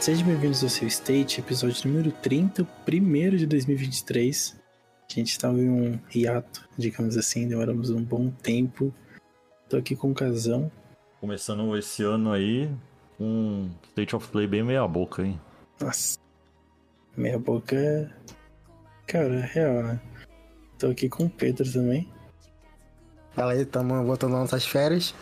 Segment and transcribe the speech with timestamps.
[0.00, 4.58] Sejam bem-vindos ao seu State, episódio número 30, primeiro de 2023.
[5.06, 8.94] A gente estava em um hiato, digamos assim, demoramos um bom tempo.
[9.68, 10.72] Tô aqui com o Casão.
[11.20, 12.70] Começando esse ano aí,
[13.20, 15.38] um State of Play bem meia boca, hein?
[15.78, 16.18] Nossa,
[17.14, 18.08] meia boca é...
[19.06, 20.00] Cara, é real, né?
[20.78, 22.08] Tô aqui com o Pedro também.
[23.32, 25.14] Fala aí, tamo voltando nossas férias.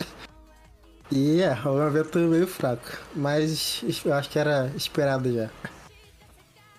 [1.11, 5.49] E é, o evento meio fraco, mas eu acho que era esperado já.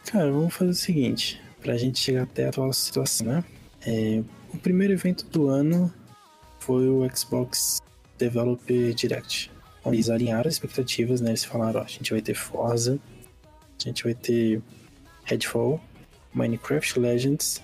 [0.06, 3.44] Cara, vamos fazer o seguinte, pra gente chegar até a atual situação, né?
[3.84, 4.22] É,
[4.54, 5.92] o primeiro evento do ano
[6.60, 7.80] foi o Xbox
[8.18, 9.50] Developer Direct.
[9.84, 11.30] Eles alinharam as expectativas, né?
[11.30, 13.00] Eles falaram, ó, a gente vai ter Forza,
[13.80, 14.62] a gente vai ter
[15.24, 15.80] Redfall,
[16.32, 17.62] Minecraft Legends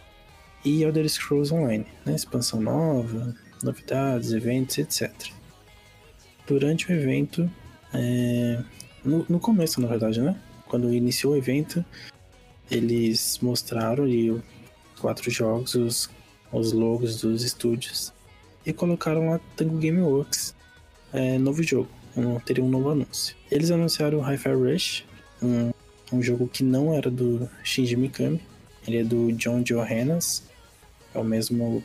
[0.64, 2.14] e Elder Scrolls Online, né?
[2.14, 5.35] Expansão nova, novidades, eventos, etc.
[6.46, 7.50] Durante o evento,
[7.92, 8.62] é...
[9.04, 10.36] no, no, começo, na verdade, né?
[10.68, 11.84] Quando iniciou o evento,
[12.70, 14.42] eles mostraram ali os
[15.00, 16.10] quatro jogos, os,
[16.52, 18.12] os logos dos estúdios
[18.66, 20.54] e colocaram lá Tango Gameworks,
[21.12, 23.36] é, novo jogo, um, teria um novo anúncio.
[23.50, 25.04] Eles anunciaram o Hi-Fi Rush,
[25.40, 25.70] um,
[26.12, 28.40] um jogo que não era do Shinji Mikami,
[28.86, 30.42] ele é do John Johannes,
[31.14, 31.82] é o mesmo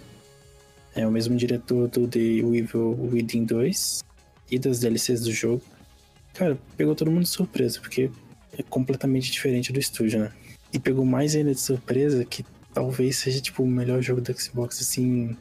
[0.94, 4.04] é o mesmo diretor do The Evil Within 2
[4.52, 5.64] e das DLCs do jogo.
[6.34, 8.12] Cara, pegou todo mundo de surpresa, porque
[8.58, 10.32] é completamente diferente do estúdio, né?
[10.74, 14.82] E pegou mais ainda de surpresa que talvez seja tipo o melhor jogo do Xbox
[14.82, 15.36] assim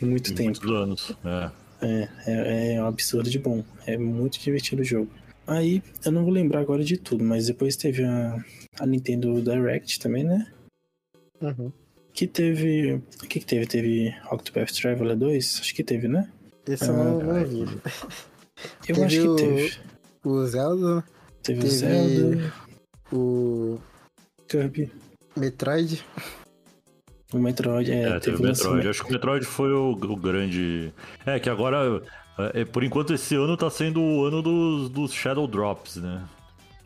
[0.00, 0.66] em muito em tempo.
[0.66, 1.66] Muitos anos, é.
[1.78, 3.64] É, é, é um absurdo de bom.
[3.86, 5.10] É muito divertido o jogo.
[5.46, 8.44] Aí, eu não vou lembrar agora de tudo, mas depois teve a,
[8.80, 10.50] a Nintendo Direct também, né?
[11.40, 11.72] Uhum.
[12.12, 12.94] Que teve.
[13.22, 13.66] O que, que teve?
[13.66, 15.60] Teve Octopath Traveler 2?
[15.60, 16.28] Acho que teve, né?
[16.68, 17.60] Esse eu não, não vi.
[17.60, 17.80] Eu
[18.94, 19.76] Teve acho que o- teve.
[20.24, 21.04] O Zelda,
[21.42, 22.52] Teve, o teve- Zelda,
[23.12, 23.78] o
[24.48, 24.90] Kirby,
[25.36, 26.04] Metroid.
[27.32, 27.92] o Metroid.
[27.92, 28.88] É, É, teve teve o Metroid.
[28.88, 30.92] Acho que o Metroid foi o, o grande.
[31.24, 32.02] É, que agora.
[32.54, 36.24] é, por enquanto, esse ano tá sendo o ano dos, dos Shadow Drops, né?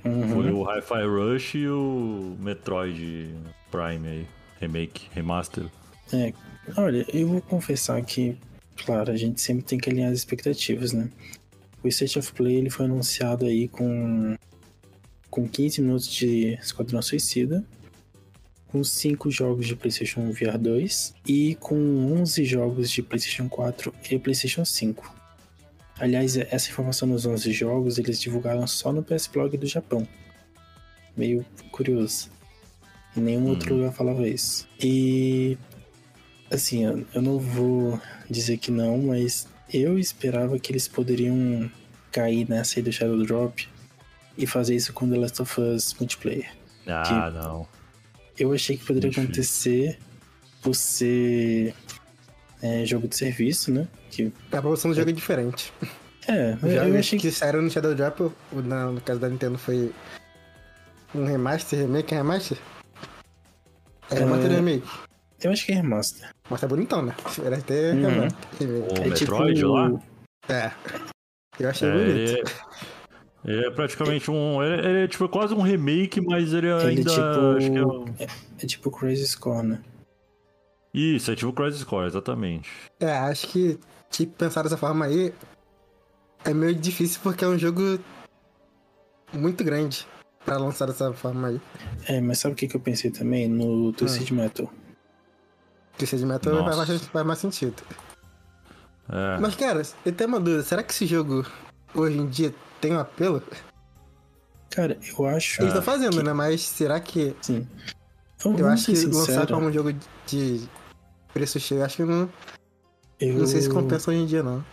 [0.05, 0.29] Uhum.
[0.29, 3.35] Foi o Hi-Fi Rush e o Metroid
[3.71, 4.27] Prime aí.
[4.61, 5.65] Remake, remaster.
[6.13, 6.35] É,
[6.77, 8.37] olha, eu vou confessar que,
[8.85, 11.11] claro, a gente sempre tem que alinhar as expectativas, né?
[11.83, 14.37] O State of Play ele foi anunciado aí com,
[15.31, 17.65] com 15 minutos de Esquadrão Suicida,
[18.67, 21.75] com 5 jogos de PlayStation VR 2 e com
[22.21, 25.21] 11 jogos de PlayStation 4 e PlayStation 5.
[25.99, 30.07] Aliás, essa informação nos 11 jogos eles divulgaram só no PS Blog do Japão.
[31.17, 32.31] Meio curioso.
[33.17, 34.69] Em nenhum outro lugar falava isso.
[34.79, 35.59] E
[36.51, 41.71] assim, eu, eu não vou dizer que não, mas eu esperava que eles poderiam
[42.13, 43.69] cair nessa aí do Shadow Drop
[44.37, 46.51] e fazer isso com The Last of Us multiplayer.
[46.87, 47.69] Ah, não.
[48.39, 49.99] Eu achei que poderia acontecer
[50.63, 51.75] por ser
[52.63, 53.87] é, jogo de serviço, né?
[54.11, 55.73] Que, A promoção do jogo é diferente.
[56.27, 57.35] é, eu, jogos achei que que.
[57.35, 59.93] saíram no Shadow Drop, na- no caso da Nintendo, foi
[61.15, 62.59] um remaster, remake, remaster?
[64.11, 64.89] É remaster remake.
[65.43, 66.29] Eu acho que é remaster.
[66.51, 67.15] Mas tá bonitão, né?
[67.45, 68.29] Era até Uhum.
[68.29, 69.93] O é Metroid tipo, lá?
[70.49, 70.73] É.
[71.59, 72.09] Eu achei É, bonito.
[72.19, 74.63] ele, é, ele é praticamente um.
[74.63, 77.11] Ele, ele é tipo quase um remake, mas ele Ele ainda.
[77.11, 77.57] tipo.
[77.57, 78.05] acho que é um-
[78.59, 79.81] É tipo Crazy Score, né?
[80.93, 82.69] Isso, é tipo Crisis Core, exatamente.
[82.99, 83.79] É, acho que,
[84.11, 85.33] que pensar dessa forma aí
[86.45, 87.97] é meio difícil porque é um jogo
[89.33, 90.05] muito grande
[90.45, 91.61] pra lançar dessa forma aí.
[92.09, 93.49] É, mas sabe o que, que eu pensei também?
[93.49, 94.69] No Twisted Metal.
[96.07, 96.77] Twisted Metal Nossa.
[96.77, 97.83] faz mais, faz mais sentido.
[99.09, 99.39] É.
[99.41, 100.63] Mas, cara, eu tenho uma dúvida.
[100.63, 101.45] Será que esse jogo,
[101.95, 103.43] hoje em dia, tem um apelo?
[104.71, 105.61] Cara, eu acho.
[105.63, 106.33] Eles estão fazendo, que- né?
[106.33, 107.35] Mas será que...
[107.43, 107.67] Sim.
[108.45, 109.93] Eu Vamos acho que ser lançar sincero, como um jogo
[110.27, 110.67] de
[111.35, 112.29] preço cheio, acho que não,
[113.21, 114.65] eu, não sei se compensa hoje em dia, não.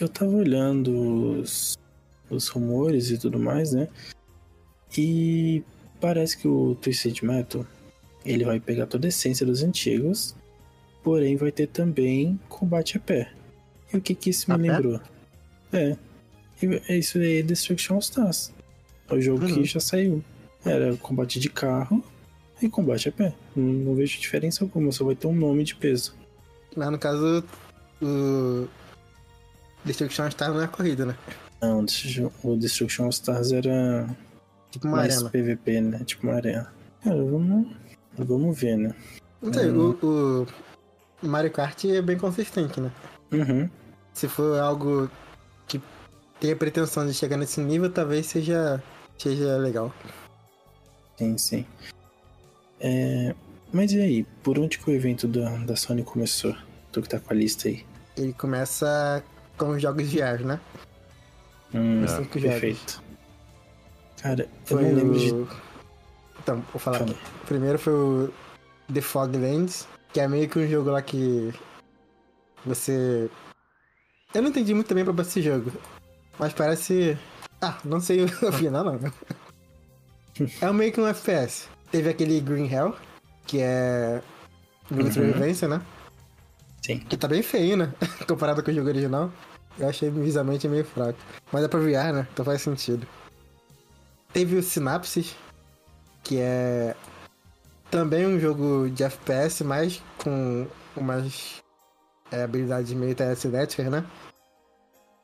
[0.00, 1.76] Eu tava olhando os,
[2.30, 3.88] os rumores e tudo mais, né?
[4.96, 5.64] E
[6.00, 7.66] parece que o Twisted Metal
[8.24, 10.36] ele vai pegar toda a essência dos antigos,
[11.04, 13.30] porém vai ter também combate a pé.
[13.92, 14.72] E o que que isso me A pé?
[14.80, 15.00] lembrou?
[15.72, 15.96] É,
[16.88, 18.52] é isso aí é Destruction All Stars.
[19.08, 19.64] É o jogo que Uhum.
[19.64, 20.24] já saiu.
[20.64, 22.02] Era combate de carro
[22.62, 23.34] e combate a pé.
[23.54, 26.16] Não, não vejo diferença alguma, só vai ter um nome de peso.
[26.74, 27.44] Mas, no caso,
[28.02, 28.66] o...
[29.84, 31.16] Destruction Star não é corrida, né?
[31.60, 34.08] Não, o Destruction- o Destruction All Stars era
[34.70, 35.30] Tipo uma mais arena.
[35.30, 36.02] PVP, né?
[36.04, 36.72] Tipo uma arena.
[37.02, 37.76] Cara, vamos,
[38.16, 38.94] vamos ver, né?
[39.42, 39.94] Não sei, Hum.
[40.02, 40.06] o,
[40.42, 40.46] o
[41.24, 42.90] Mario Kart é bem consistente, né?
[43.32, 43.68] Uhum.
[44.12, 45.10] Se for algo
[45.66, 45.80] que
[46.40, 48.82] tenha pretensão de chegar nesse nível, talvez seja
[49.18, 49.92] seja legal.
[51.16, 51.66] Sim, sim.
[52.80, 53.34] É,
[53.72, 56.54] mas e aí, por onde que o evento da, da Sony começou?
[56.92, 57.84] Tu que tá com a lista aí.
[58.16, 59.22] Ele começa
[59.56, 60.60] com os jogos de ar, né?
[61.74, 62.60] Hum, Os cinco jogos.
[62.60, 63.02] perfeito.
[64.22, 65.32] Cara, eu Foi não lembro de.
[65.32, 65.48] o...
[66.40, 67.10] Então, vou falar Fala.
[67.10, 67.20] aqui.
[67.46, 68.32] Primeiro foi o
[68.92, 71.52] The Foglands, que é meio que um jogo lá que
[72.64, 73.28] você...
[74.32, 75.72] Eu não entendi muito bem pra esse jogo,
[76.38, 77.18] mas parece...
[77.60, 79.00] Ah, não sei o final não.
[80.60, 81.68] É meio que um FPS.
[81.90, 82.96] Teve aquele Green Hell,
[83.44, 84.22] que é...
[84.88, 85.12] Green Uhum.
[85.12, 85.82] Sobrevivência, né?
[86.80, 87.00] Sim.
[87.00, 87.92] Que tá bem feio, né?
[88.28, 89.32] Comparado com o jogo original.
[89.76, 91.18] Eu achei visualmente meio fraco.
[91.50, 92.28] Mas é pra VR, né?
[92.32, 93.04] Então faz sentido.
[94.32, 95.34] Teve o Synapses,
[96.22, 96.94] que é
[97.94, 101.62] também um jogo de FPS, mas com umas
[102.32, 104.04] é, habilidades meio telecinéticas, né?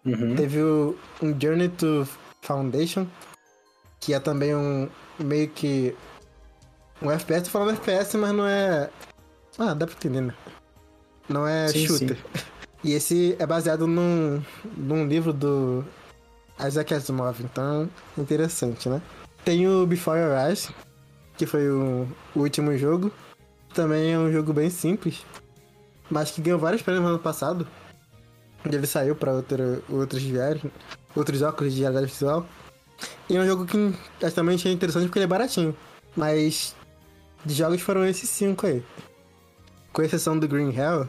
[0.06, 0.36] Uhum.
[0.36, 2.06] Teve o, um Journey to
[2.42, 3.08] Foundation,
[3.98, 4.88] que é também um
[5.18, 5.96] meio que
[7.02, 8.88] um FPS, tô falando FPS, mas não é.
[9.58, 10.34] Ah, dá pra entender, né?
[11.28, 12.18] Não é Sim, shooter.
[12.82, 14.42] E esse é baseado num,
[14.74, 15.84] num livro do
[16.66, 19.02] Isaac Asimov, então interessante, né?
[19.44, 20.70] Tem o Before Your Eyes,
[21.40, 22.06] que foi o,
[22.36, 23.10] último jogo.
[23.72, 25.24] Também é um jogo bem simples,
[26.10, 27.66] mas que ganhou vários prêmios no ano passado.
[28.62, 30.60] Ele saiu pra outra, outros VR,
[31.16, 32.46] outros óculos de realidade visual.
[33.26, 33.74] E é um jogo que
[34.20, 35.74] eu também achei interessante porque ele é baratinho.
[36.14, 36.76] Mas
[37.42, 38.84] de jogos foram esses cinco aí.
[39.94, 41.08] Com exceção do Green Hell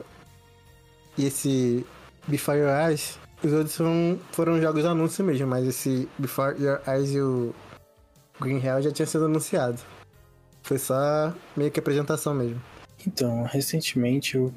[1.17, 1.85] e esse
[2.25, 7.11] Before Your Eyes, os outros foram, foram jogos anúncio mesmo, mas esse Before Your Eyes
[7.11, 7.53] e o
[8.39, 9.81] Green Hell já tinha sido anunciado.
[10.63, 12.61] Foi só meio que apresentação mesmo.
[13.05, 14.53] Então, recentemente eu,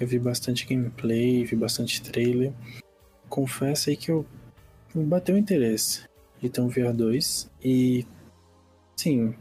[0.00, 2.52] eu vi bastante gameplay, vi bastante trailer.
[3.28, 4.24] Confesso aí que eu
[4.94, 6.08] me bateu interesse
[6.48, 8.06] ter um VR2 e
[8.96, 9.34] sim,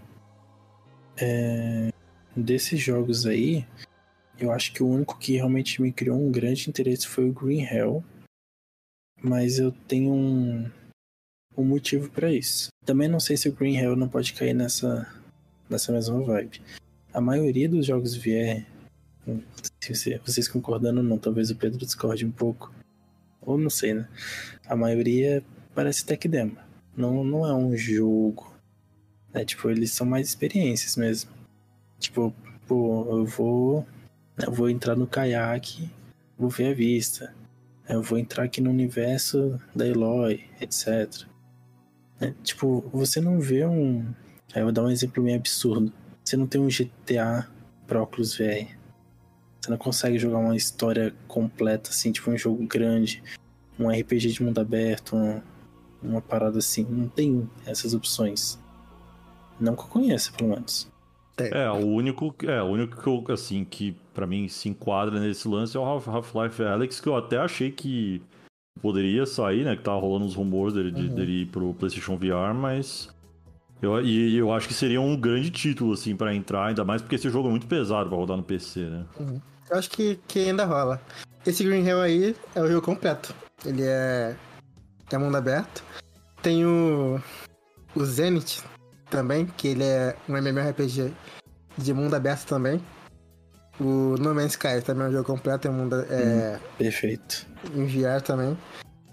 [1.19, 1.91] é,
[2.35, 3.65] desses jogos aí,
[4.39, 7.63] eu acho que o único que realmente me criou um grande interesse foi o Green
[7.63, 8.03] Hell,
[9.21, 10.71] mas eu tenho um,
[11.57, 12.69] um motivo pra isso.
[12.85, 15.07] Também não sei se o Green Hell não pode cair nessa
[15.69, 16.61] nessa mesma vibe.
[17.13, 18.65] A maioria dos jogos VR,
[19.79, 22.73] se você- vocês concordando ou não, talvez o Pedro discorde um pouco.
[23.41, 24.07] Ou não sei, né?
[24.67, 25.43] A maioria
[25.73, 26.57] parece tech demo.
[26.95, 28.53] Não, não é um jogo.
[29.33, 31.31] É tipo, eles são mais experiências mesmo.
[31.99, 32.33] Tipo,
[32.67, 33.85] pô, eu vou.
[34.37, 35.89] Eu vou entrar no caiaque,
[36.37, 37.33] vou ver a vista.
[37.87, 41.25] Eu vou entrar aqui no universo da Eloy, etc.
[42.19, 44.05] É, tipo, você não vê um.
[44.53, 45.91] Aí eu vou dar um exemplo meio absurdo.
[46.23, 47.47] Você não tem um GTA
[47.85, 48.67] para óculos VR.
[49.61, 53.21] Você não consegue jogar uma história completa, assim, tipo um jogo grande,
[53.79, 55.41] um RPG de mundo aberto, um-
[56.01, 56.85] uma parada assim.
[56.89, 58.57] Não tem essas opções.
[59.59, 60.89] Não que eu conheça, pelo menos.
[61.39, 65.47] É, o único, é, o único que eu, assim, que pra mim se enquadra nesse
[65.47, 68.21] lance é o Half- Half-Life Alyx, que eu até achei que
[68.81, 69.75] poderia sair, né?
[69.75, 71.15] Que tava rolando uns rumores dele, de- Uhum.
[71.15, 73.09] dele ir pro PlayStation VR, mas.
[73.81, 77.15] Eu, e eu acho que seria um grande título, assim, pra entrar, ainda mais porque
[77.15, 79.05] esse jogo é muito pesado pra rodar no PC, né?
[79.69, 81.01] Eu acho que, que ainda rola.
[81.45, 83.35] Esse Green Hell aí é o jogo completo.
[83.65, 84.35] Ele é.
[85.11, 85.83] É mundo aberto.
[86.41, 87.21] Tem o.
[87.95, 88.63] O Zenith
[89.09, 91.13] também, que ele é um MMORPG
[91.77, 92.81] de mundo aberto também.
[93.79, 97.45] O No Man's Sky também é um jogo completo, é, mundo, é Perfeito.
[97.75, 98.57] em VR também.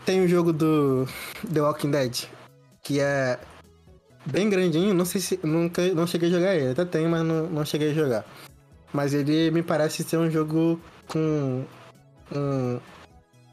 [0.06, 1.06] Tem o jogo do
[1.52, 2.24] The Walking Dead,
[2.82, 3.38] que é
[4.26, 5.40] bem grandinho, não sei se.
[5.42, 8.24] Nunca, não cheguei a jogar ele, até tenho, mas não, não cheguei a jogar.
[8.92, 11.64] Mas ele me parece ser um jogo com.
[12.34, 12.78] Um,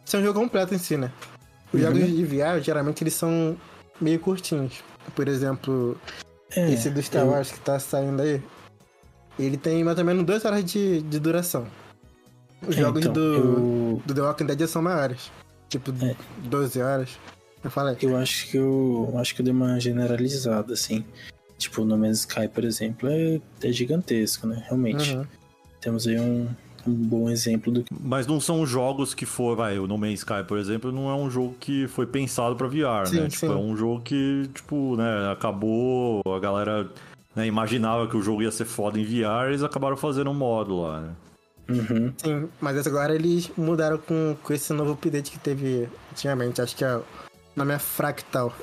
[0.06, 1.12] ser um jogo completo em si, né?
[1.74, 1.88] Os Uhum.
[1.88, 3.56] jogos de VR, geralmente, eles são
[4.00, 4.84] meio curtinhos.
[5.16, 5.98] Por exemplo,
[6.56, 8.42] É, esse do Star eu- Wars que tá saindo aí,
[9.40, 11.66] ele tem mais ou menos duas horas de, de duração.
[12.68, 15.32] Os é, jogos então, do, eu, do The Walking Dead são maiores.
[15.70, 16.16] Tipo, É.
[16.44, 17.18] 12 horas.
[17.64, 17.96] Eu falei.
[18.02, 21.04] eu acho que eu acho que eu dei uma generalizada, assim.
[21.58, 24.64] Tipo, no Man's Sky, por exemplo, é, é gigantesco, né?
[24.66, 25.16] Realmente.
[25.16, 25.26] Uhum.
[25.80, 26.48] Temos aí um,
[26.88, 27.94] um bom exemplo do que.
[28.00, 31.16] Mas não são jogos que for, vai, o No Man's Sky, por exemplo, não é
[31.16, 33.30] um jogo que foi pensado pra VR, Sim, né?
[33.30, 33.52] Tipo, sim.
[33.52, 36.90] é um jogo que, tipo, né, acabou, a galera
[37.36, 40.82] né, imaginava que o jogo ia ser foda em VR, eles acabaram fazendo um modo
[40.82, 41.16] lá, né?
[41.70, 42.14] Uhum.
[42.18, 46.62] Sim, mas agora eles mudaram com, com esse novo update que teve antigamente.
[46.62, 47.00] Acho que é
[47.56, 48.54] o nome é Fractal.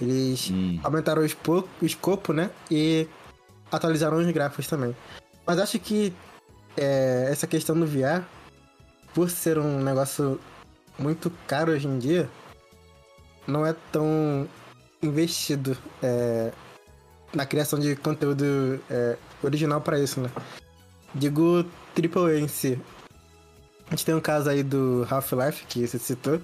[0.00, 0.80] Eles Hum.
[0.82, 2.50] aumentaram o escopo, né?
[2.70, 3.06] E
[3.70, 4.96] atualizaram os gráficos também.
[5.46, 6.12] Mas acho que
[6.76, 8.22] é, essa questão do VR,
[9.14, 10.40] por ser um negócio
[10.98, 12.28] muito caro hoje em dia,
[13.46, 14.48] não é tão
[15.02, 16.52] investido é,
[17.34, 20.30] na criação de conteúdo é, original para isso, né?
[21.14, 21.64] Digo
[21.96, 22.80] AAA em si.
[23.86, 26.40] A gente tem um caso aí do Half-Life, que você citou,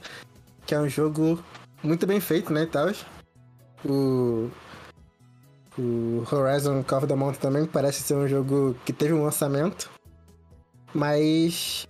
[0.66, 1.42] que é um jogo
[1.82, 2.88] muito bem feito, né, e tal.
[3.84, 4.50] O,
[5.78, 9.90] o Horizon Call of the Mountain também parece ser um jogo que teve um lançamento,
[10.94, 11.86] mas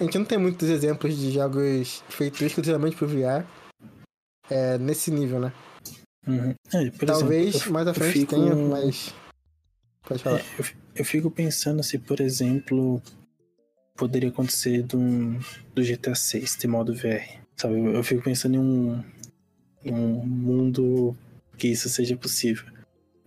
[0.00, 3.44] a gente não tem muitos exemplos de jogos feitos exclusivamente pro VR
[4.50, 5.52] é, nesse nível, né?
[6.26, 6.54] Uhum.
[6.72, 9.14] É, Talvez exemplo, eu- mais à frente fico- tenha, mas.
[10.06, 10.38] Pode falar.
[10.38, 10.64] É, eu,
[10.96, 13.00] eu fico pensando se, por exemplo,
[13.96, 14.98] poderia acontecer do,
[15.74, 17.41] do GTA 6 ter modo VR.
[17.62, 19.04] Sabe, eu, eu fico pensando em um,
[19.84, 21.16] em um mundo
[21.56, 22.64] que isso seja possível.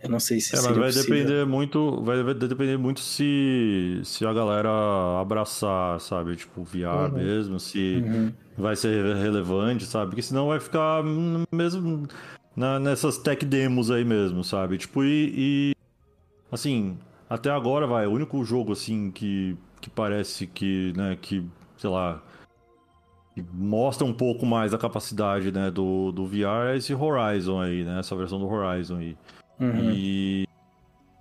[0.04, 1.04] Eu não sei se É, vai possível.
[1.04, 2.02] depender muito.
[2.04, 4.70] Vai, depender muito se, se a galera
[5.22, 6.36] abraçar, sabe?
[6.36, 7.18] Tipo, VR Uhum.
[7.18, 8.34] mesmo, se Uhum.
[8.58, 10.08] vai ser relevante, sabe?
[10.08, 11.02] Porque senão vai ficar
[11.54, 12.06] mesmo
[12.58, 14.78] na- nessas tech demos aí mesmo, sabe?
[14.78, 15.76] Tipo, e, e,
[16.52, 16.98] assim,
[17.30, 21.42] até agora vai, o único jogo assim que, que parece que, né, que,
[21.78, 22.22] sei lá,
[23.54, 28.00] mostra um pouco mais a capacidade, né, do, do VR é esse Horizon aí, né?
[28.00, 29.18] Essa versão do Horizon aí.
[29.60, 29.92] Uhum.
[29.92, 30.46] E.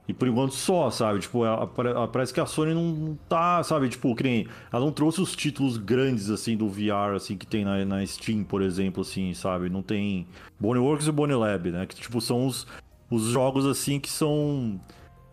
[0.06, 1.20] E por enquanto só, sabe?
[1.20, 3.88] Tipo, a- a- parece que a Sony não tá, sabe?
[3.88, 4.46] Tipo, que.
[4.70, 8.44] Ela não trouxe os títulos grandes, assim, do VR, assim, que tem na, na Steam,
[8.44, 9.70] por exemplo, assim, sabe?
[9.70, 10.26] Não tem.
[10.60, 11.86] Boneworks e Bonnie Lab, né?
[11.86, 12.66] Que, tipo, são os,
[13.10, 14.78] os jogos, assim, que são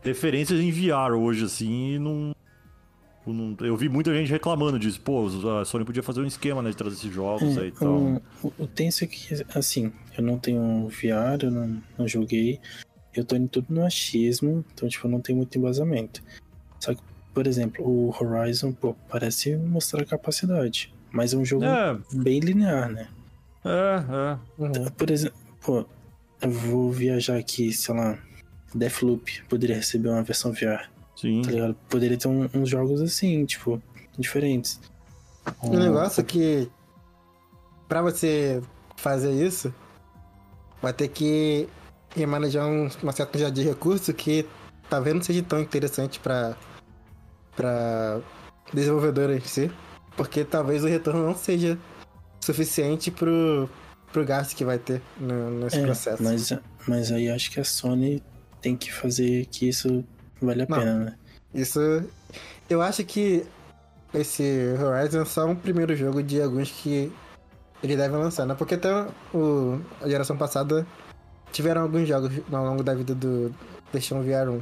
[0.01, 2.31] referências em VR hoje, assim, e não.
[3.27, 4.99] Não- Eu vi muita gente reclamando disso.
[5.01, 5.27] Pô,
[5.59, 6.69] a Sony podia fazer um esquema, né?
[6.71, 8.21] De trazer esses jogos aí e tal.
[8.43, 12.59] o, o, tenso é que, assim, eu não tenho VR, eu não, não joguei.
[13.13, 16.23] Eu tô indo tudo no achismo, então, tipo, não tenho muito embasamento.
[16.79, 17.01] Só que,
[17.33, 20.93] por exemplo, o Horizon, pô, parece mostrar capacidade.
[21.11, 23.07] Mas é um jogo É, bem linear, né?
[23.65, 24.61] é, é.
[24.63, 24.85] Uhum.
[24.97, 25.85] Por exemplo, pô,
[26.41, 28.17] eu vou viajar aqui, sei lá,
[28.73, 30.89] Deathloop poderia receber uma versão VR,
[31.21, 31.41] Sim.
[31.43, 31.75] tá?
[31.89, 33.81] Poderia ter um- uns jogos assim, tipo,
[34.17, 34.79] diferentes.
[35.61, 36.69] O negócio é que
[37.87, 38.61] pra você
[38.95, 39.73] fazer isso,
[40.81, 41.67] vai ter que
[42.15, 44.47] remanejar um, uma certa quantidade de recurso que
[44.89, 46.55] talvez não seja tão interessante pra,
[47.55, 48.19] pra
[48.73, 49.71] desenvolvedora em si,
[50.15, 51.77] porque talvez o retorno não seja
[52.39, 53.69] suficiente pro,
[54.11, 56.23] pro gasto que vai ter no- nesse É, processo.
[56.23, 56.53] mas,
[56.87, 58.21] mas aí acho que a Sony
[58.61, 60.03] tem que fazer que isso
[60.41, 60.77] vale a Não.
[60.77, 61.15] pena, né?
[61.53, 61.79] Isso.
[62.69, 63.45] Eu acho que
[64.13, 67.11] esse Horizon é só um primeiro jogo de alguns que
[67.83, 68.55] eles devem lançar, né?
[68.55, 70.85] Porque até o, a geração passada
[71.51, 73.53] tiveram alguns jogos ao longo da vida do
[73.91, 74.61] PlayStation VR 1.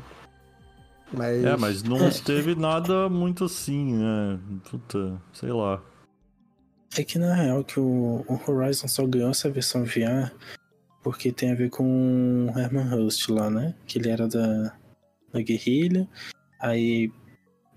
[1.13, 1.43] Mas.
[1.43, 4.39] É, mas não teve nada muito assim, né?
[4.69, 5.81] Puta, sei lá.
[6.97, 10.31] É que na real que o, o Horizon só ganhou essa versão VR
[11.03, 13.75] porque tem a ver com o Herman Host lá, né?
[13.85, 14.73] Que ele era da,
[15.31, 16.07] da guerrilha.
[16.59, 17.11] Aí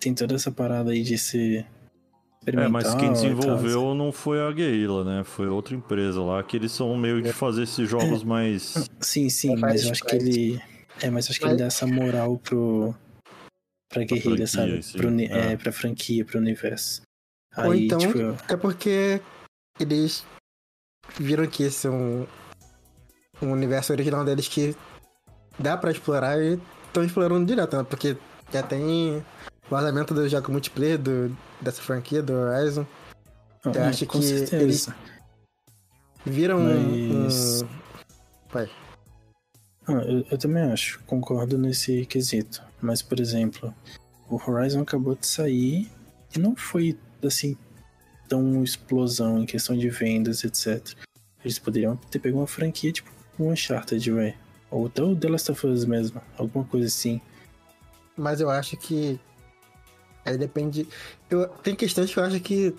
[0.00, 1.66] tem toda essa parada aí de ser
[2.46, 5.24] É, mas quem desenvolveu não foi a Guerrilla, né?
[5.24, 8.74] Foi outra empresa lá, que eles são meio de fazer esses jogos mais.
[9.00, 10.60] Sim, sim, Não mas eu acho que ele.
[11.00, 12.94] É, mas eu acho que ele dá essa moral pro.
[13.88, 14.82] Pra guerrilha, franquia, sabe?
[14.82, 14.98] sim.
[14.98, 15.52] Pro, É.
[15.52, 17.02] é, pra franquia, pro universo.
[17.58, 18.18] Ou Aí, então- tipo,
[18.48, 19.20] É porque
[19.78, 20.24] eles
[21.18, 22.26] viram que esse é um,
[23.42, 24.74] um universo original deles que
[25.58, 26.58] dá pra explorar e
[26.92, 27.82] estão explorando direto, né?
[27.84, 28.16] Porque
[28.52, 29.24] já tem
[29.68, 32.86] vazamento do jogo multiplayer do, dessa franquia, do Horizon.
[33.64, 34.94] ah, eu acho com que certeza.
[36.24, 37.68] Viram um- Mas- um.
[38.52, 38.70] Vai.
[39.88, 42.62] Ah, eu, eu também acho, concordo nesse quesito.
[42.80, 43.74] Mas, por exemplo,
[44.28, 45.90] o Horizon acabou de sair
[46.34, 47.56] e não foi assim
[48.28, 50.94] tão explosão em questão de vendas, etc.
[51.44, 54.34] Eles poderiam ter pego uma franquia tipo um Uncharted, velho.
[54.72, 57.20] Ou até o The Last of Us mesmo, alguma coisa assim.
[58.16, 59.20] Mas eu acho que.
[60.24, 60.88] Aí depende.
[61.28, 62.74] Eu, tem questões que eu acho que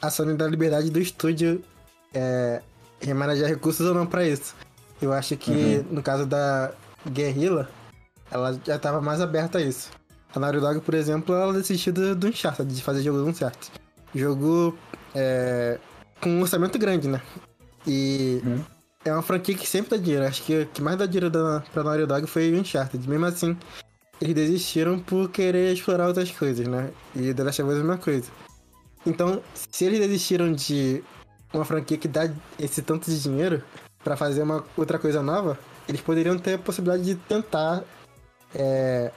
[0.00, 1.64] a Sony dá liberdade do estúdio
[2.12, 2.60] é,
[3.00, 4.54] remanejar recursos ou não pra isso.
[5.00, 6.72] Eu acho que no caso da
[7.08, 7.70] Guerrilla,
[8.30, 9.90] ela já tava mais aberta a isso.
[10.34, 13.72] A Naughty Dog, por exemplo, ela desistiu do, do Uncharted, de fazer jogo certo.
[14.14, 14.76] Jogo
[15.14, 15.78] é,
[16.20, 17.20] com um orçamento grande, né?
[17.86, 18.64] E Uhum.
[19.04, 20.26] É uma franquia que sempre dá dinheiro.
[20.26, 23.08] Acho que o que mais dá dinheiro da, pra Naughty Dog foi o Uncharted.
[23.08, 23.56] Mesmo assim,
[24.20, 26.90] eles desistiram por querer explorar outras coisas, né?
[27.14, 28.30] E The Last of Us é a mesma coisa.
[29.04, 31.02] Então, se eles desistiram de
[31.52, 33.62] uma franquia que dá esse tanto de dinheiro
[34.02, 37.82] pra fazer uma outra coisa nova, eles poderiam ter a possibilidade de tentar
[38.54, 39.10] é,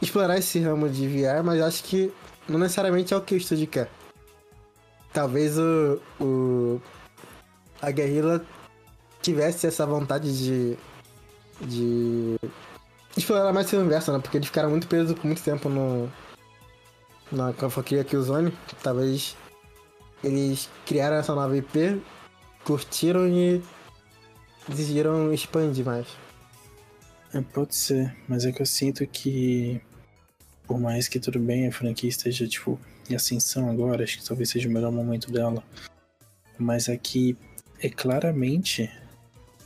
[0.00, 2.12] explorar esse ramo de VR, mas acho que
[2.48, 3.90] não necessariamente é o que o estúdio quer.
[5.12, 6.82] Talvez o, o
[7.80, 8.44] a Guerrilla
[9.24, 10.78] tivesse essa vontade de.
[11.60, 12.36] de.
[13.16, 14.18] explorar mais esse universo, né?
[14.18, 16.10] Porque eles ficaram muito presos por muito tempo no.
[17.32, 18.52] na franquia Killzone.
[18.82, 19.36] Talvez
[20.22, 22.02] eles criaram essa nova IP,
[22.64, 23.62] curtiram e
[24.68, 26.06] decidiram expandir mais.
[27.32, 29.82] É, pode ser, mas é que eu sinto que
[30.66, 34.50] por mais que tudo bem, a franquia esteja, tipo, em ascensão agora, acho que talvez
[34.50, 35.62] seja o melhor momento dela.
[36.58, 37.36] Mas aqui
[37.80, 38.90] é claramente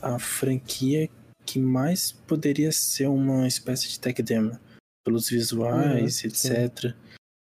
[0.02, 1.08] a franquia
[1.44, 4.58] que mais poderia ser uma espécie de tech demo.
[5.04, 6.94] Pelos visuais, Uhum, etc.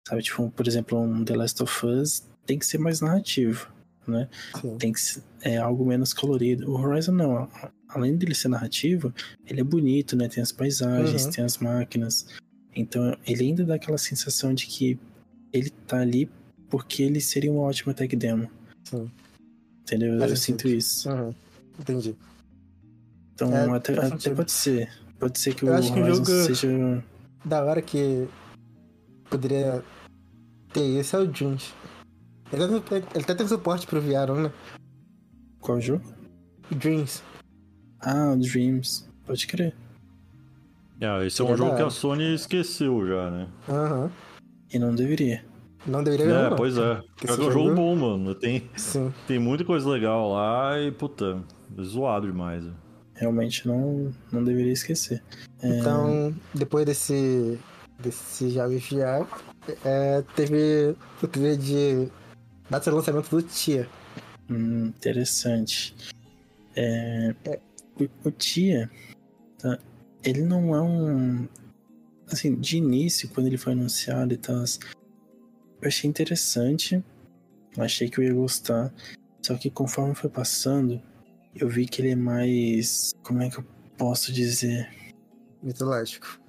[0.06, 3.70] Sabe, tipo, por exemplo, um The Last of Us tem que ser mais narrativo,
[4.06, 4.28] né?
[4.60, 4.76] Sim.
[4.78, 6.70] Tem que ser é, algo menos colorido.
[6.70, 7.48] O Horizon não.
[7.88, 9.14] Além dele ser narrativo,
[9.46, 10.28] ele é bonito, né?
[10.28, 11.30] Tem as paisagens, Uhum.
[11.30, 12.26] tem as máquinas.
[12.76, 14.98] Então, ele ainda dá aquela sensação de que
[15.52, 16.30] ele tá ali
[16.68, 18.50] porque ele seria uma ótima tech demo.
[18.84, 19.10] Sim.
[19.82, 20.14] Entendeu?
[20.18, 21.08] Eu sinto isso.
[21.10, 21.34] Uhum.
[21.78, 22.16] Entendi.
[23.34, 24.90] Então, É, até, faz até pode ser.
[25.18, 27.04] Pode ser que Eu o acho que Horizon jogo- seja.
[27.44, 28.28] Da hora que
[29.30, 29.82] poderia
[30.72, 31.72] ter isso é o Dreams.
[32.52, 34.52] Ele até, ele até tem suporte pro VR, né?
[35.60, 36.02] Qual jogo?
[36.70, 37.22] Dreams.
[38.00, 39.08] Ah, Dreams.
[39.26, 39.74] Pode crer.
[41.00, 41.90] É, esse é um jogo da que a.
[41.90, 43.48] Sony esqueceu já, né?
[43.68, 44.10] Aham.
[44.72, 45.44] E não deveria.
[45.86, 46.56] Não deveria É, mesmo, não.
[46.56, 47.00] pois é.
[47.22, 48.34] Esse É um jogo jogo- bom, mano.
[48.34, 49.12] Tem, Sim.
[49.26, 51.42] tem muita coisa legal lá e, puta,
[51.82, 52.64] zoado demais.
[53.14, 55.22] Realmente não, não deveria esquecer.
[55.60, 57.58] É, Então, depois desse,
[57.98, 59.26] desse jogo VR,
[59.84, 62.08] é, teve o trailer de
[62.70, 63.88] data de lançamento do Tia.
[64.48, 65.94] Hum, interessante.
[66.76, 67.34] É,
[68.00, 68.90] o, o Tia,
[69.58, 69.78] tá,
[70.22, 71.48] ele não é um.
[72.30, 77.02] Assim, de início, quando ele foi anunciado e tal, eu achei interessante.
[77.76, 78.92] eu Achei que eu ia gostar.
[79.42, 81.00] Só que conforme foi passando,
[81.58, 83.12] eu vi que ele é mais.
[83.22, 83.64] Como é que eu
[83.96, 84.88] posso dizer?
[85.62, 86.40] Mitológico.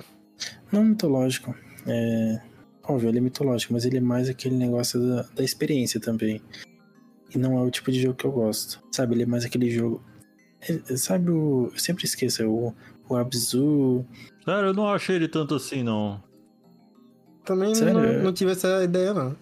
[0.72, 1.56] Não mitológico.
[1.88, 2.42] É.
[2.84, 6.42] Óbvio, ele é mitológico, mas ele é mais aquele negócio da, da experiência também.
[7.34, 8.82] E não é o tipo de jogo que eu gosto.
[8.92, 10.04] Sabe, ele é mais aquele jogo.
[10.62, 11.70] é- sabe o.
[11.74, 12.74] Eu sempre esqueço, é o,
[13.08, 14.06] o Abzu.
[14.44, 16.24] Sério, eu não achei ele tanto assim, não.
[17.46, 17.94] Também Sério?
[17.94, 19.36] não, não tive essa ideia, não.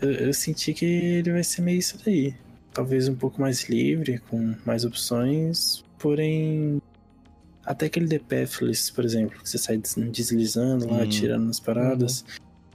[0.00, 2.34] Eu, eu senti que ele vai ser meio isso daí.
[2.74, 6.82] Talvez um pouco mais livre, com mais opções, porém.
[7.64, 11.02] Até aquele The Pathless, por exemplo, que você sai des- deslizando lá, Hum.
[11.02, 12.24] atirando nas paradas.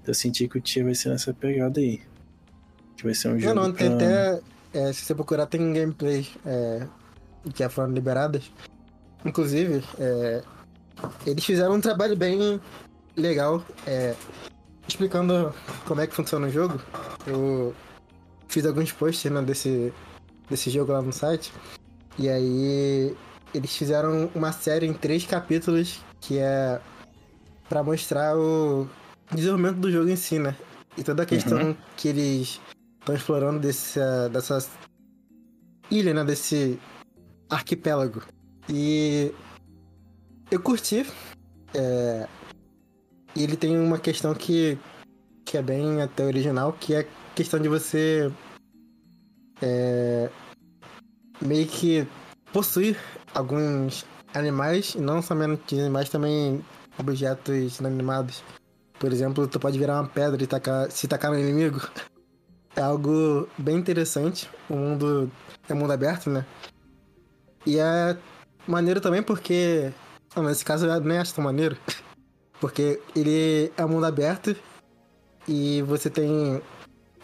[0.07, 2.01] Eu senti que o Tia vai ser nessa pegada aí.
[2.97, 3.55] Que vai ser um Não, jogo.
[3.55, 3.95] não, tem pra-
[4.33, 4.41] até.
[4.73, 6.87] é, se você procurar, tem gameplay é,
[7.53, 8.49] que já foram liberadas.
[9.23, 10.41] Inclusive, é,
[11.27, 12.59] eles fizeram um trabalho bem
[13.15, 14.15] legal é,
[14.87, 15.53] explicando
[15.85, 16.81] como é que funciona o jogo.
[17.27, 17.75] Eu
[18.49, 19.93] fiz alguns posts né, desse,
[20.49, 21.53] desse jogo lá no site.
[22.17, 23.15] E aí
[23.53, 26.81] eles fizeram uma série em três capítulos que é
[27.69, 28.87] pra mostrar o
[29.31, 30.55] desenvolvimento do jogo em si, né?
[30.97, 32.59] E toda a questão que eles
[32.99, 33.99] estão explorando desse,
[34.33, 34.67] dessa
[35.89, 36.25] ilha, né?
[36.25, 36.77] Desse
[37.49, 38.21] arquipélago.
[38.67, 39.33] E
[40.51, 41.05] eu curti.
[41.73, 42.27] é,
[43.35, 44.77] E ele tem uma questão que,
[45.45, 47.07] que é bem até original, que é
[47.39, 48.29] questão de você
[49.61, 50.29] é,
[51.41, 52.05] meio que
[52.51, 52.97] possuir
[53.33, 56.61] alguns animais, e não somente animais, também
[56.97, 58.43] objetos inanimados.
[58.99, 61.79] Por exemplo, tu pode virar uma pedra e tacar, se tacar no inimigo.
[62.75, 64.49] É algo bem interessante.
[64.69, 65.29] O mundo
[65.67, 66.45] é mundo aberto, né?
[67.65, 68.15] E é
[68.65, 69.91] maneiro também porque.
[70.33, 71.75] Não, nesse caso eu nem acho tão maneiro.
[72.61, 74.55] Porque ele é mundo aberto
[75.47, 76.61] e você tem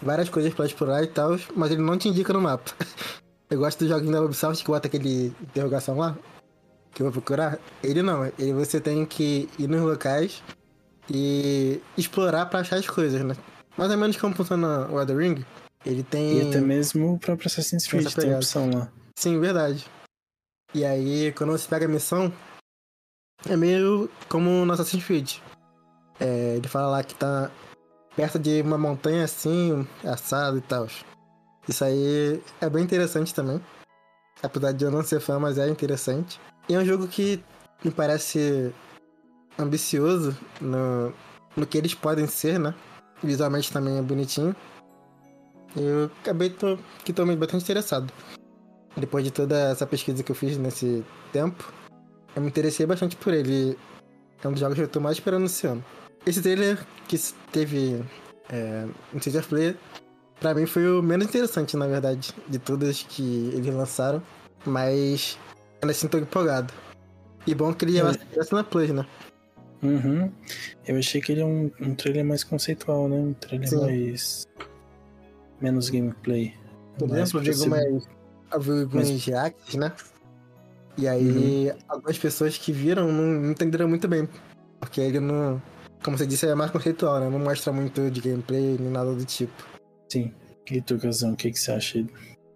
[0.01, 2.71] várias coisas pra explorar e tal, mas ele não te indica no mapa.
[3.49, 6.17] Eu gosto dos joguinhos da Ubisoft que bota aquele interrogação lá,
[6.91, 7.59] que eu vou procurar.
[7.83, 10.41] Ele não, ele você tem que ir nos locais
[11.07, 13.35] e explorar pra achar as coisas, né?
[13.77, 15.45] Mais ou menos como funciona o Elden Ring.
[15.85, 16.39] Ele tem.
[16.39, 18.91] E até mesmo o próprio Assassin's Creed tem opção lá.
[19.15, 19.85] Sim, verdade.
[20.73, 22.33] E aí, quando você pega a missão,
[23.47, 25.33] é meio como no Assassin's Creed.
[26.19, 27.51] É, ele fala lá que tá
[28.15, 30.87] perto de uma montanha assim, assado e tal.
[31.67, 33.61] Isso aí é bem interessante também.
[34.41, 36.39] Apesar de eu não ser fã, mas é interessante.
[36.69, 37.43] E é um jogo que
[37.83, 38.73] me parece
[39.57, 41.13] ambicioso no,
[41.55, 42.73] no que eles podem ser, né?
[43.23, 44.55] Visualmente também é bonitinho.
[45.75, 48.11] Eu acabei tô, que tô bastante interessado.
[48.95, 51.73] Depois de toda essa pesquisa que eu fiz nesse tempo,
[52.35, 53.77] eu me interessei bastante por ele.
[54.41, 55.83] É um dos jogos que eu tô mais esperando esse ano.
[56.25, 57.17] Esse trailer que
[57.51, 58.03] teve
[58.49, 59.75] é, no of Play,
[60.39, 64.21] pra mim foi o menos interessante, na verdade, de todas que eles lançaram.
[64.65, 65.37] Mas
[65.81, 66.73] ainda assim tô empolgado.
[67.45, 68.53] E bom que ele ia É.
[68.55, 69.05] na Plus, né?
[69.83, 70.31] Uhum.
[70.87, 73.17] Eu achei que ele é um, um trailer mais conceitual, né?
[73.17, 73.81] Um trailer Sim.
[73.81, 74.47] mais.
[75.61, 76.53] menos gameplay.
[76.97, 78.01] Por Mais exemplo, eu
[78.51, 79.91] eu vi alguns reacts, né?
[80.97, 84.27] E aí, algumas pessoas que viram não, não entenderam muito bem.
[84.79, 85.61] Porque ele não.
[86.05, 87.27] Como você disse, é mais conceitual, né?
[87.27, 89.51] Não mostra muito de gameplay nem nada do tipo.
[90.07, 90.31] Sim.
[90.69, 92.03] E tu, Gazão, o que, que você acha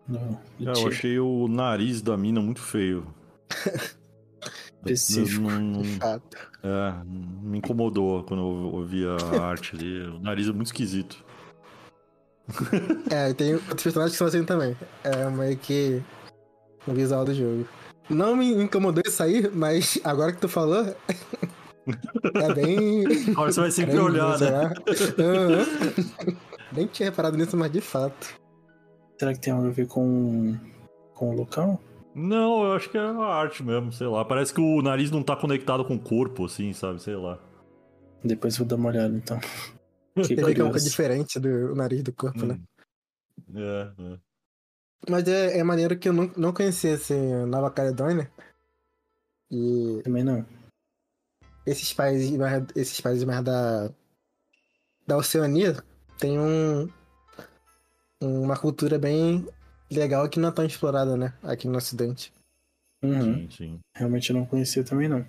[0.08, 0.18] do,
[0.60, 3.08] do É, eu achei o nariz da mina muito feio.
[4.86, 5.42] Específico.
[5.42, 6.38] Não- não- Fato.
[6.64, 6.94] é,
[7.42, 10.04] me incomodou quando eu ouvi a arte ali.
[10.04, 11.26] O nariz é muito esquisito.
[13.10, 14.78] É, e tem outros personagens que são assim também.
[15.04, 16.04] É meio que
[16.86, 17.68] o visual do jogo.
[18.08, 20.96] Não me incomodou isso aí, mas agora que tu falou.
[21.88, 23.04] É bem.
[23.32, 24.74] Agora você vai sempre Caramba, olhar, né?
[25.20, 26.36] Aham.
[26.72, 28.40] Nem tinha reparado nisso, mas de fato.
[29.20, 30.58] Será que tem algo a ver com,
[31.14, 31.80] com o local?
[32.16, 34.24] Não, eu acho que é a arte mesmo, sei lá.
[34.26, 37.02] Parece que o nariz não tá conectado com o corpo, assim, sabe?
[37.02, 37.40] Sei lá.
[38.24, 39.40] Depois eu vou dar uma olhada, então.
[40.16, 40.90] Que Ele vê que é coisa curioso.
[40.90, 42.60] diferente do nariz do corpo, né?
[43.50, 43.58] Hum.
[43.58, 44.20] É, é.
[45.10, 47.14] Mas é, é maneiro que eu não, não conhecia esse
[47.46, 48.30] Nova Caledônia.
[49.50, 50.46] E Também não.
[51.70, 53.92] Esses países mais, esses países mais da,
[55.06, 55.84] da Oceania
[56.18, 56.90] tem um,
[58.22, 59.48] uma cultura bem
[59.90, 61.34] legal que não é tão explorada, né?
[61.44, 62.34] Aqui no Ocidente.
[63.04, 63.36] Uhum.
[63.36, 63.80] Sim, sim.
[63.96, 65.26] Realmente eu não conhecia também, não.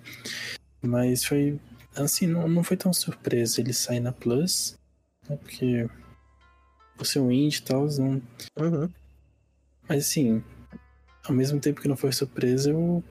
[0.81, 1.59] Mas foi.
[1.95, 4.77] Assim, não, não foi tão surpresa ele sair na Plus.
[5.29, 5.89] Né, porque.
[6.97, 8.21] Por ser um indie e tal, não.
[8.59, 8.89] Uhum.
[9.87, 10.43] Mas assim.
[11.23, 13.03] Ao mesmo tempo que não foi surpresa, eu.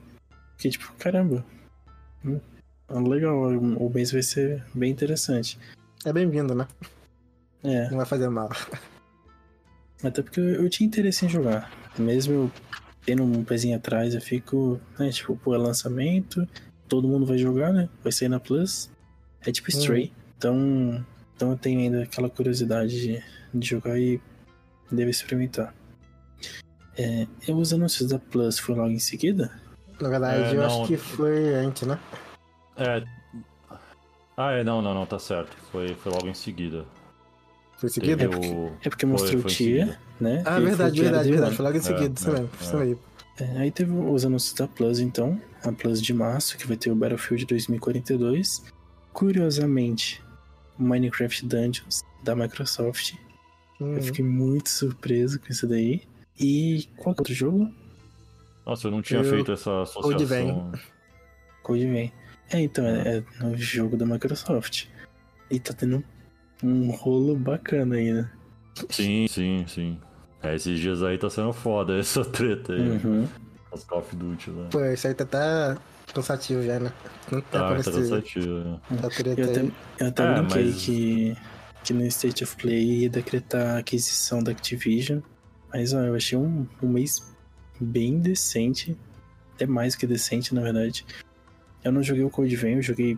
[0.57, 1.45] Fiquei tipo, caramba.
[2.93, 5.57] Hum, Legal, o mês vai ser bem interessante.
[6.05, 6.67] É bem-vindo, né?
[7.63, 8.49] É, Não vai fazer mal.
[10.03, 11.71] até porque eu, eu tinha interesse em jogar.
[11.97, 12.51] Mesmo eu
[13.05, 16.47] tendo um pezinho atrás, eu fico, né, tipo, pô, é lançamento,
[16.87, 17.89] todo mundo vai jogar, né?
[18.03, 18.89] Vai sair na Plus.
[19.45, 20.11] É tipo Stray.
[20.37, 23.23] Então, então eu tenho ainda aquela curiosidade de,
[23.53, 24.19] de jogar e
[24.91, 25.73] devo experimentar.
[26.97, 29.51] É, eu os anúncios da Plus foi logo em seguida?
[29.99, 30.65] Na verdade, É, eu não.
[30.65, 31.99] acho que foi antes, né?
[32.81, 33.03] É.
[34.37, 35.55] Ah, é, não, não, não, tá certo.
[35.71, 36.85] Foi, foi logo em seguida.
[37.77, 38.17] Foi em seguida?
[38.29, 38.71] Teve o...
[38.83, 40.41] É porque Foi- mostrou foi o Tia, né?
[40.45, 41.55] Ah, E verdade, verdade, verdade.
[41.55, 42.49] Foi logo em É, seguida, isso é, mesmo.
[42.59, 42.63] é.
[42.63, 42.97] Isso aí.
[43.39, 45.39] É, aí teve os anúncios da Plus, então.
[45.63, 48.63] A Plus de março, que vai ter o Battlefield 2042.
[49.13, 50.21] Curiosamente,
[50.79, 53.13] o Minecraft Dungeons da Microsoft.
[53.79, 53.95] Uhum.
[53.95, 56.03] Eu fiquei muito surpreso com isso daí.
[56.39, 57.69] E qual que é outro jogo?
[58.65, 59.69] Nossa, eu não tinha Eu- feito essa
[60.01, 60.71] Code associação.
[61.63, 62.11] Code Vein.
[62.51, 64.85] É, então, é, é um jogo da Microsoft.
[65.49, 66.03] E tá tendo
[66.63, 68.29] um rolo bacana aí, né?
[68.89, 69.99] Sim, sim, sim.
[70.43, 72.81] É, esses dias aí tá sendo foda essa treta aí.
[72.89, 73.27] Uhum.
[73.71, 74.67] Os Call of Duty, né?
[74.71, 75.79] Pô, isso aí tá até
[76.13, 76.91] cansativo já, né?
[77.31, 78.79] Não tá Tá, tá nesse cansativo, né?
[79.01, 79.73] tá treta Eu até, aí.
[79.99, 81.37] eu até É, brinquei mas- que,
[81.85, 85.19] que no State of Play ia decretar a aquisição da Activision.
[85.73, 87.33] Mas ó, eu achei um, um mês
[87.79, 88.97] bem decente.
[89.55, 91.05] Até mais que decente, na verdade.
[91.83, 93.17] Eu não joguei o Code Vein, eu joguei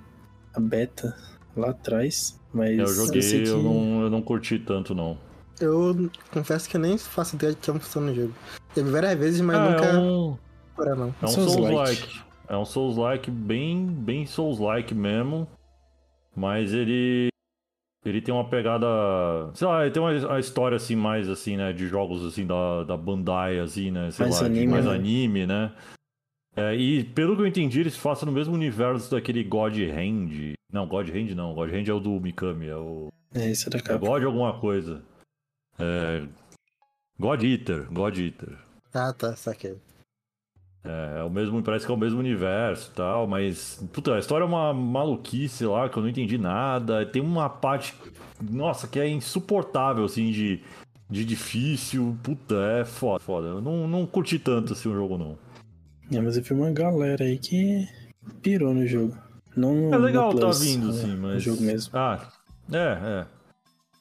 [0.54, 1.16] a beta
[1.56, 2.40] lá atrás.
[2.54, 3.50] Mas Eu joguei, sei que...
[3.50, 5.18] eu, não, eu não curti tanto, não.
[5.60, 8.34] Eu confesso que eu nem faço ideia de como funciona o jogo.
[8.74, 10.38] Teve várias vezes, mas Ah, nunca é um,
[10.76, 11.16] fora não.
[11.22, 12.22] é um Souls-like.
[12.48, 15.48] É um Souls-like bem, bem Souls-like mesmo.
[16.36, 17.30] Mas ele.
[18.06, 18.86] Ele tem uma pegada.
[19.54, 21.72] Sei lá, ele tem uma, história assim, mais assim, né?
[21.72, 24.12] De jogos assim da, da Bandai, assim, né?
[24.12, 24.92] Sei Mais lá, anime, mais né?
[24.92, 25.72] anime, né?
[26.56, 30.54] É, e pelo que eu entendi, eles passam no mesmo universo daquele God Hand.
[30.72, 31.54] Não, God Hand não.
[31.54, 33.12] God Hand é o do Mikami, é o.
[33.34, 34.06] É, isso é da É capa.
[34.06, 35.02] God alguma coisa.
[35.80, 36.24] É.
[37.20, 38.58] God Eater, God Eater.
[38.94, 39.78] Ah, tá, saquei.
[40.84, 43.84] É, é o mesmo, parece que é o mesmo universo e tal, mas.
[43.92, 47.04] Puta, a história é uma maluquice lá, que eu não entendi nada.
[47.06, 47.96] Tem uma parte.
[48.42, 50.62] Nossa, que é insuportável, assim, de,
[51.10, 52.16] de difícil.
[52.22, 53.48] Puta, é foda, foda.
[53.48, 55.38] Eu não, não curti tanto assim o jogo, não.
[56.12, 57.88] É, mas eu vi uma galera aí que
[58.42, 59.18] pirou no jogo.
[59.56, 61.44] Não no, É legal no tá Plus, vindo, no- assim, no mas.
[61.44, 61.98] jogo mesmo.
[61.98, 62.28] Ah,
[62.72, 63.26] é, é.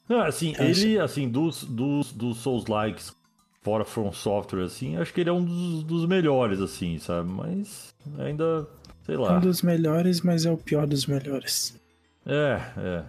[0.08, 3.14] Não, assim, Acho- ele, assim, dos, dos, dos Souls Likes
[3.62, 7.30] fora From Software, assim, acho que ele é um dos, dos melhores, assim, sabe?
[7.30, 8.66] Mas ainda,
[9.06, 9.36] sei É lá.
[9.38, 11.80] um dos melhores, mas é o pior dos melhores.
[12.26, 13.04] É, é.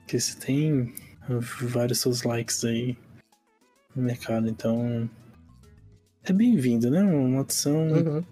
[0.00, 0.94] Porque você tem
[1.68, 2.96] vários seus likes aí
[3.94, 5.08] no mercado, então.
[6.24, 7.02] É bem-vindo, né?
[7.02, 8.24] Uma adição, Uhum.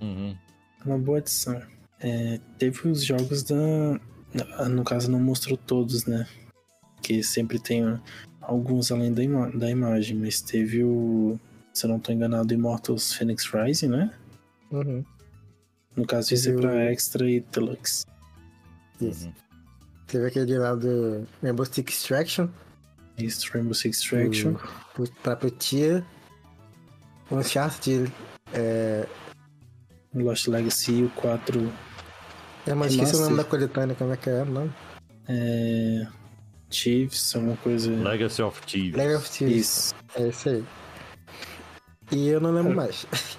[0.00, 0.36] Uhum.
[0.84, 1.60] uma boa adição.
[2.00, 3.56] É, teve os jogos da.
[4.68, 6.26] No caso, não mostrou todos, né?
[7.02, 8.00] Que sempre tem
[8.40, 11.38] alguns além da, ima- da imagem, mas teve o.
[11.72, 14.12] Se eu não tô enganado, Immortals Phoenix Rising, né?
[14.72, 15.04] Uhum.
[15.96, 18.04] No caso, isso é pra o- Extra e Deluxe.
[19.00, 19.26] Isso.
[19.26, 19.32] Uhum.
[20.06, 22.48] Teve aquele lá do Rainbow Six Extraction.
[23.18, 24.54] Isso, Rainbow Six Extraction.
[24.94, 26.04] pro- Pra Putia.
[27.30, 28.12] O Uncharted.
[28.52, 29.06] É...
[30.14, 31.72] Lost Legacy e o 4
[32.66, 34.44] Eu mas esqueci o nome da coletânea, como é que é?
[34.44, 34.68] Não?
[35.28, 36.06] é,
[36.68, 37.90] Chiefs, alguma coisa.
[37.92, 38.96] Legacy of Thieves.
[38.96, 39.56] Legacy of Thieves.
[39.56, 39.94] Isso.
[40.16, 40.64] É isso aí.
[42.10, 43.06] E eu não lembro mais.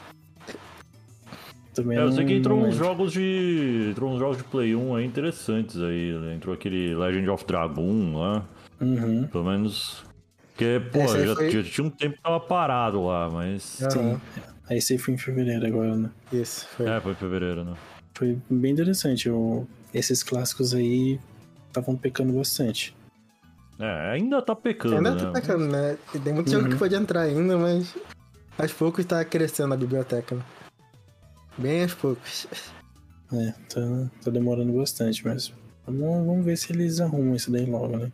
[1.74, 3.90] Também É, eu sei que entrou uns jogos de.
[3.92, 6.12] Entrou uns jogos de Play 1 aí interessantes aí.
[6.20, 6.36] né?
[6.36, 8.46] Entrou aquele Legend of Dragon lá.
[8.80, 9.28] Uhum.
[9.28, 10.04] Pelo menos.
[10.62, 13.80] Porque, pô, já, foi- já tinha um tempo que tava parado lá, mas.
[13.92, 14.20] Sim.
[14.70, 16.12] Aí aí foi em fevereiro agora, né?
[16.32, 16.88] Isso, foi.
[16.88, 17.76] É, foi em fevereiro, né?
[18.14, 19.28] Foi bem interessante.
[19.28, 21.20] Eu- esses clássicos aí
[21.68, 22.96] estavam pecando bastante.
[23.80, 25.20] É, ainda tá pecando, Ainda né?
[25.20, 25.98] tá pecando, né?
[26.24, 26.70] Tem muito jogo Uhum.
[26.70, 27.96] que pode entrar ainda, mas
[28.60, 30.44] aos poucos tá crescendo a biblioteca, né?
[31.58, 32.46] Bem aos poucos.
[33.34, 33.82] É, tá,
[34.24, 35.52] tá demorando bastante, mas
[35.88, 38.12] vamos, vamos ver se eles arrumam isso daí logo, né?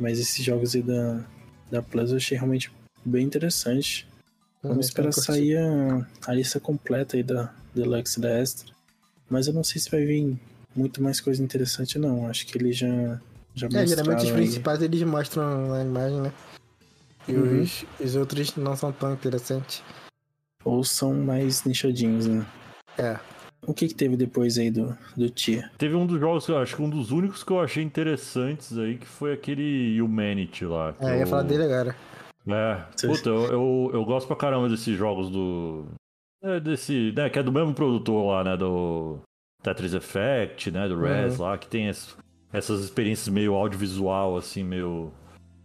[0.00, 1.24] Mas esses jogos aí da,
[1.70, 2.70] da Plus eu achei realmente
[3.04, 4.06] bem interessante.
[4.62, 8.72] Uhum, Vamos esperar sair a, a lista completa aí da Deluxe da Extra.
[9.30, 10.38] Mas eu não sei se vai vir
[10.74, 12.26] muito mais coisa interessante, não.
[12.28, 13.20] Acho que eles já,
[13.54, 14.32] já É, geralmente os mostraram aí.
[14.34, 16.32] principais eles mostram na imagem, né?
[17.28, 17.62] E Uhum.
[17.62, 19.82] os, os outros não são tão interessantes.
[20.64, 22.44] Ou são mais nichadinhos, né?
[22.96, 23.18] É.
[23.66, 25.70] O que que teve depois aí do, do Tia?
[25.76, 28.78] Teve um dos jogos que eu acho que um dos únicos que eu achei interessantes
[28.78, 30.94] aí, que foi aquele Humanity lá.
[31.00, 31.94] É, eu ia falar dele agora.
[32.46, 35.84] É, puta, eu, eu, eu gosto pra caramba desses jogos do.
[36.42, 37.12] É, desse.
[37.14, 38.56] Né, que é do mesmo produtor lá, né?
[38.56, 39.18] Do
[39.62, 40.88] Tetris Effect, né?
[40.88, 41.44] Do Res Uhum.
[41.44, 42.16] lá, que tem es-
[42.52, 45.10] essas experiências meio audiovisual, assim, meio.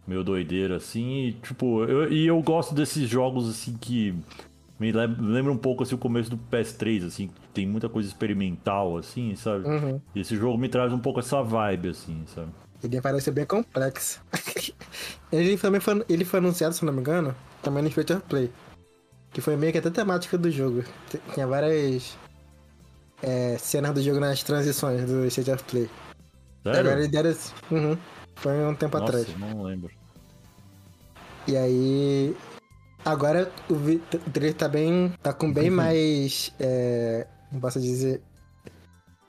[0.06, 1.28] meio doideira, assim.
[1.28, 4.14] E, tipo, eu, e eu gosto desses jogos, assim, que.
[4.78, 8.08] Me lem- lembra um pouco assim o começo do PS3, assim, que tem muita coisa
[8.08, 9.66] experimental, assim, sabe?
[9.68, 10.00] Uhum.
[10.14, 12.50] E esse jogo me traz um pouco essa vibe, assim, sabe?
[12.82, 14.20] Ele parece bem complexo.
[15.32, 18.50] ele também foi, ele foi anunciado, se não me engano, também no of Play.
[19.30, 20.84] Que foi meio que até temática do jogo.
[21.32, 22.16] Tinha várias
[23.22, 25.88] é, cenas do jogo nas transições do State of Play.
[26.62, 26.80] Sério?
[26.80, 27.34] Agora ele deram.
[27.70, 27.98] Uhum.
[28.36, 29.38] Foi um tempo Nossa, atrás.
[29.38, 29.90] não lembro.
[31.46, 32.36] E aí.
[33.04, 35.12] Agora o, vi- o trailer tá bem.
[35.22, 36.52] tá com bem mais.
[36.58, 38.22] É, como posso dizer?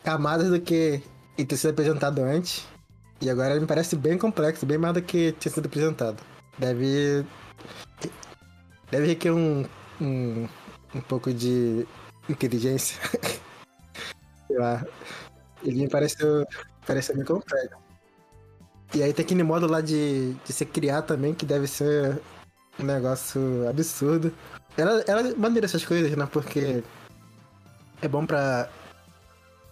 [0.04, 1.02] Camadas do que
[1.38, 2.66] ele ter sido apresentado antes.
[3.22, 6.22] E agora ele me parece bem complexo, bem mais do que tinha sido apresentado.
[6.58, 7.26] Deve.
[8.92, 9.66] Deve requerer um.
[10.00, 10.48] um,
[10.94, 11.86] um pouco de
[12.30, 12.98] inteligência.
[14.48, 14.86] Sei lá.
[15.64, 16.46] Ele me pareceu.
[16.86, 17.76] pareceu bem complexo.
[18.94, 22.22] E aí tem aquele modo lá de, de se criar também, que deve ser
[22.80, 24.32] um negócio absurdo.
[24.78, 26.28] Ela, ela é maneira essas coisas, né?
[26.32, 26.84] Porque
[28.02, 28.70] é bom pra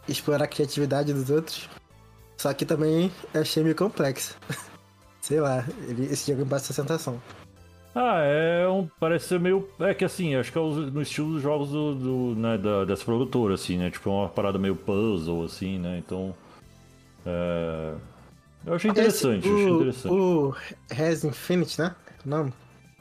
[0.07, 1.69] explorar a criatividade dos outros.
[2.37, 4.35] Só que também eu achei meio complexo.
[5.21, 7.21] Sei lá, ele, esse jogo me passa essa sensação.
[7.95, 8.89] Ah, é um.
[8.99, 9.69] Parece ser meio.
[9.79, 13.05] É que assim, acho que é no estilo dos jogos do, do, né, da, dessa
[13.05, 13.91] produtora, assim, né?
[13.91, 15.99] Tipo, é uma parada meio puzzle, assim, né?
[15.99, 16.35] Então.
[17.25, 17.93] É...
[18.65, 20.13] Eu achei interessante, Esse- eu achei o, interessante.
[20.13, 20.55] O
[20.89, 21.95] Res Infinite, né?
[22.25, 22.53] O nome?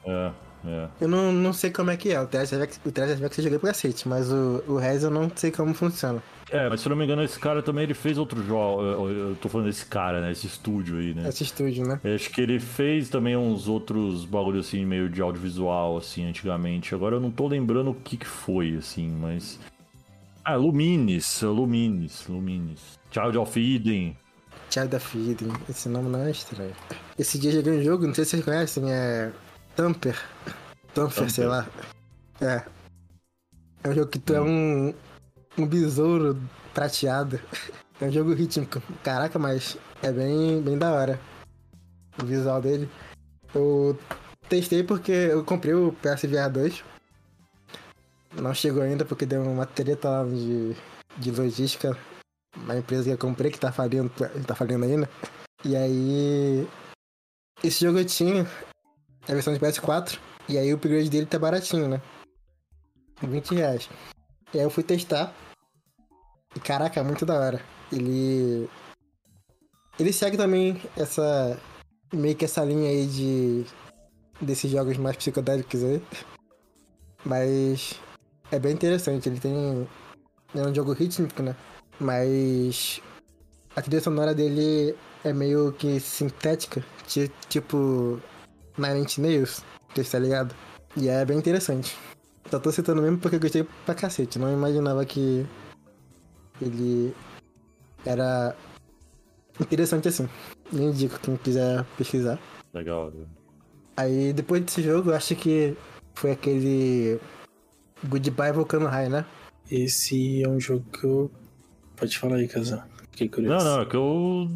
[0.05, 0.31] É,
[0.65, 0.87] é.
[1.01, 2.21] Eu não, não sei como é que é.
[2.21, 5.09] O Treasure Vex, o Treasure Vex eu joguei pro cacete, mas o, o Res eu
[5.09, 6.21] não sei como funciona.
[6.49, 8.81] É, mas se eu não me engano, esse cara também ele fez outro jogo.
[8.81, 10.31] Eu, eu tô falando desse cara, né?
[10.31, 11.27] Esse estúdio aí, né?
[11.27, 11.99] Esse estúdio, né?
[12.03, 16.93] Eu Acho que ele fez também uns outros bagulhos assim, meio de audiovisual, assim, antigamente.
[16.93, 19.59] Agora eu não tô lembrando o que que foi, assim, mas.
[20.45, 22.99] Ah, Lumines, Lumines, Lumines.
[23.09, 24.15] Child of Eden.
[24.69, 25.53] Child of Eden.
[25.69, 26.73] Esse nome não é estranho.
[27.17, 29.31] Esse dia eu joguei um jogo, não sei se vocês conhecem, é.
[29.75, 30.17] Tamper.
[30.93, 31.67] Tamper, sei lá.
[32.39, 32.63] É.
[33.83, 34.93] É um jogo que tu é um.
[35.57, 36.39] Um besouro
[36.73, 37.39] prateado.
[38.01, 38.81] É um jogo rítmico.
[39.01, 41.19] Caraca, mas é bem, bem da hora.
[42.21, 42.89] O visual dele.
[43.53, 43.97] Eu
[44.49, 46.83] testei porque eu comprei o PSVR 2.
[48.41, 50.75] Não chegou ainda porque deu uma treta lá de,
[51.17, 51.97] de logística
[52.65, 54.11] na empresa que eu comprei, que tá falindo,
[54.45, 55.09] tá falindo ainda.
[55.63, 56.67] E aí.
[57.63, 58.45] Esse jogo eu tinha
[59.27, 60.19] a versão de PS4.
[60.49, 62.01] E aí o upgrade dele tá baratinho, né?
[63.21, 63.89] 20 reais.
[64.53, 65.33] E aí eu fui testar.
[66.55, 67.61] E caraca, é muito da hora.
[67.91, 68.69] Ele.
[69.99, 71.59] Ele segue também essa.
[72.13, 73.65] Meio que essa linha aí de.
[74.41, 76.01] Desses jogos mais psicodélicos aí.
[77.25, 77.99] Mas.
[78.51, 79.29] É bem interessante.
[79.29, 79.87] Ele tem.
[80.55, 81.55] É um jogo rítmico, né?
[81.99, 83.01] Mas.
[83.75, 86.83] A trilha sonora dele é meio que sintética.
[87.07, 88.21] ti- Tipo.
[88.77, 89.61] Nine Inch Nails.
[89.95, 90.55] Você tá ligado?
[90.97, 91.95] E é bem interessante.
[92.49, 94.37] Só tô citando mesmo porque eu gostei pra cacete.
[94.39, 95.45] Não imaginava que
[96.61, 97.13] ele
[98.05, 98.55] era
[99.59, 100.27] interessante assim.
[100.71, 102.39] Nem indico quem quiser pesquisar.
[102.73, 103.11] Legal.
[103.11, 103.25] né?
[103.95, 105.75] Aí depois desse jogo, eu acho que
[106.15, 107.19] foi aquele
[108.05, 109.25] Goodbye Volcano High, né?
[109.69, 111.31] Esse é um jogo que eu.
[111.95, 112.83] Pode falar aí, Kazan.
[113.11, 113.65] Fiquei Não, curioso.
[113.65, 114.49] não, é que eu.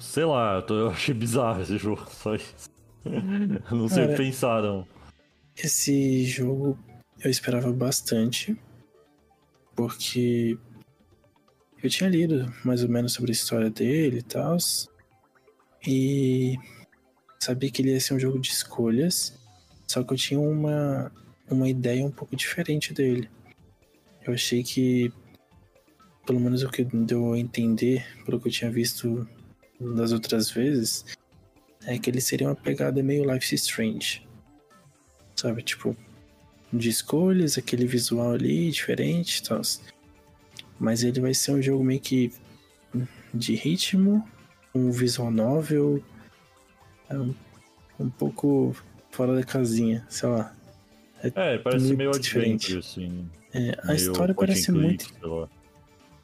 [0.00, 2.68] Sei lá, eu achei bizarro esse jogo, só isso.
[3.04, 4.86] Não sei o que Cara, pensar, não.
[5.56, 6.78] Esse jogo
[7.22, 8.56] eu esperava bastante,
[9.74, 10.56] porque
[11.82, 14.56] eu tinha lido mais ou menos sobre a história dele e tal,
[15.86, 16.56] e
[17.38, 19.38] sabia que ele ia ser um jogo de escolhas,
[19.86, 21.12] só que eu tinha uma,
[21.50, 23.28] uma ideia um pouco diferente dele.
[24.26, 25.12] Eu achei que,
[26.26, 29.26] pelo menos o que deu a entender, pelo que eu tinha visto
[29.80, 31.04] das outras vezes,
[31.86, 34.28] é que ele seria uma pegada meio Life Strange
[35.38, 35.62] sabe?
[35.62, 35.96] Tipo,
[36.72, 39.60] de escolhas, aquele visual ali diferente e tal.
[40.78, 42.32] Mas ele vai ser um jogo meio que
[43.32, 44.26] de ritmo,
[44.74, 46.02] um visual novel,
[47.08, 47.34] é um,
[47.98, 48.74] um pouco
[49.10, 50.54] fora da casinha, sei lá.
[51.22, 52.76] É, parece muito meio diferente.
[52.76, 53.28] assim.
[53.52, 55.12] É, a meio história parece muito.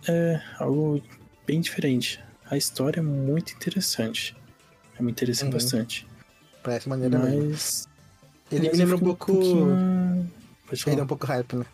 [0.06, 1.02] É, algo
[1.46, 2.22] bem diferente.
[2.46, 4.36] A história é muito interessante.
[4.98, 5.52] Eu me interessei Uhum.
[5.52, 6.06] bastante.
[6.62, 7.48] Parece maneiro mesmo.
[7.50, 7.88] Mas.
[8.50, 9.26] Ele mas me lembra um pouco.
[9.32, 10.30] pouquinho-
[10.66, 11.04] Pode Perdeu falar.
[11.04, 11.66] um pouco hype, né?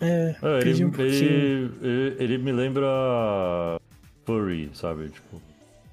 [0.00, 2.86] É, É, perdi ele, um ele, ele, ele me lembra
[4.24, 5.08] furry, sabe?
[5.08, 5.40] Tipo,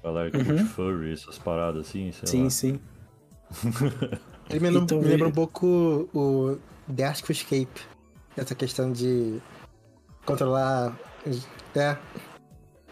[0.02, 0.66] galera que Uhum.
[0.66, 2.50] furry, essas paradas assim, sei Sim, lá.
[2.50, 2.80] sim.
[4.50, 6.58] Ele me, lembra- Então, me lembra ele- um pouco o
[6.94, 7.80] The Artful Escape.
[8.36, 9.40] Essa questão de
[10.26, 10.94] controlar.
[11.74, 11.96] É.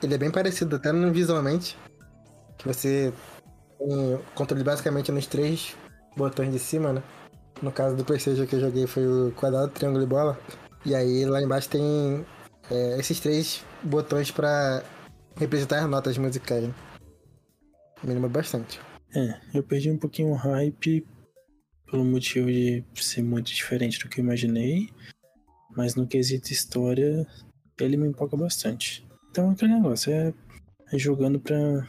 [0.03, 1.77] Ele é bem parecido, até visualmente.
[2.63, 3.13] Que você
[3.79, 5.77] tem controle basicamente nos três
[6.17, 7.03] botões de cima, né?
[7.61, 10.39] No caso do PlayStation que eu joguei foi o quadrado, triângulo e bola.
[10.85, 12.25] E aí lá embaixo tem
[12.71, 14.83] é, esses três botões pra
[15.37, 16.65] representar as notas musicais.
[16.65, 16.75] né?
[18.03, 18.81] Me lembra bastante.
[19.15, 21.07] É, eu perdi um pouquinho o hype
[21.91, 24.89] pelo motivo de ser muito diferente do que eu imaginei.
[25.77, 27.27] Mas no quesito história,
[27.79, 29.07] ele me empolga bastante.
[29.31, 30.33] Então aquele negócio, é,
[30.93, 31.87] é jogando pra.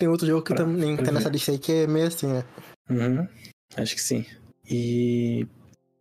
[0.00, 2.26] Tem outro jogo que Pra- também pra tá nessa lista aí que é meio assim,
[2.26, 2.42] né?
[2.88, 3.28] Uhum,
[3.76, 4.24] acho que sim.
[4.66, 5.46] E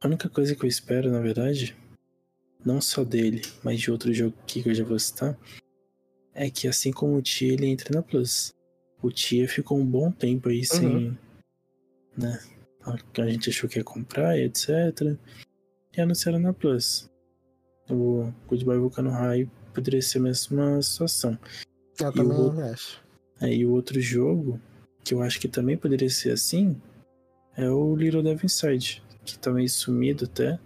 [0.01, 1.75] a única coisa que eu espero, na verdade,
[2.65, 5.37] não só dele, mas de outro jogo aqui que eu já vou citar,
[6.33, 8.53] é que assim como o Tia, ele entre na Plus.
[9.01, 11.17] O Tia ficou um bom tempo aí sem.
[12.17, 12.39] né?
[12.83, 15.17] A a gente achou que ia comprar e etc.
[15.97, 17.09] E anunciaram na Plus.
[17.89, 21.37] O Goodbye Volcano High poderia ser a mesma situação.
[21.99, 23.03] Eu E também o acho.
[23.41, 24.59] E o outro jogo,
[25.03, 26.79] que eu acho que também poderia ser assim,
[27.55, 30.59] é o Little Devil Inside, que tá meio sumido até.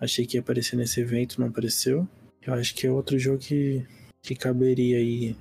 [0.00, 2.06] Achei que ia aparecer nesse evento, não apareceu.
[2.46, 3.86] Eu acho que é outro jogo que,
[4.22, 5.36] que caberia aí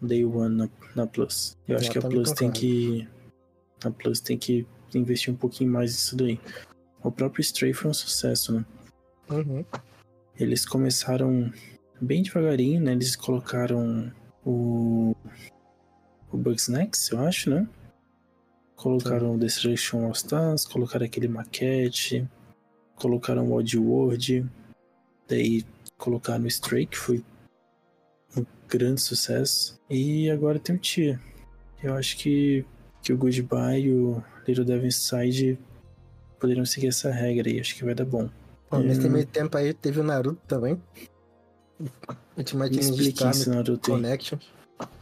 [0.00, 1.56] Day One na, na Plus.
[1.68, 3.08] Eu acho Eu que a Plus tem que.
[3.84, 6.40] A Plus tem que investir um pouquinho mais nisso daí.
[7.02, 8.64] O próprio Stray foi um sucesso, né?
[9.30, 9.64] Uhum.
[10.38, 11.52] Eles começaram
[12.00, 12.92] bem devagarinho, né?
[12.92, 14.12] Eles colocaram
[14.50, 15.16] o.
[16.32, 17.66] O Bugsnax, eu acho, né?
[18.76, 22.28] Colocaram o Destruction All Stars, colocaram aquele maquete,
[22.94, 24.48] colocaram o Oddworld,
[25.28, 25.64] daí
[25.98, 27.24] colocaram o Stray, que foi
[28.36, 29.78] um grande sucesso.
[29.90, 31.20] E agora tem o Tia.
[31.82, 32.64] Eu acho que,
[33.02, 35.58] que o Goodbye e o Little Devil Inside
[36.38, 38.30] poderiam seguir essa regra aí, acho que vai dar bom.
[38.70, 39.10] Bom, nesse Hum.
[39.10, 40.80] meio tempo aí teve o Naruto também.
[42.36, 43.78] Ultimate Me Ninja explique Storm aí.
[43.78, 44.38] Connection.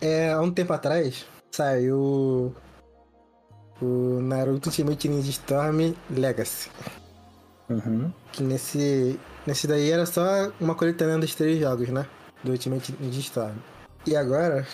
[0.00, 2.54] É, há um tempo atrás saiu
[3.80, 6.70] o Naruto Ultimate Ninja Storm Legacy.
[7.68, 8.12] Uhum.
[8.32, 12.06] Que nesse, nesse daí era só uma coletânea dos três jogos, né?
[12.42, 13.56] Do Ultimate Ninja Storm.
[14.06, 14.66] E agora,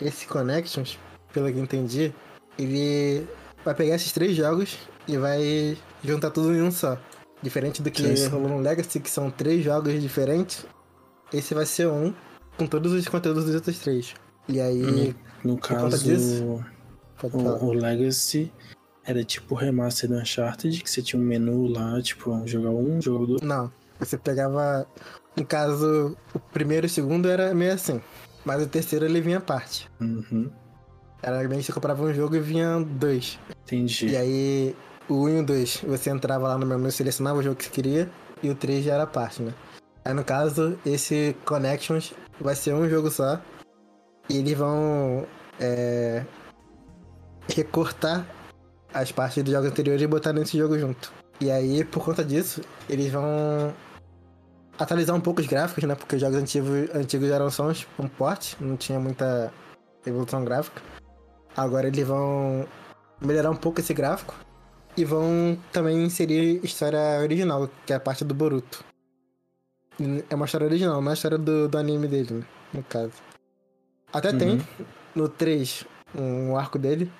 [0.00, 0.98] esse Connections,
[1.32, 2.12] pelo que eu entendi,
[2.58, 3.26] ele
[3.64, 6.98] vai pegar esses três jogos e vai juntar tudo em um só.
[7.42, 8.28] Diferente do que sim.
[8.28, 10.64] rolou no Legacy, que são três jogos diferentes,
[11.32, 12.12] esse vai ser um
[12.56, 14.14] com todos os conteúdos dos outros três.
[14.48, 15.14] E aí,
[15.44, 16.64] No conta caso, disso?
[17.22, 18.52] o, o Legacy
[19.04, 23.00] era tipo o remaster do Uncharted, que você tinha um menu lá, tipo, jogar um,
[23.00, 23.40] jogar dois.
[23.42, 24.86] Não, você pegava.
[25.36, 28.00] No caso, o primeiro e o segundo era meio assim.
[28.44, 29.90] Mas o terceiro ele vinha à parte.
[30.00, 30.50] Uhum.
[31.22, 33.38] Era bem que você comprava um jogo e vinha dois.
[33.64, 34.08] Entendi.
[34.08, 34.76] E aí,
[35.08, 37.70] o 1 e o 2, você entrava lá no menu, selecionava o jogo que você
[37.70, 38.10] queria,
[38.42, 39.52] e o 3 já era parte, né?
[40.06, 43.40] Aí no caso, esse Connections vai ser um jogo só.
[44.30, 45.26] E eles vão
[45.58, 46.24] é,
[47.48, 48.24] recortar
[48.94, 51.12] as partes do jogo anterior e botar nesse jogo junto.
[51.40, 53.74] E aí, por conta disso, eles vão
[54.78, 55.96] atualizar um pouco os gráficos, né?
[55.96, 59.52] Porque os jogos antigos, antigos eram só um porte, não tinha muita
[60.06, 60.80] evolução gráfica.
[61.56, 62.64] Agora eles vão
[63.20, 64.36] melhorar um pouco esse gráfico
[64.96, 68.84] e vão também inserir história original, que é a parte do Boruto.
[70.28, 72.46] É uma história original, não é a história do, do anime dele, né?
[72.72, 73.14] no caso.
[74.12, 74.38] Até uhum.
[74.38, 74.58] tem
[75.14, 77.10] no 3 um arco dele.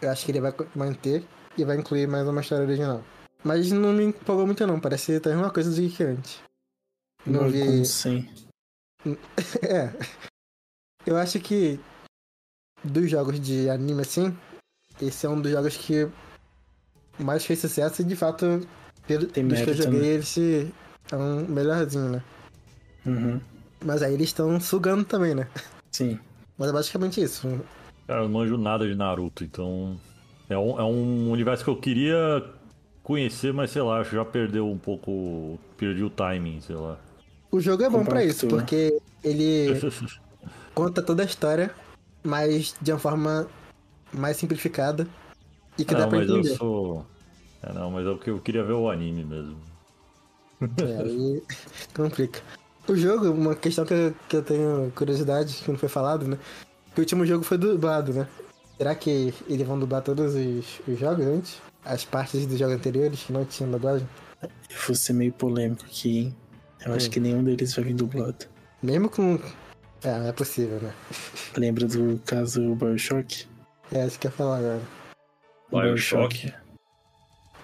[0.00, 1.24] Eu acho que ele vai manter
[1.56, 3.02] e vai incluir mais uma história original.
[3.44, 6.40] Mas não me empolgou muito não, parece até uma coisa do que antes.
[7.24, 7.84] Não, não vi.
[7.84, 8.28] Sim.
[9.62, 9.92] é.
[11.06, 11.78] Eu acho que
[12.82, 14.36] dos jogos de anime assim,
[15.00, 16.08] esse é um dos jogos que
[17.18, 18.66] mais fez sucesso e de fato,
[19.06, 22.22] pelo, Tem dos que eu joguei, ele é um melhorzinho, né?
[23.04, 23.40] Uhum.
[23.84, 25.46] Mas aí eles estão sugando também, né?
[25.92, 26.18] Sim.
[26.58, 27.46] Mas é basicamente isso.
[28.06, 29.96] Cara, eu não manjo nada de Naruto, então.
[30.48, 32.44] É um, é um universo que eu queria
[33.02, 35.58] conhecer, mas sei lá, acho que já perdeu um pouco.
[35.76, 36.98] Perdi o timing, sei lá.
[37.50, 39.68] O jogo é bom para isso, porque ele
[40.74, 41.74] conta toda a história,
[42.22, 43.48] mas de uma forma
[44.12, 45.06] mais simplificada
[45.78, 46.50] e que não, dá pra mas entender.
[46.50, 47.06] Eu sou...
[47.62, 49.56] É, não, mas é porque eu queria ver o anime mesmo.
[50.60, 51.42] É, aí
[51.94, 52.40] complica.
[52.88, 56.38] O jogo, uma questão que eu, que eu tenho curiosidade, que não foi falado, né?
[56.94, 58.28] Que o último jogo foi dublado, né?
[58.78, 61.62] Será que eles vão dublar todos os, os jogos antes?
[61.84, 64.06] As partes dos jogos anteriores que não tinham dublagem?
[64.42, 64.50] Eu
[64.86, 66.36] vou ser meio polêmico aqui, hein?
[66.84, 66.94] Eu hum.
[66.94, 68.46] acho que nenhum deles vai vir dublado.
[68.82, 69.40] Mesmo com.
[70.02, 70.92] É, não é possível, né?
[71.56, 73.46] Lembra do caso Bioshock?
[73.90, 74.82] É, acho que ia falar agora.
[75.70, 76.52] Bioshock.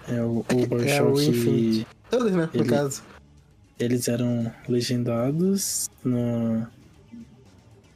[0.09, 0.89] É o, o Bioshock.
[0.89, 1.87] é o Infinite.
[2.17, 2.47] Todos, né?
[2.53, 3.01] No caso.
[3.79, 6.67] Eles eram legendados no.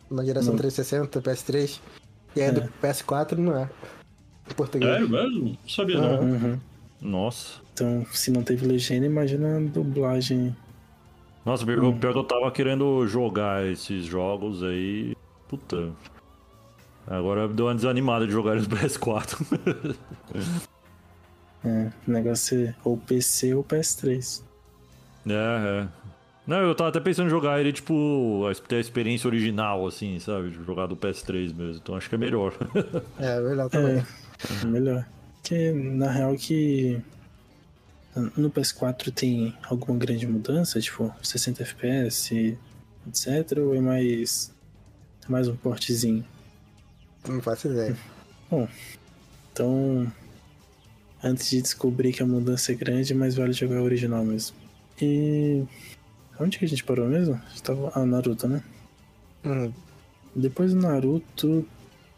[0.09, 0.59] Na geração no...
[0.59, 1.79] 360, PS3.
[2.35, 2.51] E aí é.
[2.51, 3.69] do PS4 não é.
[4.49, 4.91] Em português.
[4.91, 5.43] Sério mesmo?
[5.45, 6.21] Não sabia não.
[6.21, 6.59] Uhum.
[6.99, 7.59] Nossa.
[7.73, 10.55] Então, se não teve legenda, imagina a dublagem.
[11.45, 11.99] Nossa, o hum.
[11.99, 15.15] pior que eu tava querendo jogar esses jogos aí.
[15.47, 15.91] Puta.
[17.05, 19.95] Agora deu uma desanimada de jogar no PS4.
[21.63, 24.43] é, o negócio é ou PC ou PS3.
[25.27, 25.87] É, é.
[26.45, 30.49] Não, eu tava até pensando em jogar ele, tipo, ter a experiência original, assim, sabe?
[30.49, 31.81] De jogar do PS3 mesmo.
[31.83, 32.53] Então acho que é melhor.
[33.19, 33.97] é, melhor também.
[33.97, 35.05] É, é melhor.
[35.41, 37.01] Porque, na real, que
[38.35, 42.57] no PS4 tem alguma grande mudança, tipo 60 FPS,
[43.07, 44.53] etc, ou é mais
[45.27, 46.25] mais um portezinho?
[47.27, 47.97] Não faço ideia.
[48.49, 48.67] Bom,
[49.51, 50.11] então
[51.23, 54.55] antes de descobrir que a mudança é grande, mais vale jogar o original mesmo.
[55.01, 55.63] E.
[56.39, 57.39] Onde que a gente parou mesmo?
[57.53, 57.91] Estava.
[57.95, 58.63] Ah, Naruto, né?
[59.43, 59.71] Hum.
[60.35, 61.65] Depois do Naruto,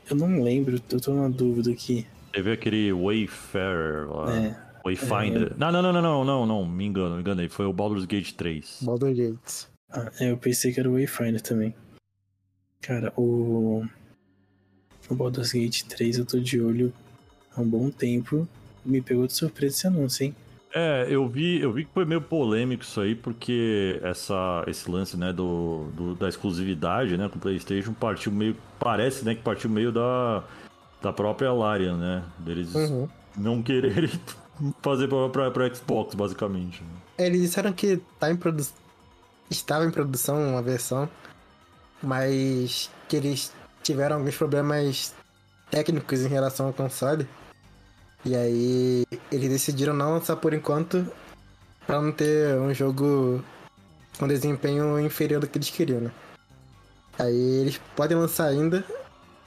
[0.10, 2.06] eu não lembro, eu tô na dúvida aqui.
[2.34, 4.36] Teve aquele Wayfarer lá.
[4.36, 4.70] É.
[4.86, 5.54] Wayfinder.
[5.54, 7.50] É, não, não, não, não, não, não, não, me engano, me enganei.
[7.50, 8.80] Foi o Baldur's Gate 3.
[8.82, 9.68] Baldur's Gate.
[9.92, 11.74] Ah, eu pensei que era o Wayfinder também.
[12.82, 13.86] Cara, o.
[15.10, 16.94] O Baldur's Gate 3 eu tô de olho
[17.56, 18.48] há um bom tempo.
[18.86, 20.36] Me pegou de surpresa esse anúncio, hein?
[20.74, 25.18] É, eu vi, eu vi que foi meio polêmico isso aí, porque essa, esse lance,
[25.18, 29.70] né, do, do da exclusividade, né, com o PlayStation partiu meio, parece, né, que partiu
[29.70, 30.44] meio da,
[31.02, 33.10] da própria Larian, né, deles uhum.
[33.36, 34.12] não quererem
[34.80, 36.84] fazer pra, pra, pra, Xbox, basicamente.
[37.18, 38.64] Eles disseram que tá em produ...
[39.50, 41.10] estava em produção uma versão,
[42.02, 43.52] mas que eles
[43.82, 45.16] tiveram alguns problemas
[45.72, 47.28] técnicos em relação ao console.
[48.26, 51.08] E aí eles decidiram não lançar por enquanto
[51.86, 53.44] para não ter um jogo
[54.18, 56.12] com desempenho inferior do que eles queriam, né?
[57.18, 58.84] Aí eles podem lançar ainda,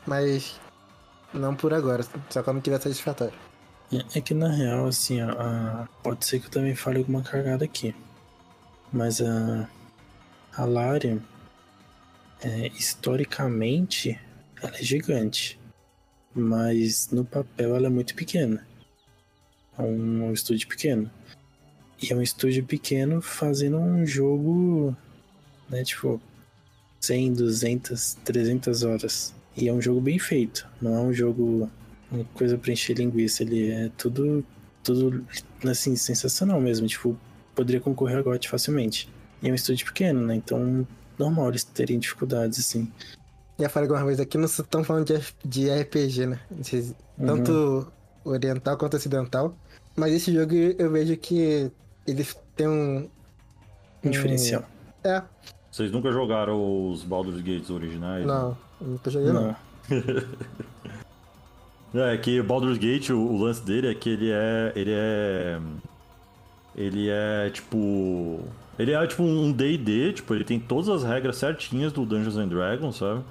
[0.06, 0.58] mas
[1.32, 3.34] não por agora, só quando tiver satisfatório.
[3.92, 7.22] É, é que na real, assim, a, a, pode ser que eu também fale alguma
[7.22, 7.94] cargada aqui.
[8.92, 9.68] Mas a,
[10.56, 11.18] a Larian,
[12.42, 14.18] é, historicamente,
[14.60, 15.61] ela é gigante
[16.34, 18.66] mas no papel ela é muito pequena.
[19.78, 21.10] É um, estúdio pequeno.
[22.02, 24.96] E é um estúdio pequeno fazendo um jogo,
[25.70, 26.20] né, tipo,
[27.00, 29.34] 100, 200, 300 horas.
[29.56, 31.70] E é um jogo bem feito, não é um jogo
[32.10, 34.44] uma coisa pra encher linguiça, ele é tudo,
[34.82, 35.26] tudo,
[35.64, 37.18] assim, sensacional mesmo, tipo,
[37.54, 39.08] poderia concorrer a GOT facilmente.
[39.42, 40.86] E é um estúdio pequeno, né, então
[41.18, 42.90] normal eles terem dificuldades, assim
[43.62, 46.40] já falei alguma vez aqui, não estão falando de, de RPG, né?
[46.50, 47.26] Uhum.
[47.26, 48.32] Tanto uhum.
[48.32, 49.56] oriental quanto ocidental.
[49.96, 51.70] Mas esse jogo eu vejo que
[52.06, 53.08] ele tem um.
[54.04, 54.64] Um diferencial.
[55.04, 55.22] É.
[55.70, 58.26] Vocês nunca jogaram os Baldur's Gates originais?
[58.26, 58.56] Não, né?
[58.80, 59.48] nunca joguei não.
[59.48, 59.56] não.
[61.94, 64.72] É, que o Baldur's Gate, o, o lance dele é que ele é.
[64.74, 65.60] Ele é.
[66.74, 68.40] Ele é tipo.
[68.78, 72.48] Ele é tipo um DD, tipo, ele tem todas as regras certinhas do Dungeons and
[72.48, 73.22] Dragons, sabe?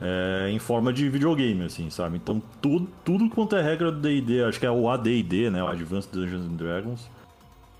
[0.00, 2.16] É, em forma de videogame, assim, sabe?
[2.16, 5.62] Então tudo, tudo quanto é regra do DD, acho que é o ADD, né?
[5.62, 7.08] O Advanced Dungeons and Dragons.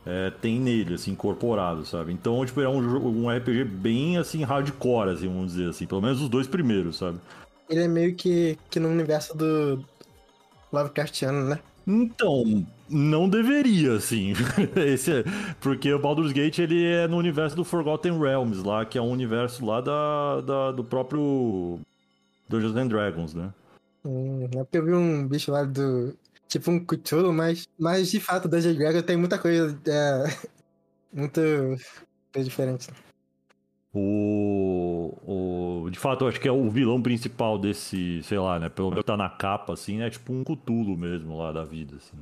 [0.05, 2.13] É, tem nele, assim, incorporado, sabe?
[2.13, 5.87] Então, tipo, é um, um RPG bem, assim, hardcore, assim, vamos dizer assim.
[5.87, 7.19] Pelo menos os dois primeiros, sabe?
[7.69, 9.85] Ele é meio que, que no universo do
[10.73, 11.59] Lovecraftiano, né?
[11.87, 14.33] Então, não deveria, assim.
[14.77, 15.25] Esse é,
[15.61, 19.11] porque o Baldur's Gate ele é no universo do Forgotten Realms lá, que é um
[19.11, 21.81] universo lá da, da do próprio
[22.49, 23.53] Dungeons and Dragons, né?
[24.05, 26.17] Hum, é porque eu vi um bicho lá do.
[26.47, 29.79] Tipo um Cthulhu, mas, mas de fato, Dungeons and Dragons tem muita coisa.
[29.87, 30.25] É,
[31.13, 31.41] muito
[32.33, 32.89] coisa diferente.
[33.93, 35.91] O, o.
[35.91, 38.69] De fato, eu acho que é o vilão principal desse, sei lá, né?
[38.69, 40.11] Pelo menos tá na capa, assim, né?
[40.11, 42.19] Tipo um Cthulhu mesmo lá da vida, assim.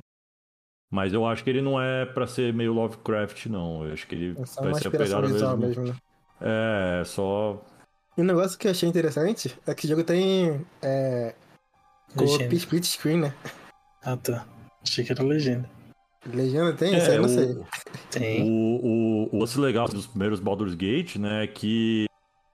[0.89, 3.85] Mas eu acho que ele não é pra ser meio Lovecraft, não.
[3.85, 5.83] Eu acho que ele É vai ser pegado visual mesmo.
[5.83, 5.99] mesmo, né?
[6.39, 7.61] É, só.
[8.17, 10.65] E um negócio que eu achei interessante é que o jogo tem.
[10.81, 11.35] É,
[12.15, 13.33] co-op split screen, né?
[14.03, 14.45] Ah, tá.
[14.81, 15.69] Achei que era legenda.
[16.25, 16.97] Legenda tem?
[16.97, 17.57] Isso aí É, eu não o, sei.
[18.09, 18.43] Tem.
[18.43, 18.47] O,
[19.29, 22.05] o, o lance legal dos primeiros Baldur's Gate, né, é que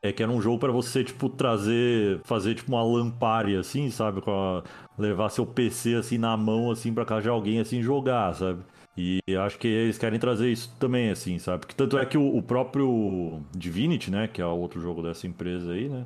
[0.06, 4.20] é que era um jogo pra você, tipo, trazer, fazer tipo uma lampária, assim, sabe?
[4.22, 4.64] Com a-
[4.98, 8.62] levar seu PC, assim, na mão, assim, pra casa de alguém, assim, jogar, sabe?
[8.96, 11.62] E acho que eles querem trazer isso também, assim, sabe?
[11.62, 15.26] Porque tanto é que o, o próprio Divinity, né, que é o outro jogo dessa
[15.26, 16.06] empresa aí, né,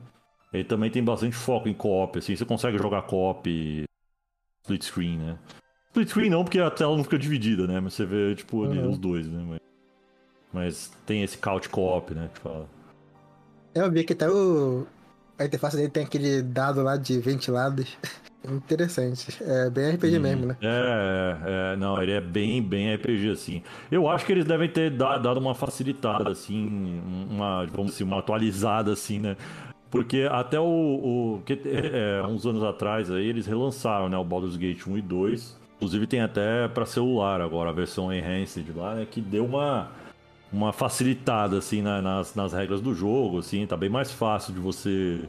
[0.53, 3.83] ele também tem bastante foco em co-op, assim, você consegue jogar co-op
[4.63, 5.37] split screen, né?
[5.89, 7.79] Split screen não, porque a tela não fica dividida, né?
[7.79, 8.89] Mas você vê, tipo, ali Uhum.
[8.91, 9.43] os dois, né?
[9.47, 9.59] Mas,
[10.53, 12.29] mas tem esse couch co-op, né?
[12.33, 12.69] Que fala.
[13.75, 14.85] Eu vi que até o.
[15.39, 17.97] A interface dele tem aquele dado lá de ventilados.
[18.49, 19.37] Interessante.
[19.43, 20.21] É bem RPG Uhum.
[20.21, 20.57] mesmo, né?
[20.61, 23.61] É, é, é, não, ele é bem, bem RPG, assim.
[23.91, 28.19] Eu acho que eles devem ter da- dado uma facilitada, assim, uma, vamos dizer, uma
[28.19, 29.35] atualizada, assim, né?
[29.91, 30.63] Porque até o.
[31.37, 34.17] o que, é, uns anos atrás aí eles relançaram, né?
[34.17, 35.57] O Baldur's Gate 1 e 2.
[35.77, 39.07] Inclusive tem até pra celular agora, a versão Enhanced lá, né?
[39.09, 39.89] Que deu uma,
[40.51, 43.65] uma facilitada, assim, na- nas, nas regras do jogo, assim.
[43.67, 45.21] Tá bem mais fácil de você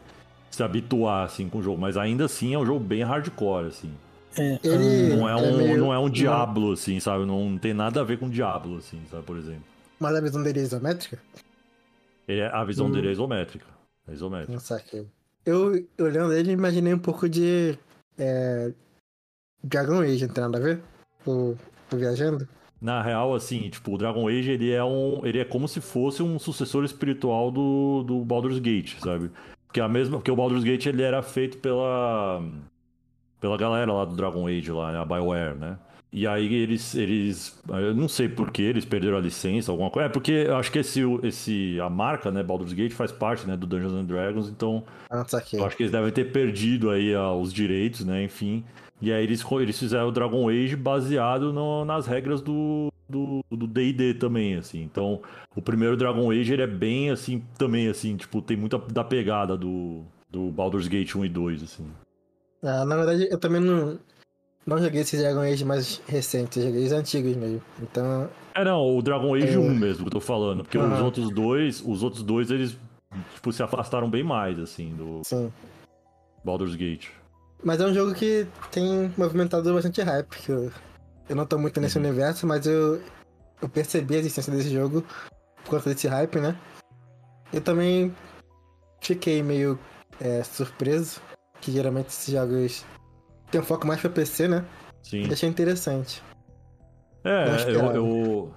[0.50, 1.80] se habituar, assim, com o jogo.
[1.80, 3.90] Mas ainda assim é um jogo bem hardcore, assim.
[4.36, 7.24] É, Ele- Não é É um, meio- não é um Diablo, assim, sabe?
[7.24, 9.64] Não tem nada a ver com Diablo, assim, sabe, por exemplo.
[9.98, 11.18] Mas a visão dele é isométrica?
[12.28, 12.92] Ele é- a visão Hum.
[12.92, 13.66] dele é isométrica.
[14.06, 14.52] É isométrica.
[14.52, 15.06] Não saquei.
[15.44, 17.76] Eu, olhando ele, imaginei um pouco de.
[18.18, 18.72] É,
[19.64, 20.80] Dragon Age, não tem nada a ver?
[21.26, 21.56] O,
[21.92, 22.46] o Viajando?
[22.80, 25.20] Na real, assim, tipo, o Dragon Age, ele é um.
[25.24, 29.30] Ele é como se fosse um sucessor espiritual do, do Baldur's Gate, sabe?
[29.66, 30.18] Porque a mesma.
[30.18, 32.42] Porque o Baldur's Gate ele era feito pela.
[33.40, 35.00] Pela galera lá do Dragon Age, lá?
[35.00, 35.76] A Bioware, né?
[36.10, 36.94] E aí eles.
[36.94, 40.06] eles eu não sei por que eles perderam a licença, alguma coisa.
[40.08, 43.56] É porque eu acho que esse, esse, a marca, né, Baldur's Gate, faz parte né,
[43.56, 45.24] do Dungeons and Dragons, então Ah.
[45.52, 48.22] Eu acho que eles devem ter perdido aí ah, os direitos, né?
[48.22, 48.64] Enfim.
[49.00, 54.12] E aí eles, eles fizeram o Dragon Age baseado no- nas regras do do D&D
[54.12, 54.82] também, assim.
[54.82, 55.22] Então,
[55.56, 59.56] o primeiro Dragon Age, ele é bem, assim, também, assim, tipo, tem muita da pegada
[59.56, 61.86] do, do Baldur's Gate 1 e 2, assim.
[62.62, 63.98] Ah, na verdade, eu também não,
[64.66, 67.62] não joguei esses Dragon Age mais recentes, eu joguei os antigos mesmo.
[67.80, 69.58] Então, É, não, o Dragon Age É.
[69.58, 70.62] 1 mesmo que eu tô falando.
[70.64, 72.76] Porque os outros dois, os outros dois, eles,
[73.34, 75.50] tipo, se afastaram bem mais, assim, do sim.
[76.44, 77.08] Baldur's Gate.
[77.62, 80.28] Mas é um jogo que tem movimentado bastante hype.
[80.38, 80.70] Que eu,
[81.28, 83.02] eu não tô muito nesse universo, mas eu,
[83.60, 85.04] eu percebi a existência desse jogo
[85.64, 86.56] por conta desse hype, né?
[87.52, 88.14] Eu também
[89.00, 89.78] fiquei meio
[90.20, 91.20] é, surpreso,
[91.60, 92.84] que geralmente esses jogos
[93.50, 94.64] têm um foco mais pra PC, né?
[95.02, 95.22] Sim.
[95.28, 96.22] E achei interessante.
[97.24, 98.52] É, eu, eu-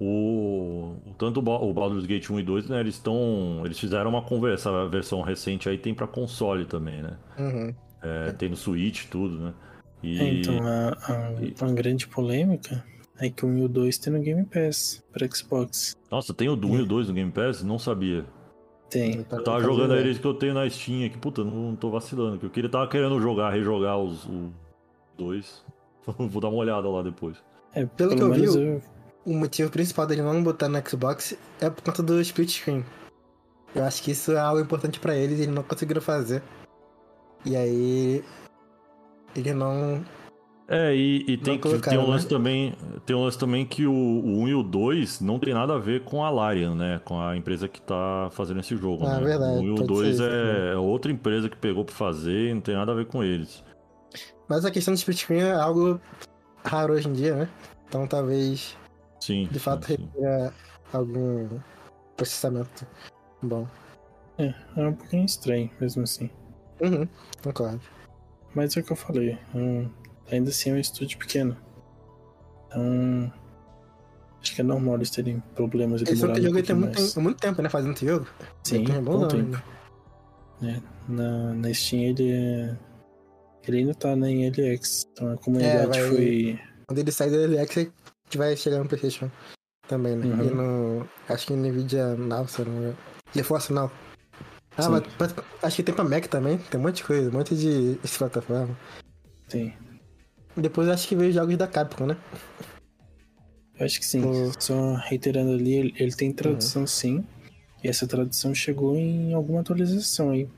[0.00, 3.78] o, o- tanto o Ba- o Baldur's Gate 1 e 2, né, eles estão, eles
[3.78, 7.16] fizeram uma conversa, a versão recente aí tem pra console também, né?
[7.38, 7.74] Uhum.
[8.02, 9.54] É, tem no Switch tudo, né?
[10.02, 12.84] E É, então, a, a, uma grande polêmica
[13.18, 15.96] é que o 1 e o 2 tem no Game Pass pra Xbox.
[16.10, 17.62] nossa, tem o do 1 e o 2 no Game Pass?
[17.62, 18.24] Não sabia.
[18.88, 19.24] Tem.
[19.30, 22.38] Eu tava jogando eles que eu tenho na Steam aqui, puta, não, não tô vacilando,
[22.38, 24.50] que eu queria tava querendo jogar, rejogar os o
[25.16, 25.62] dois.
[26.18, 27.36] Vou dar uma olhada lá depois.
[27.72, 28.82] É, Pelo pelo, que eu vi, eu,
[29.24, 32.84] O motivo principal dele não botar no Xbox é por conta do split screen.
[33.74, 36.42] Eu acho que isso é algo importante pra eles e eles não conseguiram fazer.
[37.44, 38.24] E aí.
[39.34, 40.02] Ele não.
[40.68, 42.30] É, e, e tem, colocaram, tem um lance né?
[42.30, 42.74] também.
[43.04, 45.78] Tem um lance também que o, o 1 e o 2 não tem nada a
[45.78, 47.00] ver com a Larian, né?
[47.04, 49.04] Com a empresa que tá fazendo esse jogo.
[49.04, 49.26] Ah, né?
[49.26, 51.84] verdade, O 1 e o pode 2 ser isso, é, é outra empresa que pegou
[51.84, 53.64] pra fazer e não tem nada a ver com eles.
[54.48, 56.00] Mas a questão do split screen é algo
[56.64, 57.48] raro hoje em dia, né?
[57.88, 58.76] Então talvez,
[59.20, 59.48] Sim.
[59.50, 60.08] de fato, sim, sim.
[60.14, 60.52] requer
[60.92, 61.48] algum
[62.16, 62.86] processamento
[63.42, 63.66] bom.
[64.38, 66.30] É, é um pouquinho estranho, mesmo assim.
[66.80, 67.06] Uhum,
[67.42, 67.80] concordo.
[68.54, 69.38] Mas é o que eu falei.
[69.54, 69.88] hum,
[70.30, 71.56] ainda assim é um estúdio pequeno.
[72.66, 73.32] Então.
[74.42, 77.14] Acho que é normal eles terem problemas e Esse demorarem jogo um tem muito, mais.
[77.16, 77.68] muito tempo, né?
[77.68, 78.26] Fazendo esse jogo.
[78.64, 79.62] Sim, tem um bom tempo.
[80.62, 80.82] né?
[81.08, 82.76] Na, na Steam ele é.
[83.68, 85.06] Ele ainda tá na em LX.
[85.12, 86.58] Então a comunidade vai- foi.
[86.86, 89.30] Quando ele sair da LX, a gente vai chegar no PlayStation
[89.86, 90.26] também, né?
[90.26, 90.44] Uhum.
[90.48, 91.08] E no.
[91.28, 92.96] Acho que no Nvidia Now, se não me engano.
[93.34, 93.90] GeForce Now.
[94.76, 94.90] Ah, Sim.
[94.90, 96.58] mas, mas acho que tem pra Mac também.
[96.58, 98.76] Tem um monte de coisa, um monte de plataforma.
[99.48, 99.74] Tem.
[100.56, 102.16] Depois acho que veio jogos da Capcom, né?
[103.78, 104.22] Eu acho que sim.
[104.22, 104.52] Uhum.
[104.58, 107.24] Só reiterando ali, ele, ele tem tradução sim.
[107.82, 110.48] E essa tradução chegou em alguma atualização aí.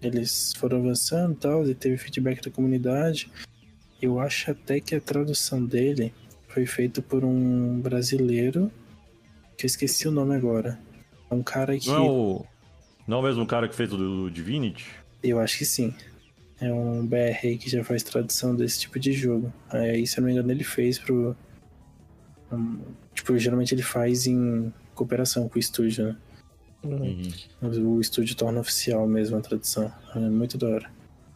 [0.00, 3.30] Eles foram avançando e tal, e teve feedback da comunidade.
[4.00, 6.14] Eu acho até que a tradução dele
[6.48, 8.72] foi feita por um brasileiro,
[9.58, 10.80] que eu esqueci o nome agora.
[11.30, 11.88] É um cara que.
[11.88, 12.46] Não é o.
[13.10, 14.88] Não é o mesmo cara que fez o do Divinity?
[15.20, 15.92] Eu acho que sim.
[16.60, 19.52] É um BR aí que já faz tradução desse tipo de jogo.
[19.68, 21.34] Aí, se eu não me engano, ele fez pro.
[22.52, 22.78] um,
[23.12, 26.16] tipo, geralmente ele faz em cooperação com o estúdio, né?
[26.84, 27.96] Uhum.
[27.96, 29.92] O estúdio torna oficial mesmo a tradução.
[30.14, 30.90] É muito da hora.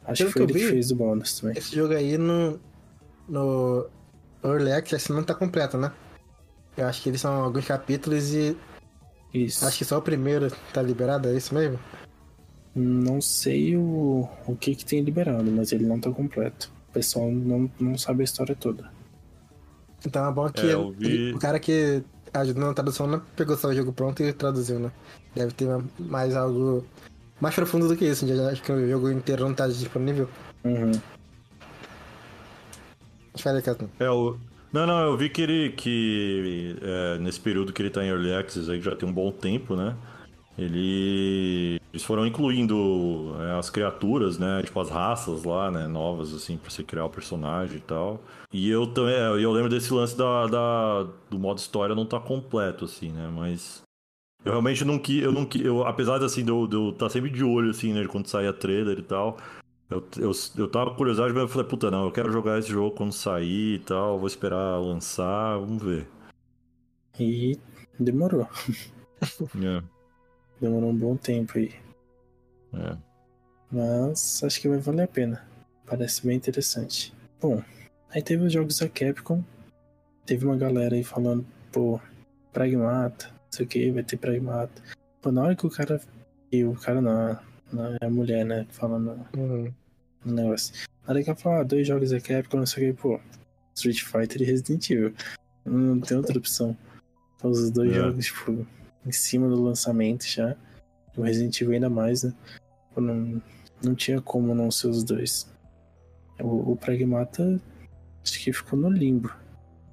[0.05, 1.59] Acho Pelo que foi que ele eu que vi- fez o bônus também.
[1.59, 2.61] Esse jogo aí no.
[3.29, 3.87] No.
[4.45, 5.91] Early Access não tá completo, né?
[6.77, 8.57] Eu acho que eles são alguns capítulos e
[9.35, 9.67] Isso.
[9.67, 11.79] acho que só o primeiro tá liberado, é isso mesmo?
[12.75, 16.73] Não sei o, o que que tem liberado, mas ele não tá completo.
[16.89, 18.91] O pessoal não, não sabe a história toda.
[20.07, 23.69] Então é bom que É, vi- o cara que ajudou na tradução não pegou só
[23.69, 24.93] o jogo pronto e traduziu, né?
[25.35, 25.69] Deve ter
[25.99, 26.85] mais algo
[27.41, 28.27] mais profundo do que isso.
[28.27, 30.29] Já acho que o jogo inteiro não tá disponível.
[30.65, 30.93] Uhum.
[33.39, 33.91] Fala aí, Cato.
[33.99, 34.37] É, o.
[34.75, 35.71] Não, não, eu vi que ele.
[35.71, 39.31] que é, nesse período que ele tá em Early Access aí, já tem um bom
[39.31, 39.97] tempo, né?
[40.59, 41.81] Ele.
[41.93, 44.63] Eles foram incluindo é, as criaturas, né?
[44.65, 45.87] Tipo as raças lá, né?
[45.87, 48.21] Novas, assim, pra você criar o personagem e tal.
[48.53, 49.15] E eu também.
[49.15, 53.31] é, eu lembro desse lance da, da- do modo história não tá completo, assim, né?
[53.33, 53.81] Mas.
[54.45, 55.23] Eu realmente não quis.
[55.23, 55.49] Eu não.
[55.55, 58.05] Eu, apesar de, assim, de eu, eu tá sempre de olho, assim, né?
[58.09, 59.37] Quando sair a trailer e tal.
[59.91, 62.69] Eu, eu, eu tava com curiosidade, mas eu falei, puta, não, eu quero jogar esse
[62.69, 66.09] jogo quando sair e tal, vou esperar lançar, vamos ver.
[67.19, 67.59] E
[67.99, 68.49] demorou.
[69.63, 69.83] É,
[70.61, 71.73] Demorou um bom tempo aí.
[72.75, 72.97] é.
[73.71, 75.45] Mas acho que vai valer a pena.
[75.85, 77.13] Parece bem interessante.
[77.41, 77.63] Bom,
[78.11, 79.43] aí teve os jogos da Capcom.
[80.25, 82.01] Teve uma galera aí falando, pô,
[82.53, 84.81] Pragmata, não sei o que, vai ter Pragmata.
[85.21, 86.01] Pô, na hora que o cara.
[86.53, 87.37] E o cara não,
[87.75, 88.67] não é a mulher, né?
[88.71, 89.73] Falando Uhum.
[90.25, 90.75] no negócio.
[91.07, 93.21] Na hora que ela fala, ah, dois jogos da Capcom, não sei o que, pô,
[93.75, 95.15] Street Fighter e Resident Evil.
[95.65, 96.77] Não tem outra opção.
[97.37, 97.95] Então, os dois É.
[97.97, 98.67] jogos, tipo,
[99.07, 100.57] em cima do lançamento já.
[101.17, 102.33] O Resident Evil ainda mais, né?
[102.95, 103.43] Pô, Não,
[103.83, 105.47] não tinha como não ser os dois.
[106.41, 107.61] O, o Pragmata
[108.23, 109.31] acho que ficou no limbo.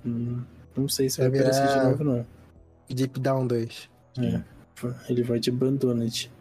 [0.03, 2.25] Não, não sei se vai Vai aparecer de virar- novo, não.
[2.89, 3.89] Deep Down 2.
[4.17, 4.41] É.
[5.09, 6.31] Ele vai de Abandoned.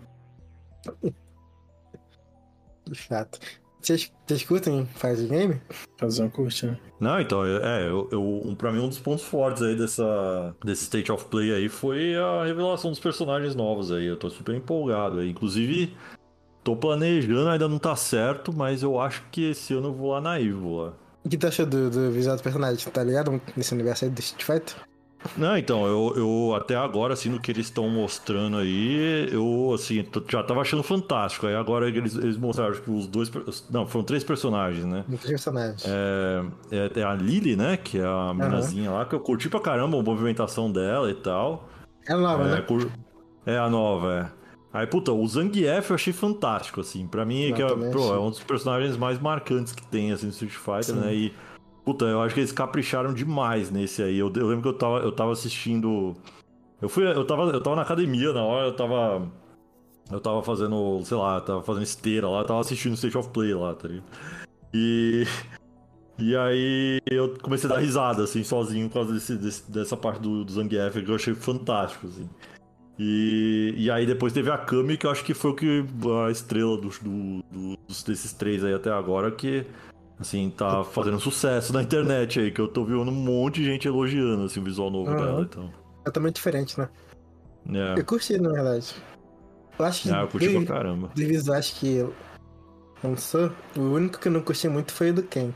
[2.94, 3.38] Chato.
[3.80, 5.60] Vocês, vocês curtem Fire Game?
[5.96, 6.78] Fazer uma curte, né?
[7.00, 10.82] Não, então, é, eu, eu, um, pra mim um dos pontos fortes aí dessa, desse
[10.82, 15.20] State of Play aí foi a revelação dos personagens novos aí, eu tô super empolgado
[15.20, 15.96] aí, inclusive
[16.62, 20.20] tô planejando, ainda não tá certo, mas eu acho que esse ano eu vou lá
[20.20, 20.92] na Evo lá.
[21.24, 22.92] O que tu achou do, do visual do personagem?
[22.92, 24.89] Tá ligado nesse universo aí do Street Fighter?
[25.36, 30.04] Não, então, eu, eu até agora, assim, no que eles estão mostrando aí, eu, assim,
[30.28, 31.46] já tava achando fantástico.
[31.46, 33.30] Aí agora eles, eles mostraram que os dois.
[33.70, 35.04] Não, foram três personagens, né?
[35.06, 35.84] Muitos personagens.
[35.86, 37.76] É, é, é a Lily, né?
[37.76, 41.68] Que é a minazinha lá, que eu curti pra caramba a movimentação dela e tal.
[42.08, 42.60] É nova, É, né?
[42.62, 42.90] cur-
[43.44, 44.40] é a nova, é.
[44.72, 47.06] Aí, puta, o Zangief eu achei fantástico, assim.
[47.06, 50.26] Pra mim, Eu que é, pô, é um dos personagens mais marcantes que tem, assim,
[50.26, 51.00] no Street Fighter, Sim.
[51.00, 51.14] né?
[51.14, 51.34] E,
[51.84, 54.18] puta, eu acho que eles capricharam demais nesse aí.
[54.18, 56.14] Eu, eu lembro que eu tava, eu tava assistindo...
[56.80, 59.28] Eu fui, eu tava, eu tava na academia na hora, eu tava...
[60.10, 63.74] Eu tava fazendo, sei lá, tava fazendo esteira lá, tava assistindo State of Play lá,
[63.74, 64.06] tá ligado?
[64.74, 65.24] E...
[66.18, 70.20] E aí eu comecei a dar risada, assim, sozinho, por causa desse, desse- dessa parte
[70.20, 72.28] do, do Zangief, que eu achei fantástico, assim.
[72.98, 75.82] E, e aí depois teve a Kami, que eu acho que foi o que
[76.26, 77.42] a estrela dos, do-
[77.88, 79.64] desses três aí até agora, que
[80.20, 83.88] assim, tá fazendo sucesso na internet aí, que eu tô vendo um monte de gente
[83.88, 85.16] elogiando assim, o visual novo Aham.
[85.24, 85.42] dela.
[85.42, 85.72] Então.
[86.04, 86.88] Totalmente diferente, né?
[87.72, 88.94] É, Eu curti, na verdade.
[89.78, 91.08] Eu acho que ah, eu curti dos, pra caramba.
[91.14, 92.06] dos visuais que
[93.02, 95.50] lançou, o único que eu não curti muito foi o do Ken.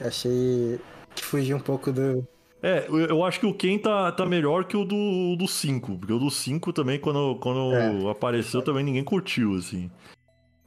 [0.00, 0.78] Achei
[1.14, 2.26] que fugiu um pouco do.
[2.62, 5.98] É, eu- eu acho que o Ken tá, tá melhor que o do, do 5.
[5.98, 8.10] Porque o do 5 também, quando, quando É.
[8.10, 9.90] apareceu, também ninguém curtiu, assim.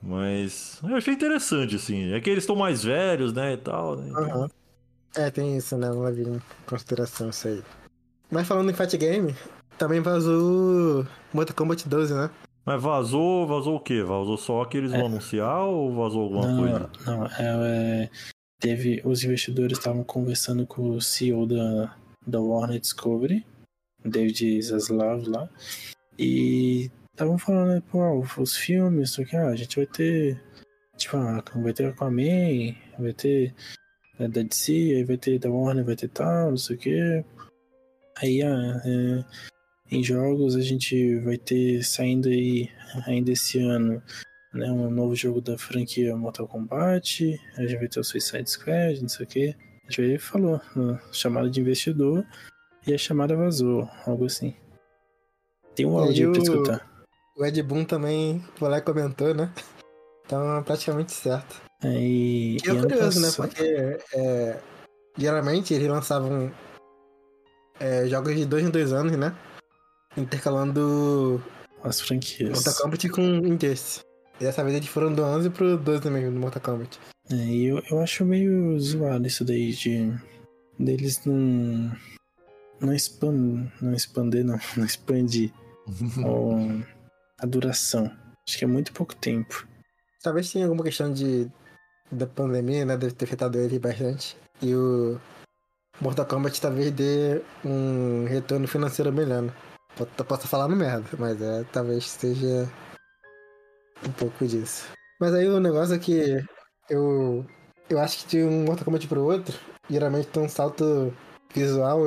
[0.05, 2.13] Mas eu achei interessante, assim.
[2.13, 4.11] É que eles estão mais velhos, né, e tal, né?
[4.15, 4.49] Aham.
[5.15, 5.89] É, tem isso, né?
[5.89, 7.63] Não leva em consideração isso aí.
[8.29, 9.33] Mas falando em Fight Game,
[9.77, 12.29] também vazou Mortal Kombat 12, né?
[12.65, 14.03] Mas vazou, vazou o quê?
[14.03, 16.89] Vazou só que eles vão anunciar ou vazou alguma não, coisa?
[17.05, 18.09] não, é, é,
[18.59, 21.95] teve os investidores estavam conversando com o CEO da,
[22.25, 23.45] da Warner Discovery,
[24.03, 25.47] David Zaslav lá,
[26.17, 30.41] e estavam falando, né, pô, ah, os filmes, isso aqui, ah, a gente vai ter,
[30.97, 33.53] tipo, ah, vai ter Aquaman, vai ter
[34.19, 37.25] da, da DC, aí vai ter da Warner, vai ter tal, não sei o que.
[38.17, 39.25] Aí, ah, é,
[39.95, 42.69] em jogos a gente vai ter saindo aí
[43.07, 44.01] ainda esse ano
[44.53, 49.01] né, um novo jogo da franquia Mortal Kombat, a gente vai ter o Suicide Squad,
[49.01, 49.55] não sei o que.
[49.87, 52.25] A gente e falou, ah, chamada de investidor,
[52.87, 54.53] e a chamada vazou, algo assim.
[55.75, 56.94] Tem um aí áudio pra o- escutar.
[57.35, 59.51] O Ed Boon também foi lá e comentou, né?
[60.25, 61.61] Então, praticamente certo.
[61.83, 63.29] É, e, E é curioso, né?
[63.35, 64.59] Porque é,
[65.17, 66.51] geralmente eles lançavam
[67.79, 69.35] é, jogos de dois em dois anos, né?
[70.17, 71.43] Intercalando
[71.83, 72.51] As franquias.
[72.53, 73.99] Mortal Kombat com Injustice.
[74.39, 76.99] E dessa vez eles foram do 11 pro 12 mesmo, do Mortal Kombat.
[77.29, 80.11] É, e eu, eu acho meio zoado isso daí de
[80.79, 81.91] deles não
[82.81, 83.31] não expan,
[83.81, 85.51] não expander não, não expandir
[86.25, 86.94] o-
[87.45, 88.11] a duração.
[88.47, 89.67] Acho que é muito pouco tempo.
[90.21, 91.49] Talvez tenha alguma questão de
[92.11, 92.97] da pandemia, né?
[92.97, 94.37] Deve ter afetado ele bastante.
[94.61, 95.19] E o
[96.01, 99.43] Mortal Kombat talvez dê um retorno financeiro melhor.
[99.43, 99.53] Né?
[100.27, 102.69] Posso, falar no merda, mas é, talvez seja
[104.05, 104.87] um pouco disso.
[105.19, 106.43] Mas aí o negócio é que
[106.89, 107.45] eu,
[107.89, 109.57] eu acho que de um Mortal Kombat pro outro,
[109.89, 111.13] geralmente tem um salto
[111.53, 112.01] visual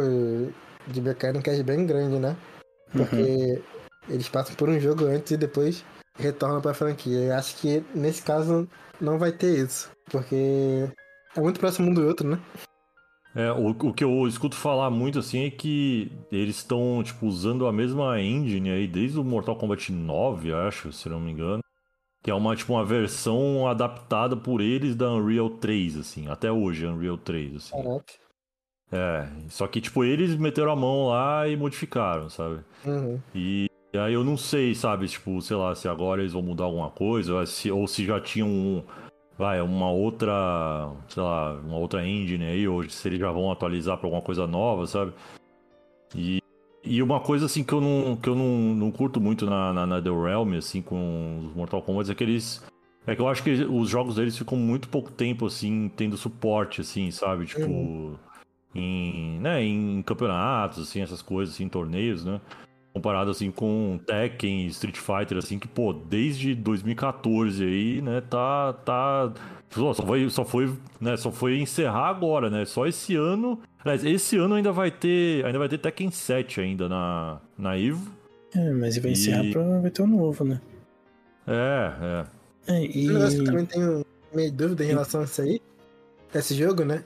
[0.86, 2.36] de mecânicas bem grande, né?
[2.95, 3.62] Uhum.
[4.09, 5.85] Eles passam por um jogo antes e depois
[6.19, 7.19] retornam pra franquia.
[7.19, 8.69] Eu acho que nesse caso
[9.01, 9.91] não vai ter isso.
[10.11, 10.89] Porque
[11.37, 12.41] é muito próximo um do outro, né?
[13.35, 17.67] É, o, o que eu escuto falar muito assim é que eles estão, tipo, usando
[17.67, 21.63] a mesma engine aí desde o Mortal Kombat 9, acho, se não me engano.
[22.23, 26.85] Que é uma, tipo, uma versão adaptada por eles da Unreal 3, assim, até hoje,
[26.85, 27.71] Unreal 3, assim.
[27.71, 28.13] Caraca.
[28.91, 32.65] É, só que, tipo, eles meteram a mão lá e modificaram, sabe?
[32.85, 33.21] Uhum.
[33.35, 36.64] E, e aí eu não sei, sabe, tipo, sei lá, se agora eles vão mudar
[36.64, 38.82] alguma coisa, ou se, ou se já tinham um,
[39.39, 43.97] vai, uma outra, sei lá, uma outra engine aí, ou se eles já vão atualizar
[43.97, 45.12] pra alguma coisa nova, sabe?
[46.14, 46.43] E,
[46.84, 49.86] e uma coisa assim que eu não, que eu não, não curto muito na, na,
[49.86, 52.62] na The Realm, assim, com os Mortal Kombat, é que eles.
[53.07, 56.82] É que eu acho que os jogos deles ficam muito pouco tempo, assim, tendo suporte,
[56.82, 57.47] assim, sabe?
[57.47, 58.18] Tipo.
[58.74, 62.39] Em, né, em campeonatos, assim, essas coisas, assim, em torneios, né?
[62.99, 69.32] Comparado, assim, com Tekken, Street Fighter, assim, que, pô, desde 2014 aí, né, tá, tá...
[69.70, 72.64] Só foi, só foi, né, só foi encerrar agora, né?
[72.64, 73.61] Só esse ano...
[73.84, 78.11] Aliás, esse ano ainda vai ter, ainda vai ter Tekken 7 ainda na, na EVO.
[78.57, 80.61] É, mas vai encerrar E- pra vai ter um novo, né?
[81.46, 82.74] É, é.
[82.74, 85.61] É, e Um negócio que eu também tenho meio dúvida em relação a isso aí,
[86.34, 87.05] esse jogo, né?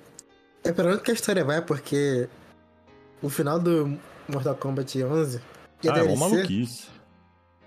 [0.64, 2.28] É pra onde que a história vai, porque
[3.20, 5.40] o final do Mortal Kombat 11
[5.82, 6.88] e a Ah, é uma maluquice.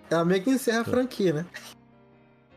[0.10, 1.46] ela meio que encerra a franquia, né?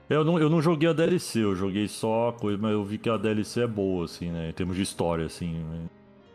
[0.09, 2.97] Eu não, eu não joguei a DLC, eu joguei só a coisa, mas eu vi
[2.97, 4.49] que a DLC é boa, assim, né?
[4.49, 5.57] Em termos de história, assim.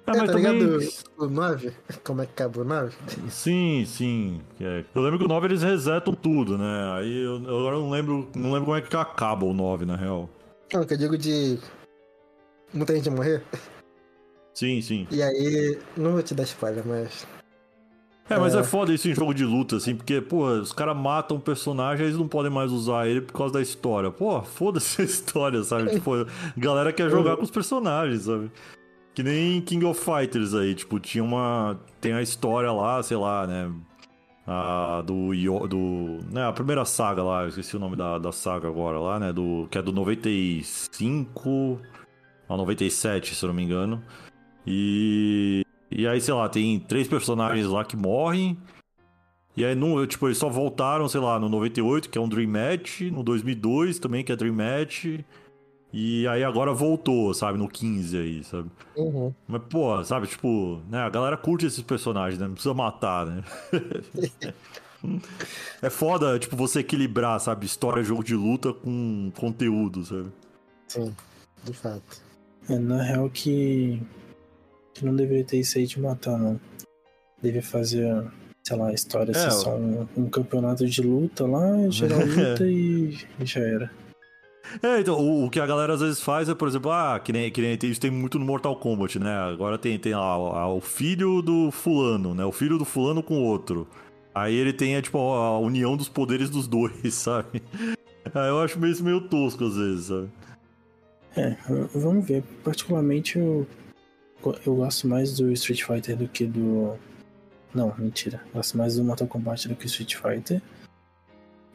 [0.05, 0.59] É, É, mas tá também.
[0.59, 0.79] ligado
[1.17, 1.73] o 9?
[2.03, 2.95] Como é que acabou o 9?
[3.29, 4.41] Sim, sim.
[4.61, 6.91] É, Eu lembro que o 9 eles resetam tudo, né?
[6.99, 9.95] Aí eu, eu agora não lembro, não lembro como é que acaba o 9, na
[9.95, 10.29] real.
[10.71, 11.57] Não, que eu digo de
[12.71, 13.43] muita gente morrer.
[14.53, 15.07] Sim, sim.
[15.09, 17.25] E aí, não vou te dar spoiler, mas.
[18.29, 18.63] É, mas é, É.
[18.63, 22.17] foda isso em jogo de luta, assim, porque, pô, os caras matam o personagem, eles
[22.17, 24.09] não podem mais usar ele por causa da história.
[24.11, 25.91] Pô, foda-se a história, sabe?
[25.91, 26.25] tipo, a
[26.57, 28.49] galera quer jogar com os personagens, sabe?
[29.13, 31.79] Que nem King of Fighters aí, tipo, tinha uma.
[32.01, 33.71] Tem a história lá, sei lá, né?
[34.47, 35.29] A do.
[35.67, 39.19] Do né, a primeira saga lá, eu esqueci o nome da, da saga agora lá,
[39.19, 39.31] né?
[39.31, 41.79] Do, que é do 95
[42.49, 44.01] ao 97, se eu não me engano.
[44.65, 45.62] E.
[45.95, 48.57] E aí, sei lá, tem três personagens lá que morrem.
[49.55, 52.49] E aí, no, tipo, eles só voltaram, sei lá, no 98, que é um Dream
[52.49, 55.05] Match, no 2002 também, que é Dream Match.
[55.93, 58.67] E aí agora voltou, sabe, no 15 aí, sabe?
[58.97, 59.31] Uhum.
[59.47, 62.47] Mas, pô, sabe, tipo, né, a galera curte esses personagens, né?
[62.47, 63.43] Não precisa matar, né?
[65.83, 70.31] é foda, tipo, você equilibrar, sabe, história, jogo de luta com conteúdo, sabe?
[70.87, 71.15] Sim,
[71.63, 72.23] de fato.
[72.67, 74.01] É, na real que,
[74.93, 76.59] que não deveria ter isso aí de matar, não.
[77.41, 78.23] Devia fazer,
[78.63, 82.65] sei lá, a história É, ser só um, um campeonato de luta lá, geral luta
[82.65, 83.91] e, e já era.
[84.81, 87.33] É, então, o, o que a galera às vezes faz é, por exemplo, ah, que
[87.33, 89.35] nem, que nem tem- isso tem muito no Mortal Kombat, né?
[89.35, 90.37] Agora tem, tem lá
[90.67, 92.45] o, o filho do fulano, né?
[92.45, 93.87] O filho do fulano com o outro.
[94.33, 97.61] Aí ele tem, é, tipo, a união dos poderes dos dois, sabe?
[98.33, 100.29] Aí eu acho isso meio tosco às vezes, sabe?
[101.35, 101.57] É,
[101.93, 102.41] vamos ver.
[102.63, 103.67] Particularmente eu,
[104.65, 106.97] eu gosto mais do Street Fighter do que do.
[107.73, 108.41] Não, mentira.
[108.53, 110.61] Gosto mais do Mortal Kombat do que Street Fighter.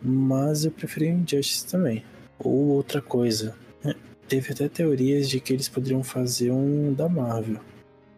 [0.01, 2.05] Mas eu preferi o Injustice também.
[2.39, 3.57] Ou outra coisa.
[3.85, 3.95] é,
[4.29, 7.61] Teve até teorias de que eles poderiam fazer um da Marvel.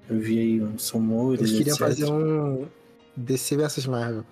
[0.09, 1.41] Eu vi aí uns rumores.
[1.41, 1.87] Eles queriam etc.
[1.87, 2.69] fazer um
[3.17, 4.25] DC vs Marvel.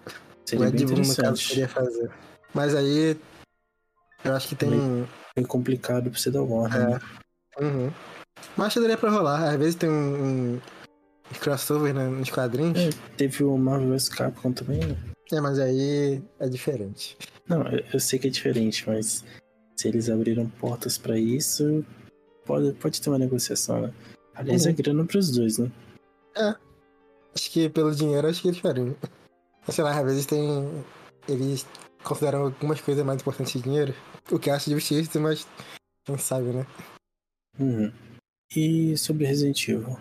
[0.45, 2.11] Seria o Ed Boon, no caso, queria fazer.
[2.53, 3.17] Mas aí.
[4.25, 4.71] Eu acho que tem.
[5.37, 6.81] Bem complicado pra você dar Warner.
[6.81, 6.87] É.
[6.91, 7.01] né?
[7.61, 7.93] Uhum.
[8.57, 9.51] Mas acho que daria pra rolar.
[9.51, 10.61] Às vezes tem um, um
[11.41, 12.79] crossover né, nos quadrinhos.
[12.79, 14.85] É, teve o Marvel vs Capcom também.
[14.85, 14.97] né?
[15.33, 17.17] É, mas aí é diferente.
[17.49, 17.63] Não,
[17.93, 19.25] eu, sei que é diferente, mas
[19.77, 21.85] se eles abriram portas pra isso,
[22.45, 23.93] pode, pode ter uma negociação, né?
[24.35, 24.71] Aliás, Uhum.
[24.71, 25.71] é grana pros dois, né?
[27.35, 28.97] Acho que pelo dinheiro, acho que eles fariam.
[29.69, 30.85] Sei lá, às vezes tem.
[31.29, 31.67] Eles
[32.03, 33.95] consideram algumas coisas mais importantes que dinheiro.
[34.31, 35.47] O que eu acho justiça, mas.
[36.05, 36.67] Quem sabe, né?
[37.59, 37.93] Uhum.
[38.55, 39.97] E sobre Resident Evil?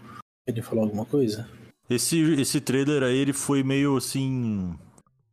[0.47, 1.47] Ele falou alguma coisa?
[1.89, 4.73] Esse, esse trailer aí, ele foi meio assim.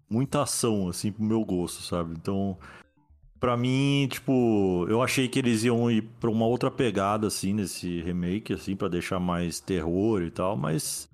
[0.08, 2.14] Muita ação, assim, pro meu gosto, sabe?
[2.16, 2.56] Então,
[3.40, 8.00] pra mim, tipo, eu achei que eles iam ir pra uma outra pegada, assim, nesse
[8.02, 11.08] remake, assim, pra deixar mais terror e tal, mas.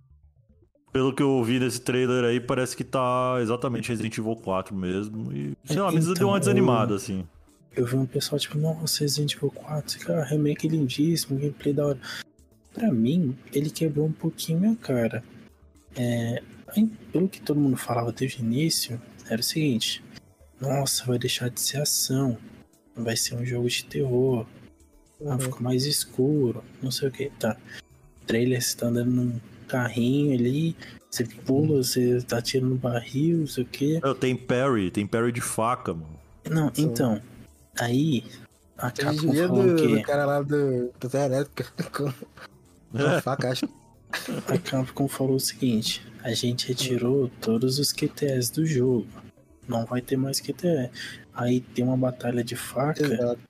[0.93, 5.33] Pelo que eu vi nesse trailer aí, parece que tá exatamente Resident Evil 4 mesmo.
[5.33, 7.25] E, sei lá, me Então, deu uma desanimada, assim.
[7.77, 11.99] Eu vi um pessoal tipo, nossa, Resident Evil 4, cara, remake lindíssimo, gameplay da hora.
[12.73, 15.23] Pra mim, ele quebrou um pouquinho minha cara.
[15.97, 20.03] É, aí, pelo que todo mundo falava desde o início, era o seguinte:
[20.61, 22.37] nossa, vai deixar de ser ação,
[22.97, 24.47] vai ser um jogo de terror,
[25.21, 25.39] vai Uhum.
[25.41, 27.31] ficar mais escuro, não sei o que.
[27.39, 27.57] Tá,
[28.27, 30.77] trailer, você tá andando num carrinho ali,
[31.11, 33.97] você pula, você tá atirando no barril, não sei o que.
[33.97, 36.19] É, Tem parry, tem parry de faca, mano.
[36.49, 37.21] Não, então,
[37.79, 38.25] aí
[38.77, 42.13] a Capcom falou do, que do cara lá do, do Terra Elétrica com,
[42.93, 43.69] com a faca, acho.
[44.49, 49.07] a Capcom falou o seguinte: a gente retirou todos os QTEs do jogo.
[49.69, 50.91] Não vai ter mais QTE.
[51.33, 53.41] Aí tem uma batalha de faca Exato.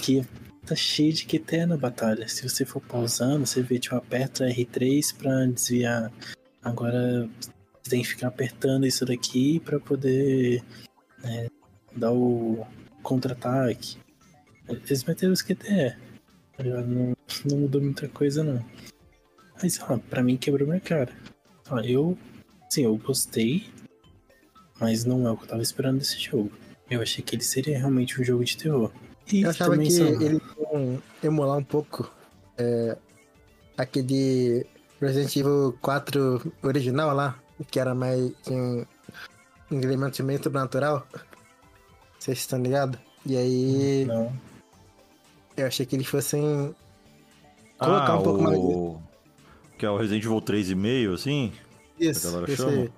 [0.00, 0.24] que
[0.64, 2.28] tá cheio de QTE na batalha.
[2.28, 6.12] Se você for pausando, você vê, tipo, aperta R3 pra desviar.
[6.62, 7.28] Agora
[7.82, 10.62] você tem que ficar apertando isso daqui pra poder
[11.22, 11.48] né,
[11.96, 12.66] dar o
[13.06, 13.96] contra-ataque.
[14.68, 15.94] Eles meteram os QTE.
[16.56, 16.86] tá ligado?
[16.88, 17.16] Não,
[17.50, 18.64] não mudou muita coisa, não.
[19.62, 21.12] Mas, sei lá, pra mim quebrou minha cara.
[21.70, 22.18] Ó, eu,
[22.68, 23.66] sim, eu gostei,
[24.80, 26.50] mas não é o que eu tava esperando desse jogo.
[26.90, 28.90] Eu achei que ele seria realmente um jogo de terror.
[29.32, 32.12] E Eu achava que são- eles iam emular um pouco
[32.58, 32.96] é,
[33.76, 34.66] aquele
[35.00, 37.38] Resident Evil 4 original lá,
[37.70, 38.84] que era mais um
[39.70, 41.06] um elemento meio sobrenatural.
[42.26, 42.98] Vocês estão ligados?
[43.24, 44.36] E aí Não.
[45.56, 46.74] eu achei que eles fossem
[47.78, 48.58] colocar ah, um pouco mais.
[48.58, 49.00] o...
[49.78, 51.52] Que é o Resident Evil 3,5, assim?
[52.00, 52.82] Isso, a galera isso chama?
[52.82, 52.92] aí.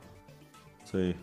[0.87, 1.17] Sei.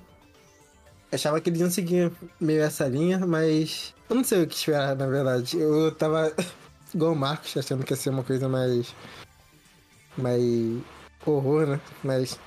[1.12, 4.96] Achava que eles iam seguir meio essa linha, mas eu não sei o que esperar,
[4.96, 5.58] na verdade.
[5.58, 6.32] Eu tava
[6.94, 8.94] igual o Marcos, achando que ia ser uma coisa mais.
[10.16, 10.44] mais.
[11.26, 11.82] horror, né?
[12.04, 12.40] Mas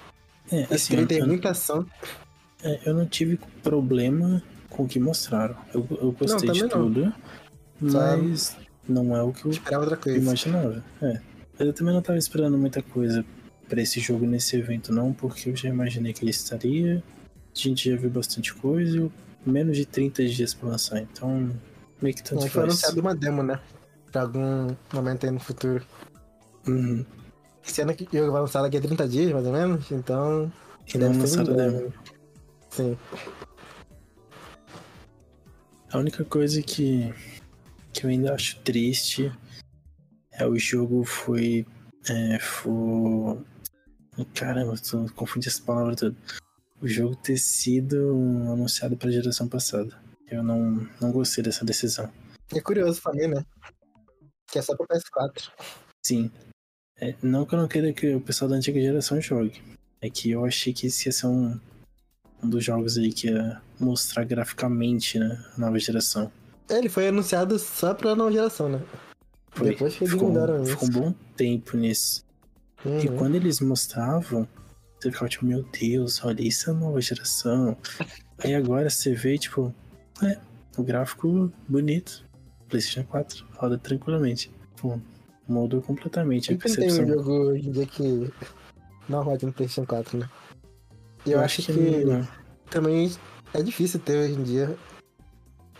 [0.52, 1.84] É, esse assim, trailer eu, tem eu, muita ação.
[2.62, 4.40] é, eu não tive problema
[4.78, 5.56] com o que mostraram.
[5.74, 6.68] Eu, eu gostei de também não.
[6.68, 8.56] tudo, Só- mas
[8.88, 10.16] não é o que eu Esperava outra coisa.
[10.18, 10.84] imaginava.
[11.02, 11.20] É.
[11.58, 13.24] Eu também não tava esperando muita coisa
[13.68, 17.02] pra esse jogo nesse evento, não, porque eu já imaginei que ele estaria.
[17.34, 19.10] A gente já viu bastante coisa,
[19.44, 21.50] e menos de 30 dias pra lançar, então
[22.00, 22.64] meio que tanto Não, foi faz.
[22.64, 23.58] anunciado uma demo, né?
[24.12, 25.84] Pra algum momento aí no futuro.
[26.68, 27.04] Uhum.
[27.64, 30.50] Sendo que o jogo vai lançar daqui a 30 dias, mais ou menos, então.
[30.94, 31.92] E não lançaram demo.
[32.70, 32.96] Sim.
[35.90, 37.12] A única coisa que,
[37.92, 39.32] que eu ainda acho triste
[40.32, 41.66] é o jogo foi.
[42.08, 43.38] É, foi.
[44.34, 46.16] Caramba, tô confundindo as palavras todas.
[46.80, 47.96] O jogo ter sido
[48.52, 49.98] anunciado pra geração passada.
[50.30, 52.12] Eu não, não gostei dessa decisão.
[52.54, 53.44] É curioso também, né?
[54.46, 55.50] Que é só pro PS4.
[56.04, 56.30] Sim.
[57.00, 59.62] É, não que eu não queira que o pessoal da antiga geração jogue.
[60.00, 61.58] É que eu achei que esse ia ser um,
[62.42, 66.30] um dos jogos aí que ia mostrar graficamente né, a nova geração.
[66.68, 68.80] Ele foi anunciado só pra nova geração, né?
[69.50, 69.70] Foi.
[69.70, 70.72] Depois que eles ficou, mudaram isso.
[70.72, 72.24] ficou um bom tempo nisso.
[72.84, 73.16] E Uhum.
[73.16, 74.46] quando eles mostravam,
[75.00, 77.76] você ficava tipo, meu Deus, olha, isso é nova geração.
[78.44, 79.74] Aí agora você vê, tipo,
[80.22, 80.38] é,
[80.76, 82.24] o gráfico bonito.
[82.68, 84.52] PlayStation 4 roda tranquilamente.
[84.76, 85.00] Tipo,
[85.48, 87.08] mudou completamente a Sempre tem um percepção.
[87.16, 88.30] jogo hoje em dia que
[89.08, 90.28] não roda no PlayStation 4, né?
[91.26, 92.26] E eu, acho que, não.
[92.70, 93.10] também
[93.52, 94.76] é difícil ter hoje em dia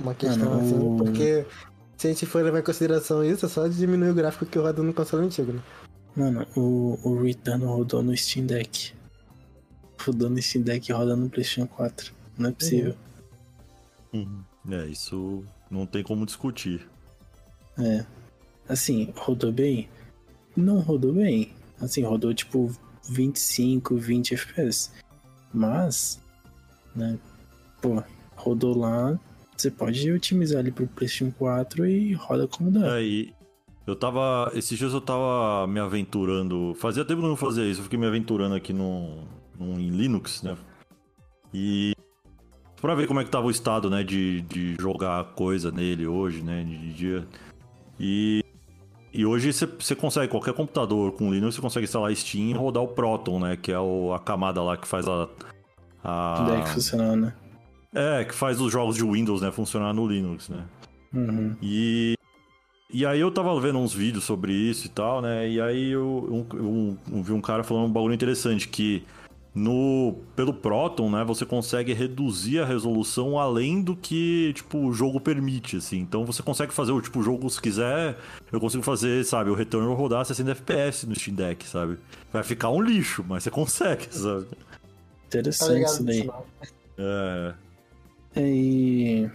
[0.01, 1.47] uma questão Mano, assim, porque
[1.97, 4.83] se a gente for levar em consideração isso, é só diminuir o gráfico que roda
[4.83, 5.63] no console antigo, né?
[6.15, 8.93] Mano, o, o Returnal rodou no Steam Deck.
[10.01, 12.13] Rodou no Steam Deck e roda no PlayStation 4.
[12.37, 12.95] Não é possível.
[14.13, 14.43] Uhum.
[14.71, 16.87] É, isso não tem como discutir.
[17.79, 18.05] É.
[18.69, 19.89] Assim, rodou bem?
[20.57, 21.53] Não rodou bem.
[21.81, 22.71] Assim, rodou tipo
[23.09, 24.91] 25, 20 FPS.
[25.53, 26.21] Mas,
[26.95, 27.19] né,
[27.81, 28.03] pô,
[28.37, 29.19] rodou lá,
[29.57, 32.95] você pode otimizar ali pro PlayStation 4 e roda como dá.
[32.95, 33.33] Aí,
[33.89, 34.53] eu tava.
[34.55, 36.75] Esses dias eu tava me aventurando.
[36.79, 39.25] Fazia tempo que eu não fazia isso, eu fiquei me aventurando aqui no,
[39.59, 40.57] no, em Linux, né?
[41.53, 41.95] E.
[42.81, 44.05] Pra ver como é que tava o estado, né?
[44.05, 46.63] De, de jogar coisa nele hoje, né?
[46.63, 47.27] De dia.
[47.99, 48.45] E.
[49.13, 52.89] E hoje você- consegue, qualquer computador com Linux, você consegue instalar Steam e rodar o
[52.89, 53.57] Proton, né?
[53.57, 55.29] Que é o- a camada lá que faz a.
[56.05, 56.47] a...
[56.51, 57.35] Deck funcionando, né?
[57.95, 59.51] É, que faz os jogos de Windows, né?
[59.51, 60.63] Funcionar no Linux, né?
[61.15, 61.57] Uhum.
[61.63, 62.15] E,
[62.93, 65.49] e aí eu tava vendo uns vídeos sobre isso e tal, né?
[65.49, 66.47] E aí eu,
[67.11, 69.03] eu vi um cara falando um bagulho interessante, que
[69.59, 75.21] no pelo Proton, né, você consegue reduzir a resolução além do que, tipo, o jogo
[75.21, 75.99] permite, assim.
[75.99, 78.17] Então você consegue fazer o tipo o jogo se quiser,
[78.53, 81.99] eu consigo fazer, sabe, o Returnal rodar 60 FPS no Steam Deck, sabe?
[82.33, 84.47] Vai ficar um lixo, mas você consegue, sabe?
[84.47, 84.59] Tá
[85.27, 86.31] Interessante ligado isso daí.
[86.97, 87.55] É,
[88.37, 89.29] É, E,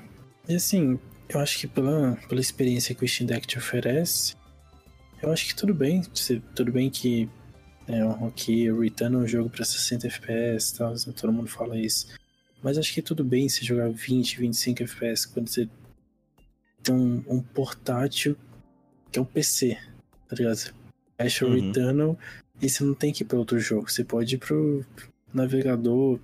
[0.48, 0.98] e assim,
[1.30, 4.36] eu acho que pela, pela experiência que o Steam Deck te oferece,
[5.22, 6.02] eu acho que tudo bem.
[6.56, 7.30] Tudo bem que
[7.88, 11.50] é, ok, o Return é um jogo pra 60 FPS e tal, né, todo mundo
[11.50, 12.08] fala isso.
[12.62, 15.68] Mas acho que tudo bem se jogar 20, 25 FPS quando você
[16.82, 18.38] tem um, um portátil
[19.12, 19.78] que é o PC,
[20.28, 20.56] tá ligado?
[20.56, 20.72] Você
[21.18, 21.68] Fecha o Uhum.
[21.68, 22.20] Returnal
[22.62, 23.90] e você não tem que ir pra outro jogo.
[23.90, 24.86] Você pode ir pro
[25.34, 26.20] navegador,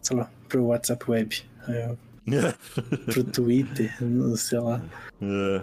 [0.00, 1.42] sei lá, pro WhatsApp Web.
[1.68, 1.94] É,
[3.12, 4.84] pro Twitter, não sei lá,
[5.20, 5.62] é.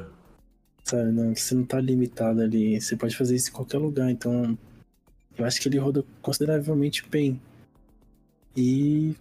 [0.83, 1.11] sabe?
[1.11, 4.57] Não, você não tá limitado ali, você pode fazer isso em qualquer lugar, então
[5.39, 7.41] eu acho que ele roda consideravelmente bem.
[8.55, 9.15] E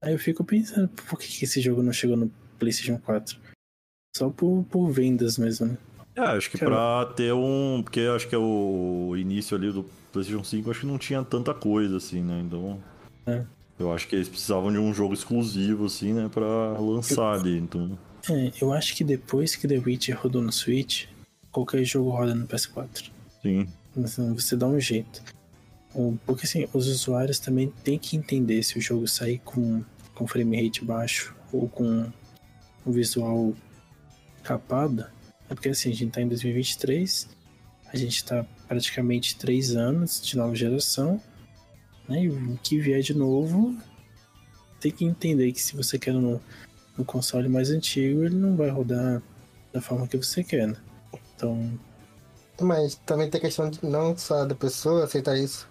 [0.00, 3.36] aí eu fico pensando, por que, que esse jogo não chegou no PlayStation 4?
[4.16, 5.78] Só por, por vendas mesmo, né?
[6.14, 6.70] É, acho que Cara.
[6.70, 7.82] pra ter um.
[7.82, 11.52] Porque acho que é o início ali do PlayStation 5, acho que não tinha tanta
[11.52, 12.40] coisa, assim, né?
[12.40, 12.80] Então.
[13.26, 13.44] É.
[13.76, 16.30] Eu acho que eles precisavam de um jogo exclusivo, assim, né?
[16.32, 17.58] Pra lançar ali.
[17.58, 17.98] Então.
[18.30, 21.06] É, eu acho que depois que The Witcher rodou no Switch,
[21.50, 23.10] qualquer jogo roda no PS4.
[23.42, 23.66] Sim.
[23.96, 25.20] Então você dá um jeito.
[26.26, 29.84] Porque assim, os usuários também têm que entender se o jogo sair com,
[30.14, 32.10] com frame rate baixo ou com
[32.84, 33.54] o visual
[34.42, 35.06] capado.
[35.48, 37.28] É porque assim, a gente tá em 2023,
[37.92, 41.20] a gente tá praticamente 3 anos de nova geração,
[42.08, 42.24] né?
[42.24, 43.76] E o que vier de novo
[44.80, 46.40] tem que entender que se você quer no,
[46.98, 49.22] no console mais antigo, ele não vai rodar
[49.72, 50.76] da forma que você quer, né?
[51.34, 51.78] Então,
[52.60, 55.68] Mas também tem questão de não só da pessoa aceitar isso,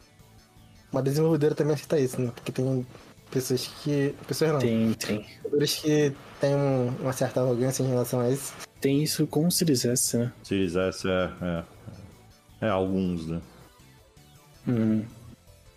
[0.94, 2.32] mas a desenvolvedora também aceita isso, né?
[2.34, 2.86] Porque tem
[3.30, 4.16] pessoas que.
[4.28, 4.60] Pessoas não.
[4.60, 5.20] tem, tem.
[5.22, 8.54] Desenvolvedores que têm um- uma certa arrogância em relação a isso.
[8.80, 10.32] Tem isso com o Series S, né?
[10.44, 11.32] Series S é.
[11.42, 11.64] É,
[12.68, 13.42] é alguns, né?
[14.68, 15.04] Hum,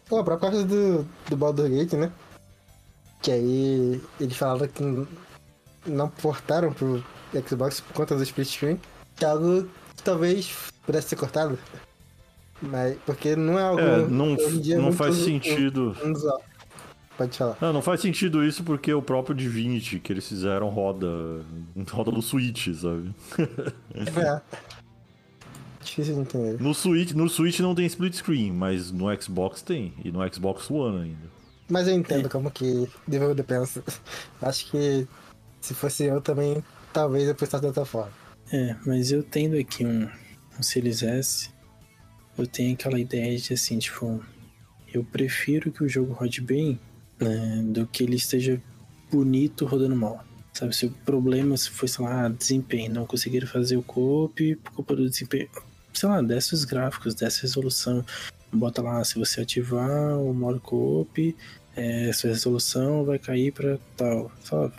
[0.09, 2.12] Pô, a própria coisa do, do Baldur Gate, né?
[3.23, 5.07] Que aí eles falaram que
[5.87, 7.05] não portaram pro
[7.49, 8.81] Xbox por conta do split screen.
[9.17, 10.53] Que é algo que talvez
[10.85, 11.59] pudesse ser cortado.
[12.61, 13.81] Mas, porque não é algo.
[13.81, 15.97] É, não, não muito faz sentido.
[17.17, 17.57] Pode falar.
[17.61, 21.07] Não, não faz sentido isso porque o próprio Divinity que eles fizeram roda.
[21.91, 23.15] roda no Switch, sabe?
[23.99, 24.41] É.
[25.83, 26.61] Difícil de entender.
[26.61, 29.95] No Switch, no Switch não tem split screen, mas no Xbox tem.
[30.05, 31.37] E no Xbox One ainda.
[31.69, 33.83] Mas eu entendo como que desenvolvedor pensa.
[34.43, 35.07] Acho que
[35.61, 38.13] se fosse eu também, talvez eu pensasse de outra forma.
[38.53, 40.09] é, mas eu tendo aqui um,
[40.59, 41.51] um Series S,
[42.39, 44.22] eu tenho aquela ideia de assim, tipo,
[44.93, 46.78] eu prefiro que o jogo rode bem
[47.20, 48.61] né, do que ele esteja
[49.11, 50.24] bonito rodando mal.
[50.53, 54.97] Sabe, se o problema se fosse lá, desempenho, não conseguiram fazer o coop por culpa
[54.97, 55.49] do desempenho.
[55.93, 58.05] Sei lá, desce os gráficos, desce a resolução.
[58.53, 61.37] Bota lá, se você ativar o modo coop,
[61.74, 64.32] é, sua resolução vai cair pra tal.
[64.43, 64.72] Sabe?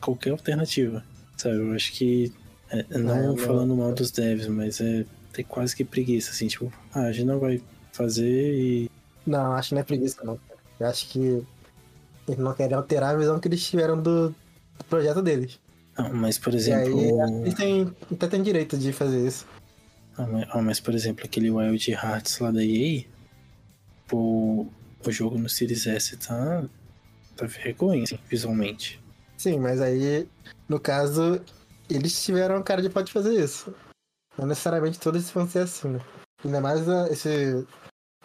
[0.00, 1.04] Qualquer alternativa.
[1.36, 2.32] Sabe, eu acho que
[2.70, 5.04] É, não Ah, falando mal dos devs, mas é
[5.34, 7.60] ter quase que preguiça, assim, tipo, ah, a gente não vai
[7.92, 8.90] fazer e.
[9.26, 10.38] Não, acho que não é preguiça, não.
[10.78, 11.42] Eu acho que
[12.28, 15.58] eles não querem alterar a visão que eles tiveram do, do projeto deles.
[15.96, 16.98] Ah, mas, por E exemplo.
[16.98, 19.46] aí, acho que eles têm, até têm direito de fazer isso.
[20.16, 23.04] Ah, mas, ah, mas, por exemplo, aquele Wild Hearts lá da EA,
[24.06, 24.66] pô,
[25.04, 26.64] o jogo no Series S tá.
[27.36, 29.00] tá vergonha, assim, visualmente.
[29.36, 30.28] Sim, mas aí,
[30.68, 31.40] no caso,
[31.88, 33.74] eles tiveram a cara de pode fazer isso.
[34.38, 36.00] Não necessariamente todos vão ser assim, né?
[36.44, 37.66] Ainda mais a- esse.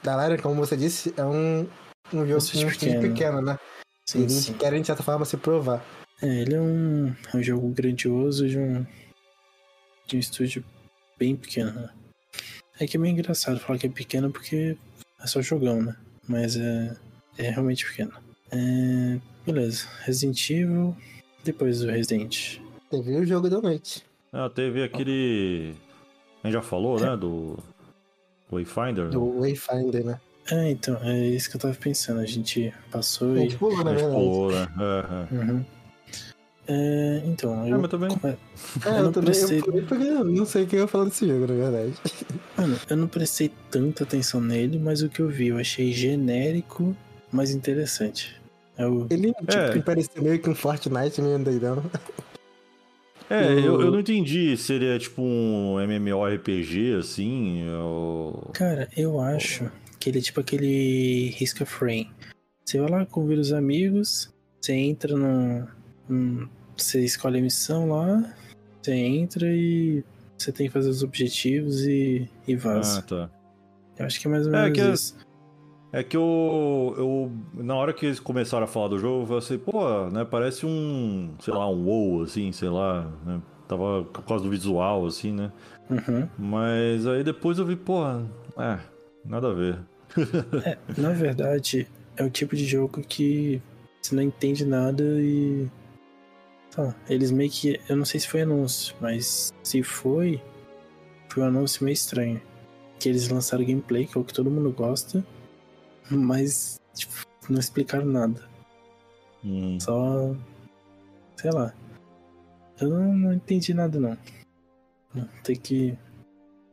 [0.03, 1.61] Da Lyra, como você disse, é um,
[2.13, 3.01] um jogo um estúdio pequeno.
[3.01, 3.59] pequeno, né?
[4.05, 4.53] Sim, eles sim.
[4.53, 5.83] querem, de certa forma, se provar.
[6.21, 8.85] É, ele é um, é um jogo grandioso de um.
[10.07, 10.63] de um estúdio
[11.17, 11.89] bem pequeno, né?
[12.79, 14.77] É que é meio engraçado falar que é pequeno porque
[15.21, 15.95] é só jogão, né?
[16.27, 16.95] Mas é,
[17.37, 18.13] é realmente pequeno.
[18.51, 19.85] É, beleza.
[20.03, 20.95] Resident Evil,
[21.43, 22.59] depois do Resident.
[22.89, 24.03] Teve o jogo da noite.
[24.31, 25.75] Ah, teve aquele.
[26.43, 27.15] A gente já falou, né?
[27.17, 27.57] Do.
[28.51, 29.09] Wayfinder?
[29.09, 30.19] Do Wayfinder, né?
[30.51, 32.19] É, então, é isso que eu tava pensando.
[32.19, 33.41] A gente passou A e.
[33.41, 34.23] gente pulou, na A gente verdade.
[34.25, 34.67] pulou, né?
[34.79, 35.37] É, é.
[35.37, 35.65] Uhum.
[36.71, 40.45] É, então, eu, mas também- É, Eu eu, não também prestei- eu porque eu não
[40.45, 41.93] sei o que eu ia falar desse jogo, na verdade.
[42.57, 46.95] Mano, eu não prestei tanta atenção nele, mas o que eu vi eu achei genérico,
[47.31, 48.39] mas interessante.
[48.77, 49.07] É o.
[49.09, 49.81] Ele, tipo, É.
[49.81, 51.83] parecia meio que um Fortnite meio doidão.
[53.29, 58.49] É, O- eu, eu não entendi se ele é tipo um MMORPG, assim, ou...
[58.53, 59.69] Cara, eu acho
[59.99, 62.09] que ele é tipo aquele Risk of Rain.
[62.65, 65.67] Você vai lá, convida os amigos, você entra no.
[66.07, 68.33] num- você escolhe a missão lá,
[68.81, 70.03] você entra e
[70.37, 72.99] você tem que fazer os objetivos e, e vaza.
[72.99, 73.29] Ah, tá.
[73.99, 75.17] Eu acho que é mais ou É, menos que é- isso.
[75.19, 75.28] É
[76.03, 77.63] que eu, eu.
[77.63, 80.23] Na hora que eles começaram a falar do jogo, eu falei assim, pô, né?
[80.23, 81.33] Parece um.
[81.39, 83.11] Sei lá, um WoW, assim, sei lá.
[83.25, 85.51] Né, tava por causa do visual, assim, né?
[85.89, 86.27] Uhum.
[86.37, 88.03] Mas aí depois eu vi, pô,
[88.57, 88.79] é,
[89.25, 89.79] nada a ver.
[90.65, 91.87] É, na verdade,
[92.17, 93.61] é o tipo de jogo que
[94.01, 95.67] você não entende nada e.
[96.71, 97.79] Tá, eles meio que.
[97.89, 100.41] Eu não sei se foi anúncio, mas se foi,
[101.29, 102.41] foi um anúncio meio estranho.
[102.99, 105.23] Que eles lançaram gameplay, que é o que todo mundo gosta,
[106.09, 107.13] mas, tipo,
[107.49, 108.41] não explicaram nada.
[109.43, 110.35] Hum, Só.
[111.37, 111.73] Sei lá.
[112.79, 114.17] Eu não, não entendi nada, não.
[115.43, 115.97] Tem que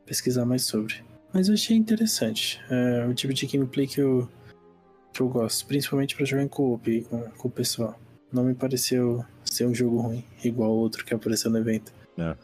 [0.05, 1.03] pesquisar mais sobre.
[1.33, 2.61] Mas eu achei interessante.
[2.69, 4.29] É o tipo de gameplay que eu,
[5.13, 7.99] que eu gosto, principalmente pra jogar em co-op com, com o pessoal.
[8.31, 11.91] Não me pareceu ser um jogo ruim, igual o outro que apareceu no evento.
[12.17, 12.35] É.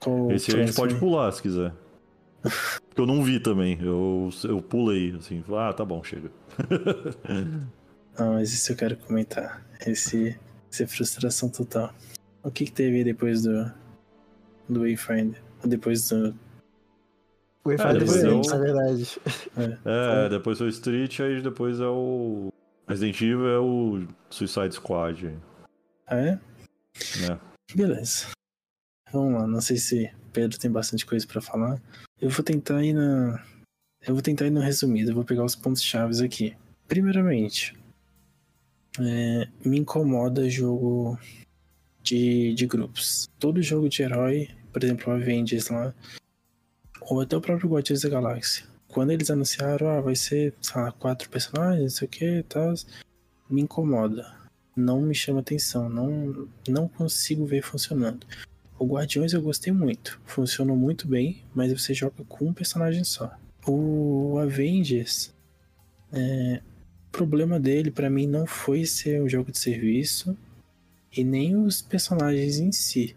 [0.00, 1.72] Qual Esse a gente pode pular se quiser.
[2.88, 3.78] Porque eu não vi também.
[3.80, 5.42] Eu, eu pulei, assim.
[5.56, 6.30] Ah, tá bom, chega.
[8.16, 9.66] Ah, mas isso eu quero comentar.
[9.84, 10.38] Esse,
[10.80, 11.92] é frustração total.
[12.44, 13.72] O que, que teve aí depois do,
[14.68, 15.42] do Wayfinder?
[15.64, 16.32] Depois do,
[17.64, 19.20] O Wayfinder depois foi antes, na verdade.
[19.84, 22.52] É, depois foi o Street, aí depois é o.
[22.86, 25.36] Resident Evil é o Suicide Squad.
[26.06, 26.30] Ah, é?
[27.26, 27.40] Né?
[27.74, 28.28] Beleza.
[29.12, 31.80] Vamos lá, não sei se Pedro tem bastante coisa pra falar.
[32.24, 33.44] Eu vou tentar ir na.
[34.00, 36.56] Eu vou tentar ir no resumido, eu vou pegar os pontos chaves aqui.
[36.88, 37.76] Primeiramente,
[38.98, 41.18] é, me incomoda jogo
[42.02, 43.28] de, de grupos.
[43.38, 45.94] Todo jogo de herói, por exemplo, Avengers lá,
[47.02, 48.64] ou até o próprio Guardiões da Galáxia.
[48.88, 52.42] Quando eles anunciaram, ah, vai ser, sei lá, quatro personagens, não sei o que e
[52.44, 52.72] tal,
[53.50, 54.44] me incomoda
[54.76, 58.26] não me chama atenção, não, não consigo ver funcionando.
[58.84, 63.34] O Guardiões eu gostei muito, funcionou muito bem, mas você joga com um personagem só.
[63.66, 65.32] O Avengers,
[66.12, 66.60] é,
[67.08, 70.36] o problema dele pra mim não foi ser um jogo de serviço
[71.10, 73.16] e nem os personagens em si.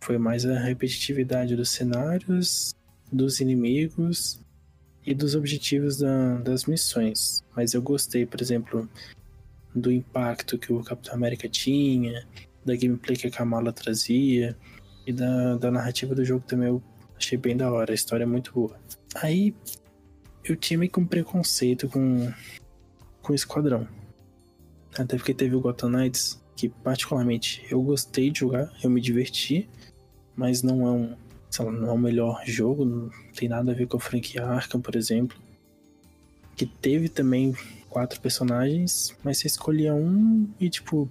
[0.00, 2.74] Foi mais a repetitividade dos cenários,
[3.12, 4.40] dos inimigos
[5.04, 7.44] e dos objetivos da- das missões.
[7.54, 8.88] Mas eu gostei, por exemplo,
[9.74, 12.26] do impacto que o Capitão América tinha,
[12.64, 14.56] da gameplay que a Kamala trazia
[15.08, 16.82] e da, da narrativa do jogo também eu
[17.16, 18.78] achei bem da hora, a história é muito boa.
[19.14, 19.54] Aí
[20.44, 22.30] eu tinha meio que um preconceito com,
[23.22, 23.88] com o Esquadrão.
[24.98, 29.66] Até porque teve o Gotham Knights, que particularmente eu gostei de jogar, eu me diverti,
[30.36, 31.16] mas não é um,
[31.58, 34.82] lá, não é o melhor jogo, não tem nada a ver com a franquia Arkham,
[34.82, 35.38] por exemplo.
[36.54, 37.56] Que teve também
[37.88, 41.10] quatro personagens, mas você escolhia um e, tipo,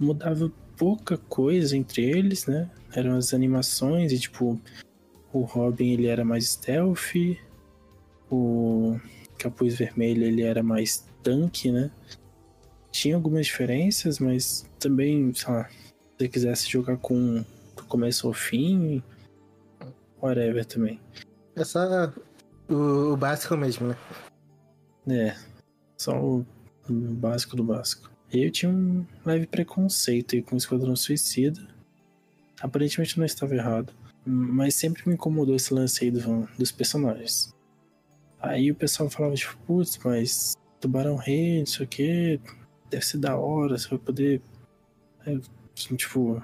[0.00, 2.68] mudava pouca coisa entre eles, né?
[2.94, 4.60] Eram as animações e, tipo,
[5.32, 7.14] o Robin ele era mais stealth,
[8.30, 8.98] o
[9.38, 11.90] Capuz Vermelho ele era mais tanque, né?
[12.90, 15.74] Tinha algumas diferenças, mas também, sei lá, se
[16.18, 17.44] você quisesse jogar com
[17.88, 19.02] começo ao fim,
[20.20, 21.00] whatever também.
[21.54, 22.12] É só
[22.68, 23.96] o, o básico mesmo, né?
[25.06, 25.36] É,
[25.96, 26.46] só o,
[26.88, 28.10] o básico do básico.
[28.32, 31.60] Eu tinha um leve preconceito aí com o Esquadrão Suicida.
[32.60, 33.92] Aparentemente não estava errado.
[34.26, 37.54] Mas sempre me incomodou esse lance aí do, dos personagens.
[38.40, 42.40] Aí o pessoal falava, tipo, putz, mas Tubarão Rei, não sei o que,
[42.90, 44.42] deve ser da hora, você vai poder.
[45.26, 45.38] É,
[45.74, 46.42] tipo.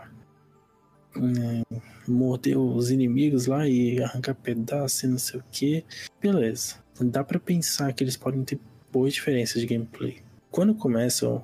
[1.16, 5.85] É, morder os inimigos lá e arrancar pedaço e não sei o que.
[6.20, 6.77] Beleza.
[7.01, 8.59] Dá para pensar que eles podem ter
[8.93, 10.23] boas diferenças de gameplay.
[10.51, 11.43] Quando começa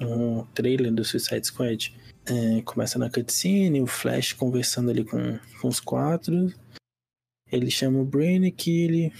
[0.00, 1.94] um trailer do Suicide Squad,
[2.30, 6.52] é, começa na cutscene, o Flash conversando ali com, com os quatro.
[7.50, 9.12] Ele chama o Brain que ele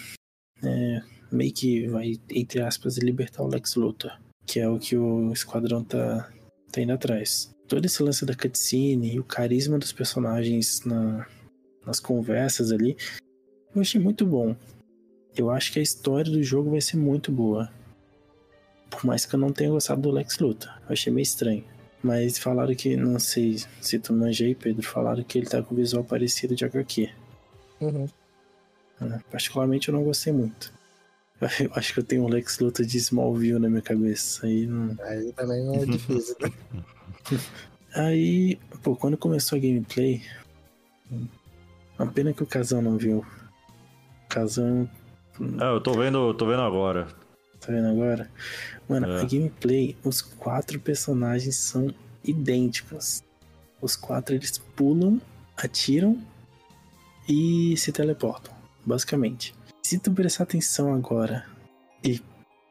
[0.62, 1.02] é,
[1.32, 4.12] meio que vai, entre aspas, libertar o Lex Luthor,
[4.46, 6.30] que é o que o Esquadrão tá,
[6.70, 7.50] tá indo atrás.
[7.66, 11.26] Todo esse lance da cutscene e o carisma dos personagens na,
[11.86, 12.96] nas conversas ali,
[13.74, 14.54] eu achei muito bom.
[15.36, 17.70] Eu acho que a história do jogo vai ser muito boa.
[18.90, 20.72] Por mais que eu não tenha gostado do Lex Luthor.
[20.88, 21.64] Eu achei meio estranho.
[22.02, 25.76] Mas falaram que, não sei se tu manjei, Pedro, falaram que ele tá com o
[25.76, 27.10] visual parecido de HQ.
[27.80, 28.08] Uhum.
[29.00, 30.72] É, particularmente eu não gostei muito.
[31.60, 34.44] Eu acho que eu tenho um Lex Luthor de Smallville na minha cabeça.
[34.44, 34.96] Aí não.
[35.04, 36.52] Aí também é difícil, né?
[37.94, 40.20] Aí, pô, quando começou a gameplay.
[41.98, 43.18] Uma pena que o Casão não viu.
[43.18, 44.90] O Casão.
[45.60, 47.06] É, eu tô vendo, tô vendo agora.
[47.60, 48.28] Tá vendo agora?
[48.88, 49.20] Mano, É.
[49.20, 51.92] a gameplay, os quatro personagens são
[52.24, 53.22] idênticos.
[53.80, 55.20] Os quatro eles pulam,
[55.56, 56.18] atiram
[57.28, 58.52] e se teleportam,
[58.84, 59.54] basicamente.
[59.82, 61.44] Se tu prestar atenção agora
[62.02, 62.20] e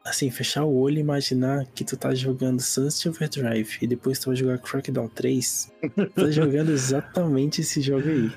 [0.04, 4.26] assim, fechar o olho e imaginar que tu tá jogando Sunset Overdrive e depois tu
[4.26, 8.32] vai jogar Crackdown 3, tu tá jogando exatamente esse jogo aí.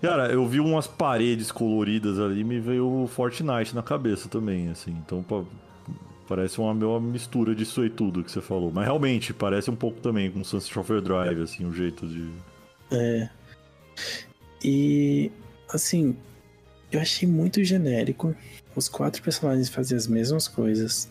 [0.00, 4.68] Cara, eu vi umas paredes coloridas ali e me veio o Fortnite na cabeça também,
[4.68, 4.90] assim.
[5.04, 5.24] Então
[6.28, 8.70] parece uma, uma mistura disso aí tudo que você falou.
[8.72, 12.30] Mas realmente, parece um pouco também com Sunset Overdrive, assim, o jeito de...
[12.90, 13.28] É.
[14.64, 15.30] E
[15.68, 16.16] assim,
[16.90, 18.34] eu achei muito genérico.
[18.74, 21.10] Os quatro personagens fazem as mesmas coisas.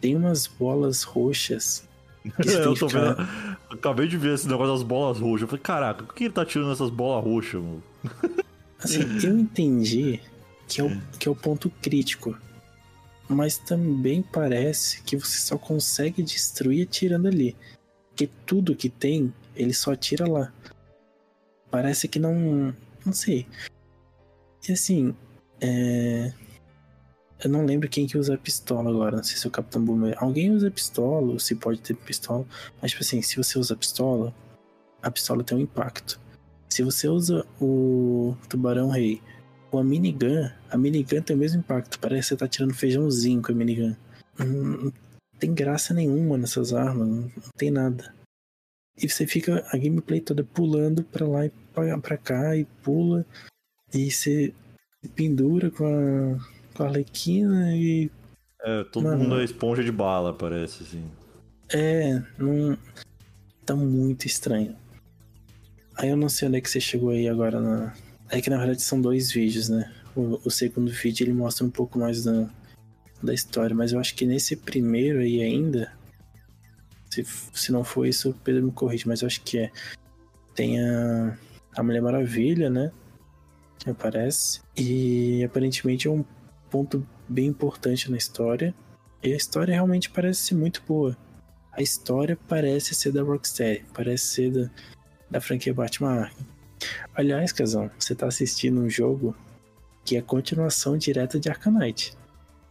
[0.00, 1.88] Tem umas bolas roxas.
[2.42, 3.28] tem eu tô ficar- vendo...
[3.70, 5.42] Acabei de ver esse negócio das bolas roxas.
[5.42, 7.82] Eu falei, caraca, por que ele tá tirando essas bolas roxas, mano?
[8.78, 10.20] Assim, eu entendi
[10.68, 12.36] que é, o, que é o ponto crítico.
[13.32, 17.56] Mas também parece que você só consegue destruir atirando ali.
[18.08, 20.52] Porque tudo que tem, ele só atira lá.
[21.70, 22.74] Parece que não.
[23.04, 23.46] Não sei.
[24.68, 25.14] E assim.
[25.60, 26.32] É...
[27.42, 29.16] Eu não lembro quem que usa a pistola agora.
[29.16, 30.14] Não sei se é o Capitão Boomer.
[30.22, 32.46] Alguém usa pistola, se pode ter pistola.
[32.80, 34.32] Mas, tipo assim, se você usa pistola,
[35.02, 36.20] a pistola tem um impacto.
[36.68, 39.20] Se você usa o Tubarão Rei
[39.72, 41.98] ou a minigun, a minigun tem o mesmo impacto.
[41.98, 43.96] Parece que você tá tirando feijãozinho com a minigun.
[44.38, 44.92] Não, não
[45.38, 48.14] tem graça nenhuma nessas armas, não, não tem nada.
[48.96, 53.24] E você fica a gameplay toda pulando pra lá e pra, pra cá e pula.
[53.92, 54.52] E você
[55.02, 58.10] se pendura com a, com a Arlequina e.
[58.60, 59.24] É, todo Mano.
[59.24, 61.04] mundo é esponja de bala, parece, assim.
[61.72, 62.78] É, não.
[63.64, 64.76] Tá muito estranho.
[65.96, 67.94] Aí eu não sei onde é que você chegou aí agora na.
[68.32, 69.92] É que na verdade são dois vídeos, né?
[70.16, 72.48] O, o segundo vídeo ele mostra um pouco mais da,
[73.22, 75.92] da história, mas eu acho que nesse primeiro aí ainda.
[77.08, 79.70] Se, se não for isso, o Pedro me corrige, mas eu acho que é.
[80.54, 81.38] Tem a,
[81.76, 82.90] a Mulher Maravilha, né?
[83.86, 84.60] Aparece.
[84.76, 86.24] E aparentemente é um
[86.68, 88.74] ponto bem importante na história.
[89.22, 91.16] E a história realmente parece ser muito boa
[91.72, 94.70] a história parece ser da Rocksteady, parece ser da,
[95.30, 96.30] da franquia Batman.
[97.14, 99.34] Aliás, Casão, você tá assistindo um jogo
[100.04, 102.14] que é continuação direta de Knight.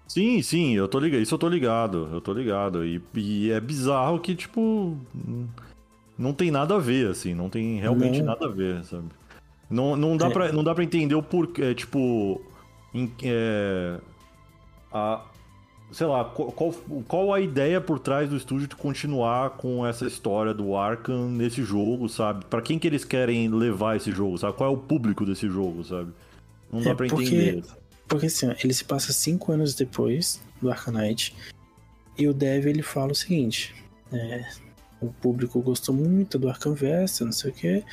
[0.08, 1.22] Sim, sim, eu tô ligado.
[1.22, 2.86] Isso eu tô ligado, eu tô ligado.
[2.86, 4.98] E, e é bizarro que, tipo.
[6.18, 8.26] Não tem nada a ver, assim, não tem realmente Não.
[8.26, 9.08] nada a ver, sabe?
[9.70, 10.30] Não, não, dá, É.
[10.30, 12.42] pra, não dá pra entender o porquê, tipo.
[12.94, 13.98] em- é,
[14.92, 15.22] a,
[15.92, 16.52] sei lá, qual,
[17.08, 21.64] qual- a ideia por trás do estúdio de continuar com essa história do Arkham nesse
[21.64, 22.46] jogo, sabe?
[22.46, 24.58] Pra quem que eles querem levar esse jogo, sabe?
[24.58, 26.12] Qual é o público desse jogo, sabe?
[26.72, 27.64] Não dá É, pra porque- entender.
[28.08, 31.34] Porque assim, ele se passa cinco anos depois do Arkham Knight
[32.18, 33.74] e o Dev ele fala o seguinte:
[34.12, 34.46] é,
[35.02, 37.84] o público gostou muito do Arkham Versa, não sei o que,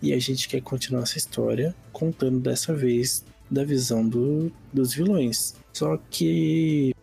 [0.00, 5.56] e a gente quer continuar essa história contando dessa vez da visão do- dos vilões.
[5.72, 6.93] Só que,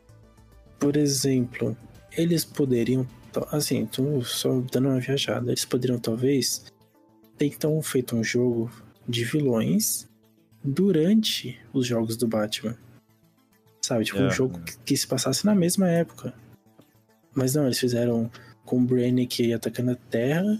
[0.82, 1.78] por exemplo,
[2.18, 3.08] eles poderiam,
[3.52, 6.66] assim, tô só dando uma viajada, eles poderiam talvez
[7.38, 8.72] tem então feito um jogo
[9.08, 10.10] de vilões
[10.64, 12.76] durante os jogos do Batman.
[13.82, 14.06] Sabe?
[14.06, 14.28] Tipo, É.
[14.28, 16.34] um jogo que, que se passasse na mesma época.
[17.34, 18.30] Mas não, eles fizeram
[18.66, 20.60] com o Brainiac atacando a Terra,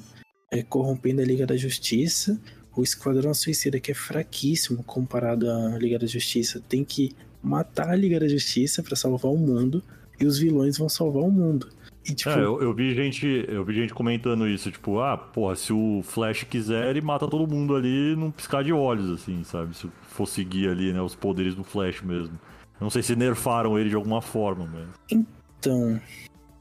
[0.52, 2.40] é, corrompendo a Liga da Justiça.
[2.76, 7.96] O Esquadrão Suicida, que é fraquíssimo comparado à Liga da Justiça, tem que matar a
[7.96, 9.84] Liga da Justiça pra salvar o mundo.
[10.22, 11.68] E os vilões vão salvar o mundo.
[12.06, 15.56] E tipo, É, eu, eu vi gente, eu vi gente comentando isso, tipo, ah, porra,
[15.56, 19.76] se o Flash quiser, ele mata todo mundo ali num piscar de olhos, assim, sabe?
[19.76, 22.40] Se for seguir ali, né, os poderes do Flash mesmo.
[22.80, 24.88] Não sei se nerfaram ele de alguma forma, mas.
[25.12, 26.02] Então,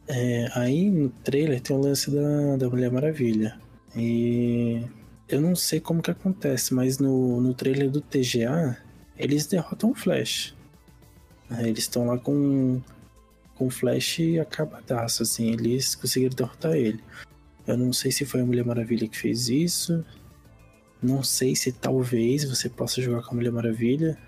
[0.07, 3.59] é, aí no trailer tem o lance da, da Mulher Maravilha.
[3.97, 4.85] E
[5.29, 8.77] eu não sei como que acontece, mas no, no trailer do TGA,
[9.17, 10.55] eles derrotam o Flash.
[11.59, 12.81] Eles estão lá com,
[13.61, 17.05] com o Flash acabadaço, assim, eles conseguiram derrotar ele.
[17.67, 20.03] Eu não sei se foi a Mulher Maravilha que fez isso.
[21.03, 24.19] Não sei se talvez você possa jogar com a Mulher Maravilha.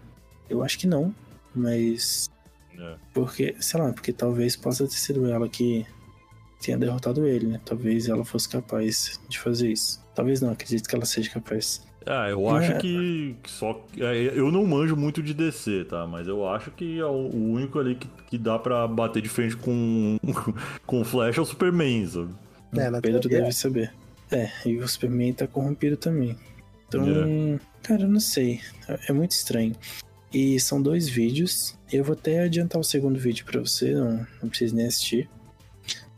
[0.50, 1.14] Eu acho que não,
[1.54, 2.28] mas
[2.78, 2.96] É.
[3.14, 5.86] porque, sei lá, porque talvez possa ter sido ela que
[6.60, 7.60] tenha derrotado ele, né?
[7.64, 10.04] Talvez ela fosse capaz de fazer isso.
[10.14, 11.82] Talvez não, acredito que ela seja capaz.
[12.06, 12.58] Ah, eu É.
[12.58, 13.84] acho que, que só.
[13.98, 16.06] é, eu não manjo muito de DC, tá?
[16.06, 19.56] Mas eu acho que é o, único ali que, que dá pra bater de frente
[19.56, 20.18] com,
[20.86, 22.30] com o Flash é o Superman, sabe?
[22.76, 23.92] É, na Pedro teoria, deve saber.
[24.30, 26.36] É, e o Superman tá corrompido também.
[26.88, 27.58] Então, É.
[27.82, 28.60] cara, eu não sei.
[28.88, 29.74] É é muito estranho.
[30.32, 31.78] E são dois vídeos.
[31.92, 35.28] Eu vou até adiantar o segundo vídeo pra você, não, não precisa nem assistir.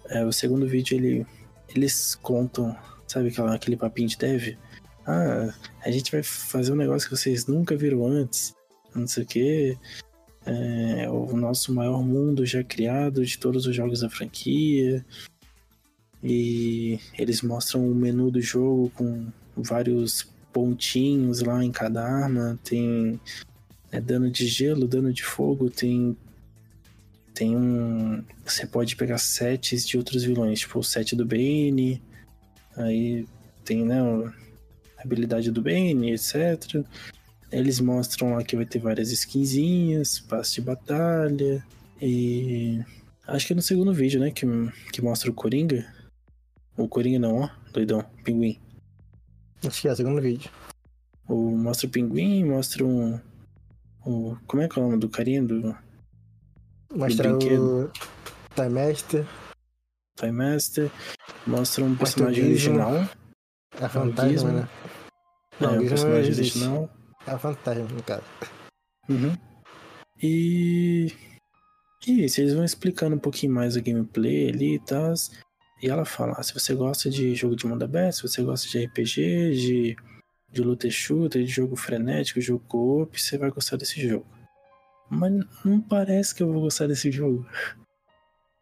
[0.08, 1.26] É, o segundo vídeo, ele,
[1.74, 2.76] eles contam,
[3.08, 4.56] sabe aquela, aquele papinho de dev?
[5.06, 5.52] Ah,
[5.84, 8.54] a gente vai fazer um negócio que vocês nunca viram antes.
[8.94, 9.78] Não sei o quê.
[10.46, 15.04] É o nosso maior mundo já criado de todos os jogos da franquia.
[16.22, 19.26] E eles mostram o menu do jogo com
[19.56, 22.58] vários pontinhos lá em cada arma.
[22.64, 23.20] Tem
[23.92, 26.16] é, dano de gelo, dano de fogo, tem.
[27.34, 28.24] Tem um.
[28.44, 32.00] Você pode pegar sets de outros vilões, tipo o set do Bane.
[32.76, 33.26] Aí
[33.64, 34.00] tem, né?
[35.04, 36.84] Habilidade do Bane, etc.
[37.52, 41.64] Eles mostram lá que vai ter várias skinzinhas, passe de batalha.
[42.00, 42.80] E.
[43.26, 44.30] Acho que é no segundo vídeo, né?
[44.30, 44.46] Que,
[44.92, 45.86] que mostra o Coringa.
[46.76, 47.50] O Coringa não, ó.
[47.72, 48.04] Doidão.
[48.24, 48.58] Pinguim.
[49.66, 50.50] Acho que é o segundo vídeo.
[51.28, 53.18] O, mostra o pinguim, mostra um.
[54.04, 55.74] O, como é que é o nome do carinha do
[56.94, 57.86] Mostra brinquedo.
[57.86, 57.90] o
[58.54, 59.26] Time Master,
[60.16, 60.90] Time Master?
[61.46, 63.08] Mostra um personagem original.
[63.80, 64.52] a fantasma, Gizmo.
[64.52, 64.68] né?
[65.60, 66.58] É, Não, o o personagem existe.
[66.58, 66.90] original.
[67.26, 68.24] É a fantasma, no caso.
[69.08, 69.36] Uhum.
[70.22, 71.12] E.
[72.06, 75.12] E isso, eles vão explicando um pouquinho mais a gameplay ali e tal.
[75.82, 78.68] E ela fala: ah, se você gosta de jogo de mundo aberto, se você gosta
[78.68, 79.96] de RPG, de,
[80.50, 84.26] de luta e shooter, de jogo frenético, jogo co-op, você vai gostar desse jogo.
[85.10, 85.32] Mas
[85.64, 87.46] não parece que eu vou gostar desse jogo.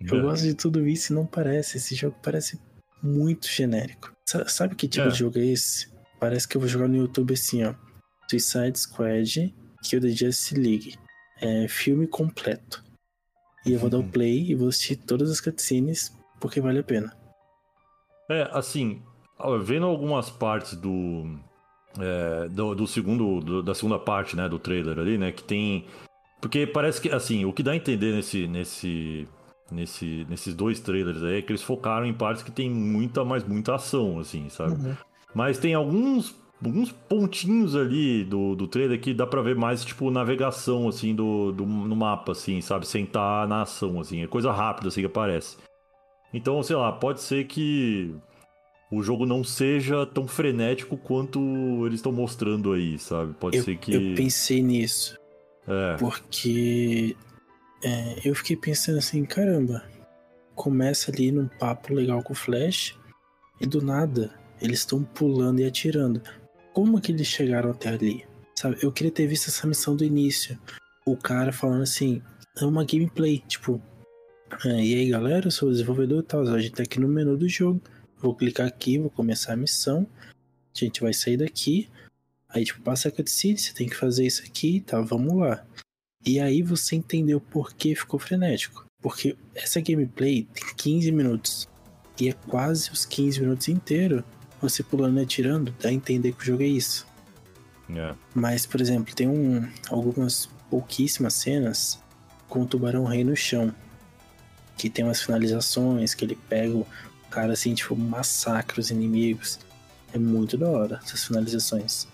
[0.01, 0.23] Eu É.
[0.23, 1.77] gosto de tudo isso e não parece.
[1.79, 2.61] Esse jogo parece
[3.03, 4.13] muito genérico.
[4.29, 5.11] Sa- Sabe que tipo É.
[5.11, 5.92] de jogo é esse?
[6.23, 7.75] Parece que eu vou jogar no YouTube assim, ó.
[8.31, 10.95] Suicide Squad, Kill the Justice League.
[11.41, 12.81] É filme completo.
[13.67, 14.09] E eu vou dar o Uhum.
[14.09, 17.13] play e vou assistir todas as cutscenes porque vale a pena.
[18.31, 19.03] É, assim,
[19.65, 21.37] vendo algumas partes do,
[21.99, 25.87] é, do, do segundo, do- da segunda parte, né, do trailer ali, né, que tem...
[26.41, 29.29] Porque parece que, assim, o que dá a entender nesse, nesse,
[29.73, 33.43] nesse, nesses dois trailers aí é que eles focaram em partes que tem muita, mas
[33.43, 34.73] muita ação, assim, sabe?
[34.75, 34.97] Uhum.
[35.35, 36.35] Mas tem alguns,
[36.65, 41.53] alguns pontinhos ali do, do trailer que dá pra ver mais, tipo, navegação, assim, do,
[41.53, 42.87] do, no mapa, assim, sabe?
[42.87, 44.23] Sentar na ação, assim.
[44.23, 45.57] É coisa rápida, assim, que aparece.
[46.33, 48.15] Então, sei lá, pode ser que
[48.91, 51.41] o jogo não seja tão frenético quanto
[51.87, 53.33] eles estão mostrando aí, sabe?
[53.35, 53.95] Pode Eu, ser que...
[53.95, 55.19] eu pensei nisso.
[55.67, 57.17] É, Porque
[57.83, 59.83] é, eu fiquei pensando assim, caramba,
[60.55, 62.99] começa ali num papo legal com o Flash
[63.61, 66.23] e do nada eles estão pulando e atirando.
[66.73, 68.25] Como que eles chegaram até ali?
[68.55, 70.59] Sabe, eu queria ter visto essa missão do início.
[71.05, 72.23] O cara falando assim,
[72.59, 73.83] é uma gameplay, tipo,
[74.65, 77.09] "Ah, e aí galera, eu sou o desenvolvedor e tal, a gente tá aqui no
[77.09, 77.81] menu do jogo,
[78.19, 80.07] vou clicar aqui, vou começar a missão,
[80.75, 81.89] a gente vai sair daqui,
[82.55, 85.65] Aí, tipo, passa a cutscene, você tem que fazer isso aqui, tá, vamos lá.
[86.25, 88.85] E aí você entendeu por que ficou frenético.
[89.01, 91.69] Porque essa gameplay tem 15 minutos.
[92.21, 94.23] E é quase os 15 minutos inteiros
[94.63, 97.07] você pulando e atirando, dá a entender que o jogo é isso.
[97.91, 98.15] é.
[98.35, 102.01] Mas, por exemplo, tem um, algumas pouquíssimas cenas
[102.49, 103.75] com o tubarão rei no chão.
[104.77, 106.87] Que tem umas finalizações, que ele pega o
[107.31, 109.59] cara assim, tipo, massacra os inimigos.
[110.13, 112.07] É muito da hora essas finalizações.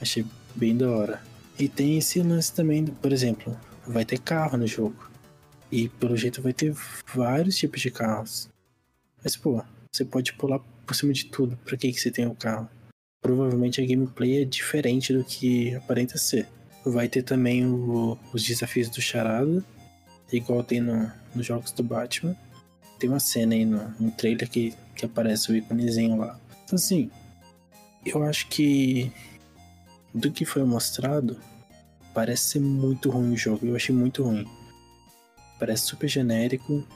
[0.00, 0.24] Achei
[0.54, 1.22] bem da hora.
[1.58, 3.56] E tem esse lance também, por exemplo,
[3.86, 5.10] vai ter carro no jogo.
[5.70, 6.74] E pelo jeito vai ter
[7.14, 8.48] vários tipos de carros.
[9.22, 10.60] Mas, pô, você pode pular
[10.92, 11.56] por cima de tudo.
[11.64, 12.68] Pra que, que você tem o carro?
[13.20, 16.46] Provavelmente a gameplay é diferente do que aparenta ser.
[16.84, 19.64] Vai ter também o, os desafios do Charada,
[20.32, 22.36] igual tem no, nos jogos do Batman.
[22.98, 26.38] Tem uma cena aí no, no trailer que, que aparece o íconezinho lá.
[26.64, 27.10] Então, assim,
[28.04, 29.12] eu acho que
[30.12, 31.40] do que foi mostrado,
[32.12, 33.66] parece ser muito ruim o jogo.
[33.66, 34.46] Eu achei muito ruim.
[35.58, 36.86] Parece super genérico.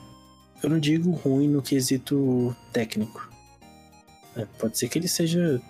[0.63, 3.31] Eu não digo ruim no quesito técnico.
[4.37, 5.61] É, pode ser que ele seja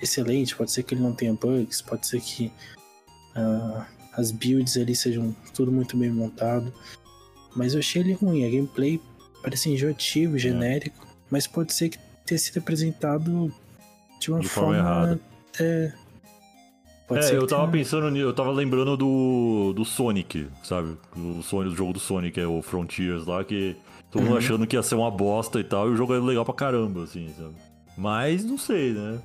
[0.00, 2.50] excelente, pode ser que ele não tenha bugs, pode ser que
[3.36, 6.72] uh, as builds ali sejam tudo muito bem montado.
[7.54, 8.44] Mas eu achei ele ruim.
[8.46, 9.00] A gameplay
[9.42, 10.38] parece enjoativo, é.
[10.38, 11.14] genérico, é.
[11.30, 13.52] mas pode ser que tenha sido apresentado
[14.18, 15.20] de uma de forma, forma errada.
[15.58, 15.92] É,
[17.10, 17.72] é, eu tava tenha...
[17.72, 20.96] pensando, eu tava lembrando do, do Sonic, sabe?
[21.16, 23.76] O, Sonic, o jogo do Sonic, é o Frontiers lá, que
[24.10, 24.38] todo mundo uhum.
[24.38, 27.02] achando que ia ser uma bosta e tal, e o jogo é legal pra caramba,
[27.02, 27.54] assim, sabe?
[28.00, 29.20] Mas não sei, né?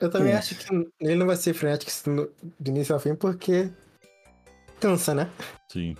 [0.00, 0.36] eu também é.
[0.36, 1.92] acho que ele não vai ser frenético
[2.58, 3.70] do início ao fim, porque
[4.80, 5.30] cansa, né?
[5.68, 5.94] Sim.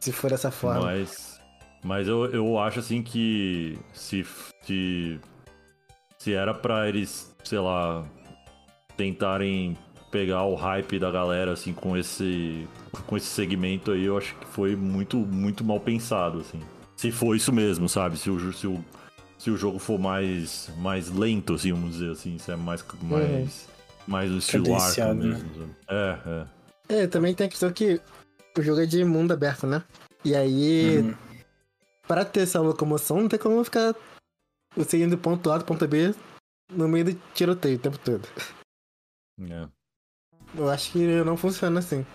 [0.00, 0.80] Se for dessa forma.
[0.80, 1.38] Mas,
[1.84, 4.26] mas eu, eu acho assim que se,
[4.62, 5.20] se,
[6.18, 8.02] se era pra eles, sei lá,
[8.96, 9.76] tentarem
[10.10, 12.66] pegar o hype da galera, assim, com esse,
[13.06, 16.60] com esse segmento aí, eu acho que foi muito, muito mal pensado, assim.
[16.96, 18.16] Se for isso mesmo, sabe?
[18.16, 18.82] Se o, se o,
[19.42, 23.26] se o jogo for mais, mais lento, assim, vamos dizer assim, se é mais, mais,
[23.26, 24.04] uhum.
[24.06, 25.14] mais o estilo arco né?
[25.14, 25.66] mesmo.
[25.66, 25.74] Né?
[25.88, 26.18] É,
[26.88, 27.02] é.
[27.02, 28.00] É, também tem a questão que
[28.56, 29.82] o jogo é de mundo aberto, né?
[30.24, 31.14] E aí, uhum.
[32.06, 33.96] para ter essa locomoção, não tem como ficar
[34.76, 36.14] você indo do ponto A do ponto B
[36.70, 38.28] no meio do tiroteio o tempo todo.
[39.40, 39.68] É.
[40.54, 42.06] Eu acho que não funciona assim.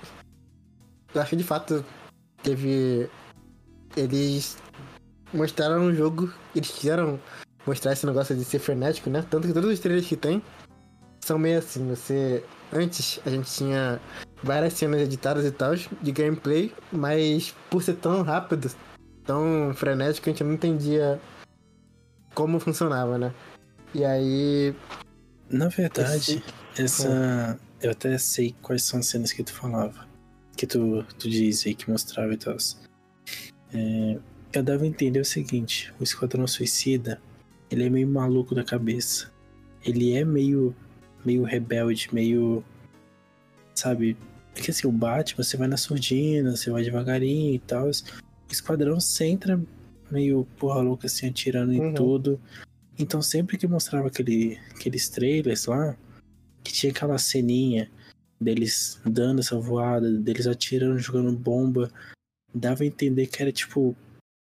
[1.14, 1.84] Eu acho que de fato
[2.42, 3.10] teve.
[3.98, 4.58] Eles
[5.34, 6.32] mostraram no jogo.
[6.56, 7.20] Eles quiseram
[7.66, 9.26] mostrar esse negócio de ser frenético, né?
[9.30, 10.42] Tanto que todos os trailers que tem
[11.24, 11.88] são meio assim.
[11.90, 12.44] Você.
[12.72, 14.00] Antes a gente tinha
[14.44, 18.70] várias cenas editadas e tal de gameplay, mas por ser tão rápido,
[19.26, 21.20] tão frenético, a gente não entendia
[22.34, 23.34] como funcionava, né?
[23.94, 24.76] E aí.
[25.50, 26.44] Na verdade,
[26.76, 26.82] esse...
[26.82, 27.60] essa.
[27.82, 30.08] Eu até sei quais são as cenas que tu falava.
[30.56, 32.58] Que tu, tu diz aí, que mostrava e tal.
[33.74, 34.18] É,
[34.54, 37.22] eu dava a entender o seguinte: o Esquadrão Suicida,
[37.70, 39.32] ele é meio maluco da cabeça.
[39.84, 40.76] Ele é meio,
[41.24, 42.64] meio rebelde, meio.
[43.76, 44.18] Sabe?
[44.56, 47.88] É que assim, o Batman, você vai na surdina, você vai devagarinho e tal.
[47.88, 49.62] O Esquadrão centra
[50.10, 51.90] meio porra louca assim, atirando uhum.
[51.90, 52.40] em tudo.
[52.98, 55.96] Então sempre que mostrava aquele, aqueles trailers lá,
[56.64, 57.92] que tinha aquela ceninha
[58.40, 61.92] deles dando essa voada, deles atirando, jogando bomba,
[62.54, 63.96] dava a entender que era tipo,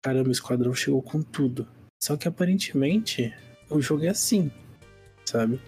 [0.03, 1.67] caramba, o esquadrão chegou com tudo.
[2.03, 3.33] Só que aparentemente
[3.71, 4.51] o jogo é assim,
[5.25, 5.61] sabe?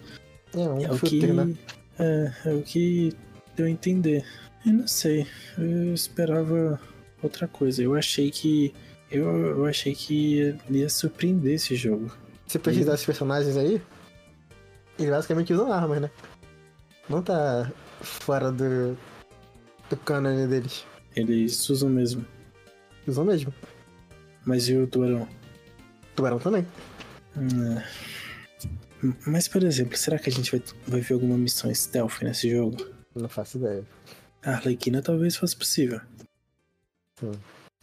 [0.53, 1.55] É, um é o que né?
[1.97, 3.13] é, é o que
[3.55, 4.25] deu a entender.
[4.65, 5.25] Eu não sei,
[5.57, 6.79] eu esperava
[7.23, 7.81] outra coisa.
[7.81, 8.73] Eu achei que
[9.09, 12.11] eu, eu achei que ia surpreender esse jogo.
[12.45, 12.95] Você pesquisar e...
[12.95, 13.81] esses personagens aí,
[14.99, 16.11] eles basicamente usam armas, né?
[17.09, 17.71] não tá
[18.01, 18.97] fora do,
[19.89, 20.85] do cânone deles.
[21.15, 22.25] Eles usam mesmo.
[23.07, 23.53] Usam mesmo.
[24.45, 25.27] Mas e o tubarão?
[26.15, 26.65] Tubarão também.
[27.35, 27.85] Hum, é.
[29.25, 32.77] Mas, por exemplo, será que a gente vai, vai ver alguma missão stealth nesse jogo?
[33.15, 33.83] Não faço ideia.
[34.43, 35.99] A Arlequina talvez fosse possível.
[37.19, 37.31] Sim.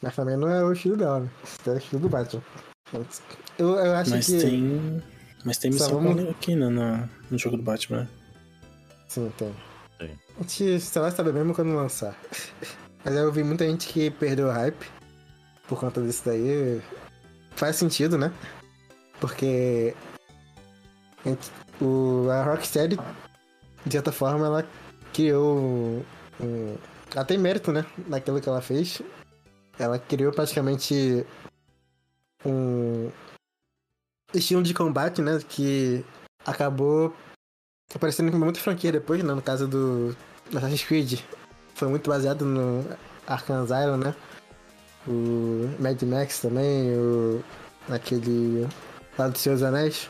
[0.01, 1.31] Mas também não é o estilo dela, né?
[1.67, 2.43] É o estilo do Batman.
[3.59, 4.39] Eu, eu acho mas que.
[4.39, 5.03] Tem,
[5.45, 6.15] mas tem missão vamos...
[6.15, 8.09] com a Arlequina no, no jogo do Batman.
[9.09, 9.55] Sim, tem.
[9.99, 10.19] tem.
[10.39, 12.17] A gente só vai saber mesmo quando lançar.
[13.05, 14.87] Mas eu vi muita gente que perdeu o hype
[15.73, 16.83] por conta disso daí.
[17.57, 18.31] Faz sentido, né?
[19.19, 19.95] Porque
[21.81, 22.99] o, a Rocksteady,
[23.87, 24.69] de certa forma, ela
[25.15, 26.05] criou
[26.41, 26.77] um,
[27.15, 27.87] Ela tem mérito, né?
[28.07, 29.01] Naquilo que ela fez.
[29.79, 31.27] Ela criou praticamente
[32.45, 33.11] um
[34.35, 35.39] estilo de combate, né?
[35.49, 36.05] Que
[36.45, 37.15] acabou
[37.95, 39.33] aparecendo em muita franquia depois, né?
[39.33, 40.15] No caso do
[40.55, 41.21] Assassin's Creed.
[41.75, 42.85] Foi muito baseado no
[43.27, 44.15] Arkham Asylum, né?
[45.07, 47.43] O Mad Max também, o...
[47.89, 48.67] aquele
[49.19, 50.09] lá dos Seus Anéis.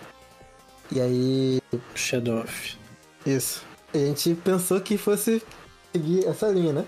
[0.91, 1.61] E aí...
[1.95, 2.77] Shadow of.
[3.25, 3.65] Isso.
[3.95, 5.43] E a gente pensou que fosse
[5.93, 6.87] seguir essa linha, né?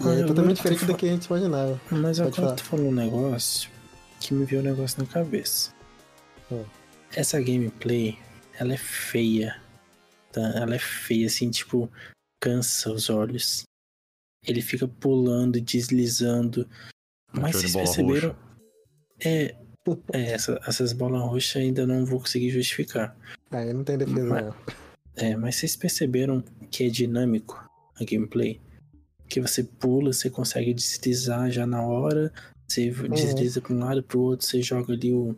[0.00, 1.80] E é totalmente diferente do que a gente imaginava.
[1.90, 3.70] Mas agora tu falou um negócio
[4.20, 5.72] que me veio um negócio na cabeça.
[6.50, 6.64] Hum.
[7.14, 8.18] Essa gameplay
[8.58, 9.60] ela é feia.
[10.32, 10.40] Tá?
[10.56, 11.90] Ela é feia, assim, tipo,
[12.40, 13.64] cansa os olhos.
[14.46, 16.68] Ele fica pulando e deslizando.
[17.32, 18.30] Mas vocês perceberam?
[18.30, 18.42] roxa.
[19.24, 19.54] É,
[20.12, 23.16] é essa- essas bolas roxas ainda não vou conseguir justificar.
[23.50, 24.54] Aí não tem defesa, Mas- não.
[25.14, 27.54] É, mas vocês perceberam que é dinâmico
[28.00, 28.60] a gameplay?
[29.28, 32.32] Que você pula, você consegue deslizar já na hora,
[32.66, 35.36] você desliza para um lado para o outro, você joga ali o.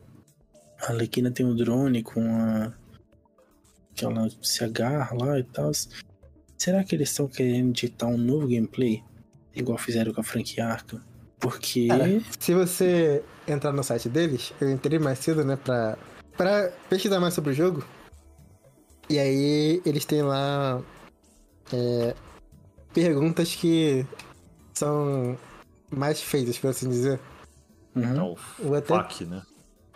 [0.81, 2.73] A Alequina tem um drone com a.
[3.95, 5.71] que ela se agarra lá e tal.
[6.57, 9.03] Será que eles estão querendo digitar um novo gameplay?
[9.55, 11.01] Igual fizeram com a franquia Arkham?
[11.39, 11.89] Porque.
[11.89, 12.07] Cara,
[12.39, 15.99] se você entrar no site deles, eu entrei mais cedo, né, pra,
[16.37, 17.85] pra pesquisar mais sobre o jogo.
[19.09, 20.83] E aí eles têm lá
[21.73, 22.15] é,
[22.95, 24.07] perguntas que
[24.73, 25.39] são
[25.91, 27.21] mais feitas, por assim dizer.
[27.95, 28.03] Uhum.
[28.03, 29.43] É o Vou até FAQ, né?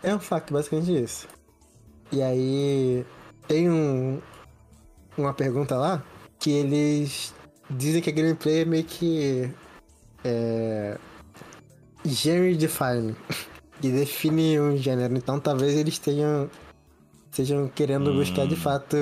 [0.03, 1.27] É um fact, basicamente isso.
[2.13, 3.05] E aí
[3.49, 4.21] tem um,
[5.17, 6.05] uma pergunta lá
[6.39, 7.35] que eles
[7.71, 9.51] dizem que a gameplay é meio que
[10.25, 10.97] é,
[12.05, 13.15] genre define,
[13.81, 15.17] que define um gênero.
[15.17, 16.51] Então talvez eles tenham
[17.31, 18.59] estejam querendo buscar de Hum.
[18.59, 18.97] fato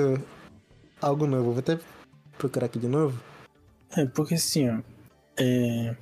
[1.01, 1.51] algo novo.
[1.51, 1.79] Vou até
[2.37, 3.19] procurar aqui de novo.
[3.95, 4.79] É, porque assim, ó.
[5.37, 5.95] é,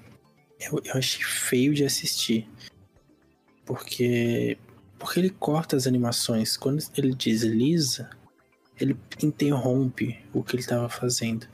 [0.60, 2.48] eu, eu achei feio de assistir.
[3.66, 4.58] Porque.
[4.98, 6.58] Porque ele corta as animações.
[6.58, 8.10] Quando ele desliza,
[8.80, 11.48] ele interrompe o que ele tava fazendo.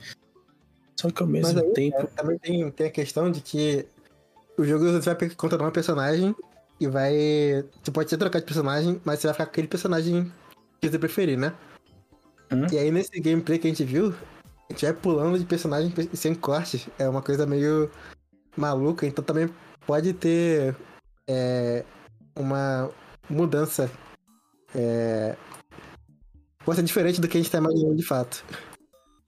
[0.96, 2.06] Só que ao mesmo aí, tempo.
[2.14, 3.86] Também tem, tem a questão de que
[4.56, 6.34] o jogo você vai controlar um personagem
[6.78, 7.14] e vai.
[7.82, 10.32] Você pode ser trocar de personagem, mas você vai ficar com aquele personagem
[10.80, 11.54] que você preferir, né?
[12.52, 12.66] Hum?
[12.70, 14.14] E aí nesse gameplay que a gente viu,
[14.68, 16.88] a gente vai pulando de personagem sem corte.
[16.98, 17.90] É uma coisa meio
[18.56, 19.48] maluca, então também
[19.86, 20.76] pode ter
[21.28, 21.84] é,
[22.36, 22.90] uma
[23.28, 23.90] mudança.
[24.74, 25.36] É,
[26.64, 28.44] pode ser diferente do que a gente tá imaginando de fato.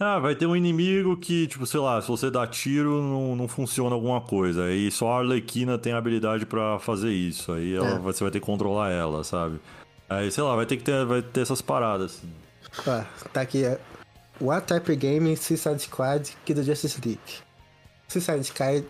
[0.01, 3.49] Ah, vai ter um inimigo que, tipo, sei lá, se você dá tiro, não, não
[3.49, 4.65] funciona alguma coisa.
[4.65, 7.53] Aí só a Arlequina tem habilidade pra fazer isso.
[7.53, 7.99] Aí ela, É.
[7.99, 9.61] você vai ter que controlar ela, sabe?
[10.09, 12.21] Aí, sei lá, vai ter que ter, vai ter essas paradas.
[12.87, 13.03] Ó,
[13.33, 13.77] tá aqui, ó.
[14.45, 17.21] What type of game Suicide Squad the Justice League?
[18.09, 18.45] Suicide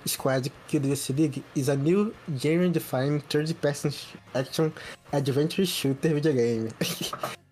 [0.07, 3.93] Squad the Justice League is a new genre-defined third-person
[4.35, 4.73] action
[5.13, 6.71] adventure shooter videogame.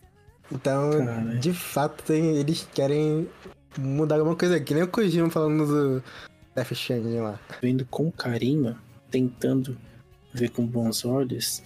[0.55, 1.37] então, Cara.
[1.39, 3.29] de fato, tem- eles querem
[3.79, 4.75] mudar alguma coisa aqui.
[4.75, 6.05] Nem o Kojima falando do
[6.55, 7.41] Death Stranding lá.
[7.61, 8.77] vendo com carinho,
[9.11, 9.77] tentando
[10.33, 11.63] ver com bons olhos,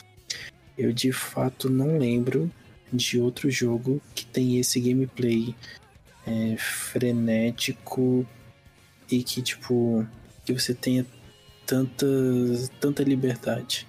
[0.77, 2.51] eu de fato não lembro
[2.93, 5.55] de outro jogo que tem esse gameplay
[6.27, 8.27] é, frenético
[9.11, 10.07] e que tipo
[10.45, 11.05] que você tenha
[11.67, 12.07] tanta
[12.81, 13.87] tanta liberdade.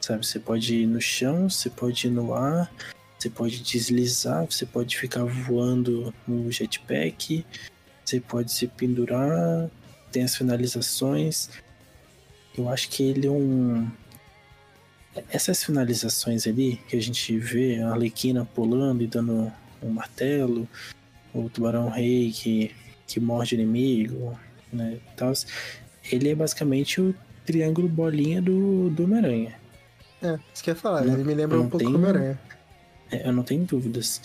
[0.00, 2.70] Sabe, você pode ir no chão, você pode ir no ar,
[3.18, 7.44] você pode deslizar, você pode ficar voando no jetpack,
[8.04, 9.68] você pode se pendurar,
[10.12, 11.50] tem as finalizações.
[12.56, 13.88] Eu acho que ele é um.
[15.30, 20.68] Essas finalizações ali que a gente vê, a Arlequina pulando e dando um martelo,
[21.34, 22.70] o Tubarão Rei que,
[23.06, 24.38] que morde o inimigo,
[24.72, 24.98] né?
[25.16, 25.32] tal,
[26.12, 27.14] ele é basicamente o
[27.44, 29.56] triângulo bolinha do, do Homem-Aranha.
[30.22, 31.04] É, isso que eu ia falar.
[31.04, 32.38] Não- Ele me lembra um pouco tem- do Homem-Aranha.
[33.10, 34.20] É, eu não tenho dúvidas.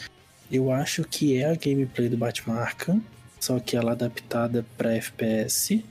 [0.51, 3.01] Eu acho que é a gameplay do Batman Arkham,
[3.39, 5.83] só que ela é adaptada para FPS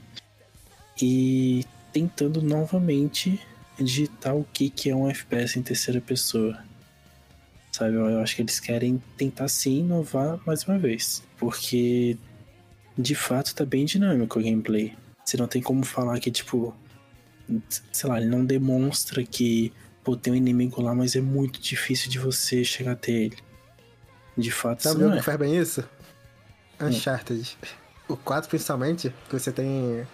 [1.01, 3.39] e tentando novamente
[3.79, 6.57] digitar o que, que é um FPS em terceira pessoa.
[7.71, 12.15] Sabe, eu acho que eles querem tentar sim inovar mais uma vez, porque
[12.97, 14.95] de fato tá bem dinâmico o gameplay.
[15.25, 16.75] Você não tem como falar que, tipo,
[17.91, 22.09] sei lá, ele não demonstra que pô, tem um inimigo lá, mas é muito difícil
[22.09, 23.37] de você chegar até ele.
[24.37, 25.21] De fato, Sabe o que é.
[25.21, 25.83] faz bem isso?
[26.81, 27.57] Uncharted.
[28.07, 30.05] O 4 principalmente, que você tem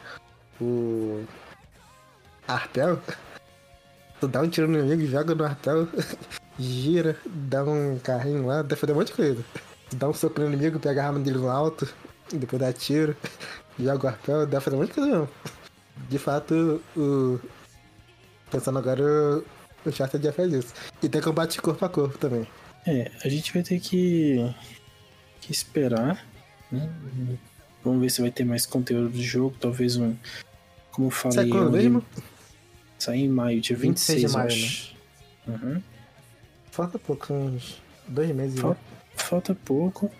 [0.61, 1.23] o
[2.47, 3.01] arpel.
[4.19, 5.87] Tu dá um tiro no inimigo, joga no arpel,
[6.59, 9.45] gira, dá um carrinho lá, dá fazer um monte de coisa.
[9.89, 11.87] Tu dá um soco no inimigo, pega a arma dele no alto,
[12.31, 13.15] depois dá tiro,
[13.79, 15.29] joga o arpel, dá fazer um monte de coisa mesmo.
[16.09, 17.39] De fato, o...
[18.51, 19.43] Pensando agora,
[19.85, 20.73] o Uncharted já faz isso.
[21.01, 22.47] E tem combate corpo a corpo também.
[22.85, 24.53] É, a gente vai ter que,
[25.41, 26.25] que esperar,
[26.71, 26.89] né?
[27.83, 30.15] Vamos ver se vai ter mais conteúdo do jogo, talvez um.
[30.91, 32.05] Como eu falei, Sai quando mesmo?
[32.97, 34.95] Sai em maio, dia 26 26, de maio, acho.
[35.47, 35.81] Uhum.
[36.71, 38.55] Falta pouco, são uns dois meses.
[38.55, 38.61] né?
[38.61, 38.79] Falta,
[39.15, 40.11] falta pouco,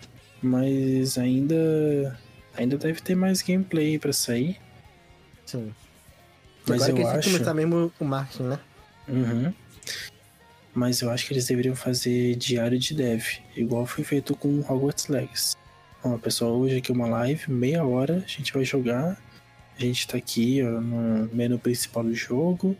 [0.42, 2.18] mas ainda.
[2.56, 4.58] Ainda deve ter mais gameplay pra sair.
[5.46, 5.72] Sim.
[6.66, 7.30] Mas Agora eu que a gente acho.
[7.32, 8.58] começar mesmo o marketing, né?
[9.10, 9.52] Uhum.
[10.72, 13.24] Mas eu acho que eles deveriam fazer diário de dev,
[13.56, 15.56] igual foi feito com Hogwarts Legacy.
[16.02, 19.20] Ó, pessoal, hoje aqui é uma live, meia hora, a gente vai jogar.
[19.76, 22.76] A gente tá aqui ó, no menu principal do jogo.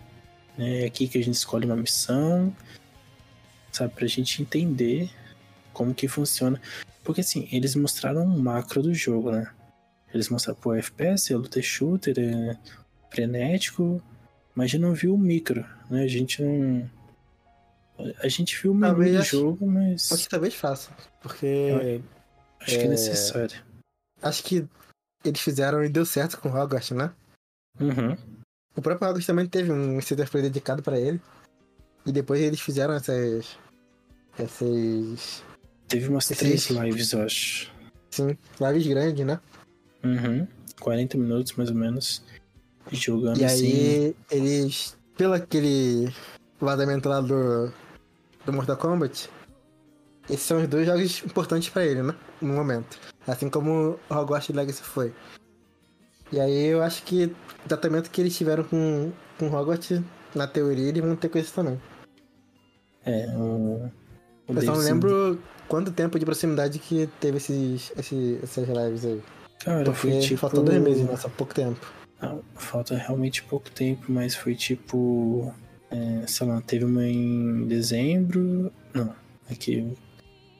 [0.56, 0.82] Né?
[0.82, 2.54] É aqui que a gente escolhe uma missão.
[3.72, 5.10] Sabe, pra gente entender
[5.72, 6.60] como que funciona.
[7.02, 9.50] Porque assim, eles mostraram um macro do jogo, né?
[10.12, 12.56] Eles mostraram, pô, FPS, é luta shooter, é
[13.10, 14.02] frenético,
[14.60, 16.02] mas a gente não viu o micro, né?
[16.04, 16.90] A gente não.
[18.22, 20.90] A gente viu o menu Talvez do jogo, mas que talvez faça.
[21.22, 22.00] Porque
[22.60, 23.62] acho que é é- necessário.
[24.22, 24.66] acho que
[25.24, 27.10] eles fizeram e deu certo com o Hogwarts, né?
[27.80, 28.16] Uhum.
[28.76, 29.98] O próprio Hogwarts também teve um
[30.30, 31.20] play dedicado pra ele.
[32.04, 33.56] E depois eles fizeram essas.
[34.38, 35.42] Essas.
[35.88, 37.72] Teve umas Esse- três lives, eu acho.
[38.10, 39.40] Sim, lives grandes, né?
[40.04, 40.46] Uhum.
[40.80, 42.22] 40 minutos, mais ou menos.
[42.92, 43.66] Jogando E assim.
[43.66, 44.96] aí eles.
[45.16, 46.12] Pelo aquele
[46.60, 47.72] vazamento lá do.
[48.44, 49.28] Do Mortal Kombat.
[50.28, 52.14] Esses são os dois jogos importantes pra ele, né?
[52.40, 52.98] No momento.
[53.26, 55.12] Assim como o Hogwarts Legacy foi.
[56.32, 60.00] E aí eu acho que o tratamento que eles tiveram com, com o Hogwarts,
[60.34, 61.80] na teoria, eles vão ter com isso também.
[63.04, 63.90] É, o.
[64.48, 65.38] Eu só não lembro
[65.68, 69.22] quanto tempo de proximidade que teve esses, esses, essas lives aí.
[69.64, 70.40] Cara, foi Porque tipo.
[70.40, 71.16] faltou dois meses, né?
[71.16, 71.84] Só pouco tempo.
[72.54, 75.52] Falta realmente pouco tempo, mas foi tipo.
[75.90, 78.72] é, sei lá, teve uma em dezembro.
[78.94, 79.14] Não,
[79.50, 79.92] aqui.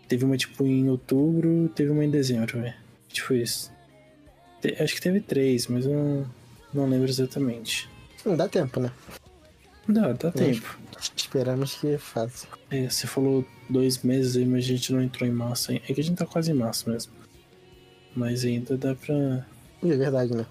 [0.08, 2.74] Teve uma tipo em outubro, teve uma em dezembro, velho.
[3.08, 3.70] Tipo isso.
[4.60, 6.26] Te- acho que teve três, mas eu não,
[6.74, 7.88] não lembro exatamente.
[8.24, 8.90] Não dá tempo, né?
[9.88, 10.78] Dá, dá tempo.
[11.16, 12.46] Esperamos que faça.
[12.70, 15.84] É, você falou dois meses aí, mas a gente não entrou em março ainda.
[15.88, 17.12] É que a gente tá quase em março mesmo.
[18.14, 19.14] Mas ainda dá pra.
[19.82, 20.44] É verdade, né?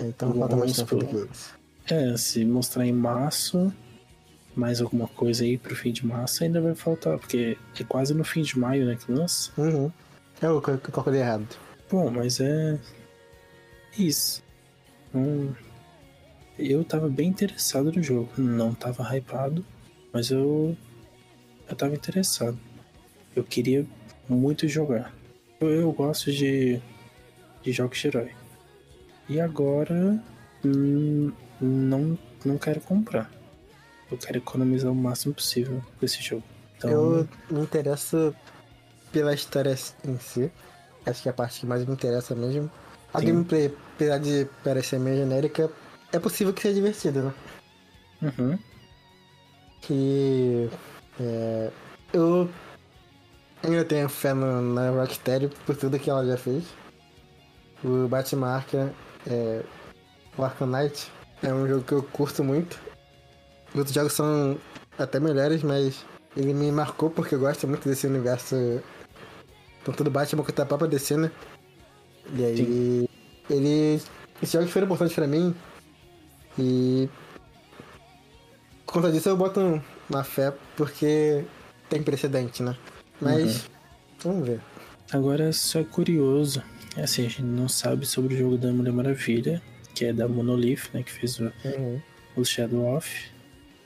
[0.00, 0.04] É.
[0.08, 0.98] Então falta mais tempo
[1.30, 1.54] isso.
[1.88, 3.72] É, se mostrar em março,
[4.54, 8.24] mais alguma coisa aí pro fim de março, ainda vai faltar, porque é quase no
[8.24, 9.50] fim de maio, né, que lança.
[9.58, 9.90] Uhum.
[10.40, 11.46] É o que eu calculei errado.
[11.90, 12.78] Bom, mas é.
[13.98, 14.42] Isso.
[15.12, 15.54] Não-
[16.58, 18.30] Eu tava bem interessado no jogo.
[18.38, 19.64] Não tava hypado,
[20.12, 20.76] mas eu.
[21.68, 22.58] Eu tava interessado.
[23.34, 23.84] Eu queria
[24.28, 25.12] muito jogar.
[25.60, 26.80] Eu, eu gosto de.
[27.62, 28.30] de jogos de herói.
[29.30, 30.22] E agora.
[30.64, 33.30] hum, não, não quero comprar.
[34.10, 36.42] Eu quero economizar o máximo possível com esse jogo.
[36.76, 38.34] Então, Eu me interesso
[39.12, 39.70] pela história
[40.04, 40.50] em si.
[41.06, 42.70] Acho que é a parte que mais me interessa mesmo.
[43.14, 43.26] A Sim.
[43.26, 45.70] gameplay, apesar de parecer meio genérica,
[46.12, 47.34] é possível que seja divertida, né?
[48.22, 48.58] uhum,
[49.82, 50.68] Que.
[51.20, 51.70] é,
[52.12, 52.48] eu
[53.62, 56.64] ainda tenho fé no, na Rocksteady por tudo que ela já fez.
[57.82, 58.90] O Batman Arkham,
[59.26, 59.62] é,
[60.36, 61.10] o Arkham Knight,
[61.42, 62.80] é um jogo que eu curto muito.
[63.70, 64.58] Os outros jogos são
[64.98, 66.04] até melhores, mas
[66.36, 68.56] ele me marcou porque eu gosto muito desse universo.
[69.84, 71.30] Tanto do Batman quanto da própria DC, né?
[72.34, 73.08] E aí.
[73.48, 74.02] Ele.
[74.42, 75.54] Esses jogos foram importantes pra mim.
[76.58, 77.08] E
[78.90, 81.44] por conta disso eu boto na fé porque
[81.88, 82.76] tem precedente, né?
[83.20, 83.70] Mas
[84.20, 84.60] vamos ver.
[85.12, 86.60] Agora só é curioso,
[86.96, 89.62] assim, a gente não sabe sobre o jogo da Mulher Maravilha,
[89.94, 92.00] que é da Monolith, né, que fez o, Uhum.
[92.36, 93.30] o Shadow Off.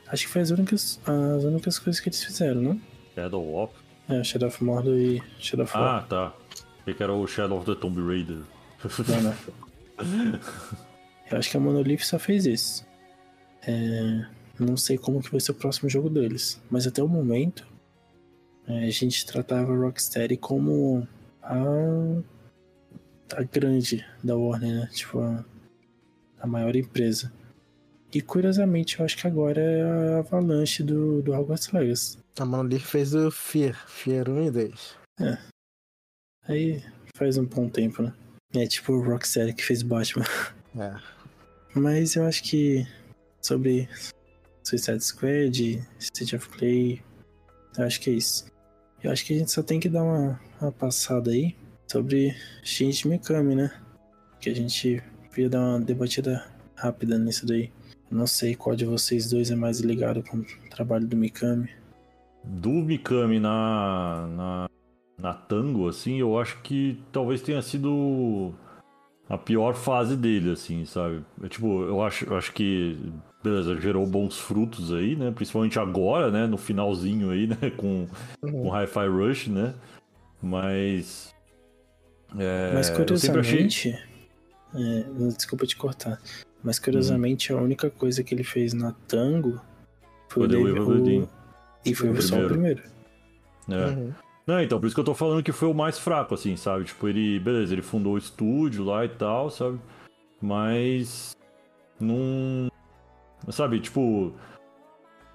[0.07, 2.79] Acho que foi as únicas, as únicas coisas que eles fizeram, né?
[3.15, 3.73] Shadow of.
[4.07, 5.95] É, Shadow of Mordor e Shadow of War.
[5.97, 6.33] Ah, tá.
[6.81, 8.37] Achei que era o Shadow of the Tomb Raider.
[9.07, 9.35] Não, não.
[11.31, 12.85] Eu acho que a Monolith só fez isso.
[13.67, 14.25] É,
[14.59, 17.65] não sei como que vai ser o próximo jogo deles, mas até o momento
[18.67, 21.07] é, a gente tratava a Rocksteady como
[21.41, 21.55] a,
[23.33, 24.89] a grande da Warner, né?
[24.93, 25.45] Tipo, a,
[26.39, 27.31] a maior empresa.
[28.13, 32.17] E curiosamente, eu acho que agora é a Avalanche do, do Hogwarts Legacy.
[32.39, 34.97] A Monolith fez o Fear, Fear 1 e 2.
[36.47, 36.83] Aí
[37.15, 38.13] faz um bom tempo, né?
[38.53, 40.25] É tipo o Rocksteady que fez Batman.
[40.77, 40.93] É.
[41.73, 42.85] Mas eu acho que
[43.41, 43.89] sobre
[44.63, 47.01] Suicide Squad, State of Play,
[47.77, 48.45] eu acho que é isso.
[49.03, 51.55] Eu acho que a gente só tem que dar uma, uma passada aí
[51.87, 53.71] sobre Shinji Mikami, né?
[54.39, 55.01] Que a gente
[55.37, 56.45] ia dar uma debatida
[56.75, 57.71] rápida nisso daí.
[58.09, 61.69] Não sei qual de vocês dois é mais ligado com o trabalho do Mikami.
[62.43, 64.69] Do Mikami na, na,
[65.17, 68.53] na Tango, assim, eu acho que talvez tenha sido
[69.27, 71.23] a pior fase dele, assim, sabe?
[71.43, 72.97] É, tipo, eu acho, eu acho que,
[73.43, 75.31] beleza, gerou bons frutos aí, né?
[75.31, 76.45] Principalmente agora, né?
[76.45, 77.57] No finalzinho aí, né?
[77.75, 78.07] Com,
[78.41, 79.73] com Hi-Fi Rush, né?
[80.41, 81.34] Mas.
[82.37, 83.57] É, Mas eu sempre achei.
[83.57, 83.89] curiosamente.
[84.75, 85.05] é,
[85.37, 86.21] desculpa te cortar.
[86.63, 89.61] Mas curiosamente a única coisa que ele fez na Tango
[90.29, 91.29] foi Foi The o, o-.
[91.85, 92.81] E foi O só o primeiro.
[93.69, 93.85] É.
[93.85, 94.11] Uhum.
[94.47, 96.85] Não, então, por isso que eu tô falando que foi o mais fraco, assim, sabe?
[96.85, 99.79] Tipo, ele, beleza, ele fundou o estúdio lá e tal, sabe?
[100.41, 101.35] Mas.
[101.99, 102.69] Não.
[103.49, 104.33] Sabe, tipo.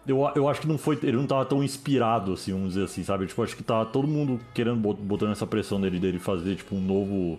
[0.07, 0.99] Eu, eu acho que não foi.
[1.03, 3.27] Ele não tava tão inspirado, assim, vamos dizer assim, sabe?
[3.27, 6.75] Tipo, acho que tava todo mundo querendo bot- botando essa pressão nele dele fazer, tipo,
[6.75, 7.39] um novo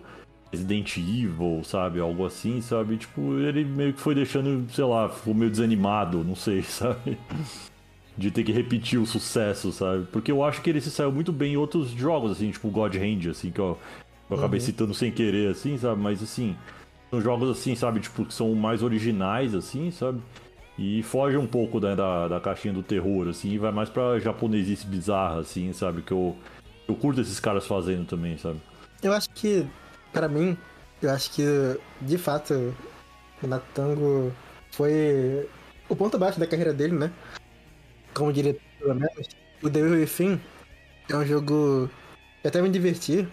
[0.52, 1.98] Resident Evil, sabe?
[2.00, 2.96] Algo assim, sabe?
[2.96, 7.18] Tipo, ele meio que foi deixando, sei lá, ficou meio desanimado, não sei, sabe?
[8.16, 10.06] De ter que repetir o sucesso, sabe?
[10.12, 12.94] Porque eu acho que ele se saiu muito bem em outros jogos, assim, tipo God
[12.94, 13.78] Hand, assim, que eu,
[14.30, 16.00] eu acabei citando sem querer, assim, sabe?
[16.00, 16.54] Mas assim,
[17.10, 20.20] são jogos assim, sabe, tipo, que são mais originais, assim, sabe?
[20.78, 24.18] E foge um pouco né, da, da caixinha do terror, assim, e vai mais pra
[24.18, 26.02] japonesice bizarra, assim, sabe?
[26.02, 26.36] Que eu,
[26.88, 28.60] eu curto esses caras fazendo também, sabe?
[29.02, 29.66] Eu acho que,
[30.12, 30.56] pra mim,
[31.02, 31.44] eu acho que,
[32.00, 32.74] de fato,
[33.42, 34.32] o Natango
[34.70, 35.48] foi
[35.88, 37.12] o ponto baixo da carreira dele, né?
[38.14, 39.28] Como diretor, pelo menos.
[39.62, 40.40] O The Will Within
[41.08, 41.90] é um jogo
[42.40, 43.28] que até me diverti,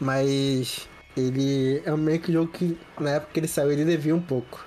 [0.00, 4.14] mas ele é um meio que jogo que, na época que ele saiu, ele devia
[4.14, 4.64] um pouco.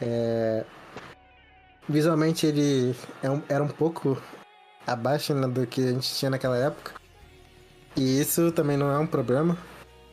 [0.00, 0.64] É,
[1.88, 4.20] Visualmente ele é um- era um pouco
[4.86, 6.92] abaixo né, do que a gente tinha naquela época.
[7.96, 9.56] E isso também não é um problema.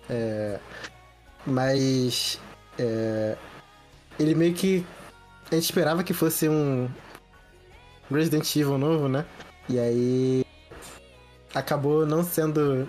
[0.10, 0.60] É,
[1.46, 2.40] Mas
[2.78, 3.38] é,
[4.20, 4.86] ele meio que.
[5.50, 6.90] A gente esperava que fosse um
[8.12, 9.26] Resident Evil novo, né?
[9.70, 10.46] E aí
[11.56, 12.88] acabou não sendo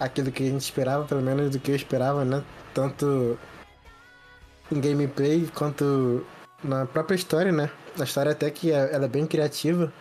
[0.00, 2.42] aquilo que a gente esperava, pelo menos do que eu esperava, né?
[2.72, 3.38] Tanto
[4.70, 6.24] em gameplay quanto
[6.62, 7.70] na própria história, né?
[7.98, 9.92] A história até que é- ela é bem criativa,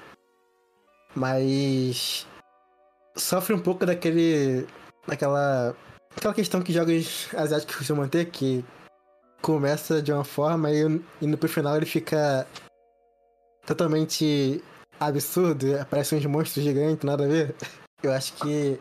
[1.16, 2.26] mas
[3.16, 4.68] sofre um pouco daquele.
[5.08, 5.76] daquela.
[6.16, 8.64] aquela questão que jogos asiáticos costumam ter, que
[9.42, 10.82] começa de uma forma e
[11.22, 12.46] indo pro final ele fica
[13.66, 14.64] totalmente
[15.00, 17.56] absurdo, aparecem uns monstros gigantes, nada a ver.
[18.04, 18.80] Eu acho que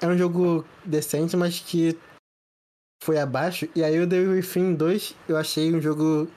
[0.00, 1.98] é um jogo decente, mas que
[3.02, 3.68] foi abaixo.
[3.74, 6.28] E aí o The Within 2 eu achei um jogo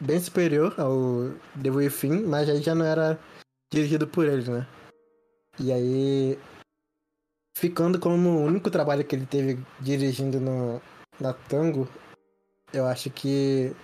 [0.00, 3.18] bem superior ao The Within, mas aí já não era
[3.72, 4.66] dirigido por ele, né?
[5.58, 6.38] E aí,
[7.56, 10.80] ficando como o único trabalho que ele teve dirigindo no,
[11.20, 11.88] na Tango,
[12.72, 13.74] eu acho que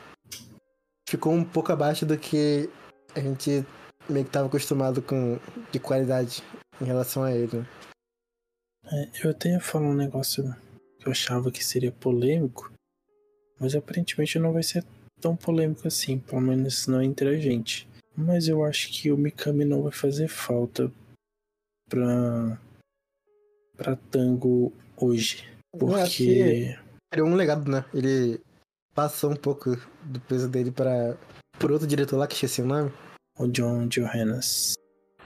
[1.09, 2.71] ficou um pouco abaixo do que
[3.15, 3.65] a gente
[4.09, 5.39] meio que estava acostumado com
[5.71, 6.43] de qualidade
[6.81, 7.59] em relação a ele.
[7.59, 7.67] né?
[8.91, 10.45] É, eu até ia falar um negócio
[10.99, 12.73] que eu achava que seria polêmico,
[13.61, 14.85] mas aparentemente não vai ser
[15.21, 17.89] tão polêmico assim, pelo menos não entre a gente.
[18.17, 20.91] Mas eu acho que o Mikami não vai fazer falta
[21.89, 22.61] pra,
[23.77, 25.49] pra Tango hoje.
[25.79, 26.77] Porque.
[27.13, 27.85] criou um legado, né?
[27.95, 28.41] Ele
[28.95, 31.17] passou um pouco do peso dele para
[31.59, 32.93] por outro diretor lá que esqueci o nome.
[33.39, 34.75] O John Johannes.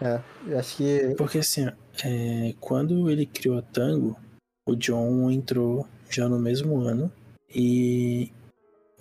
[0.01, 1.67] É, eu acho que Porque assim,
[2.05, 4.19] é, quando ele criou a Tango,
[4.67, 7.11] o John entrou já no mesmo ano
[7.49, 8.31] e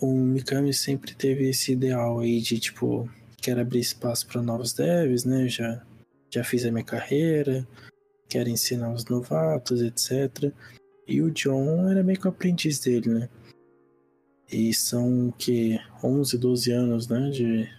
[0.01, 3.07] o Mikami sempre teve esse ideal aí de tipo,
[3.37, 5.47] quero abrir espaço para novos devs, né?
[5.47, 5.85] Já,
[6.29, 7.67] já fiz a minha carreira,
[8.27, 10.51] quero ensinar os novatos, etc.
[11.07, 13.29] E o John era meio que o aprendiz dele, né?
[14.51, 17.69] E são o que 11, 12 anos, né, de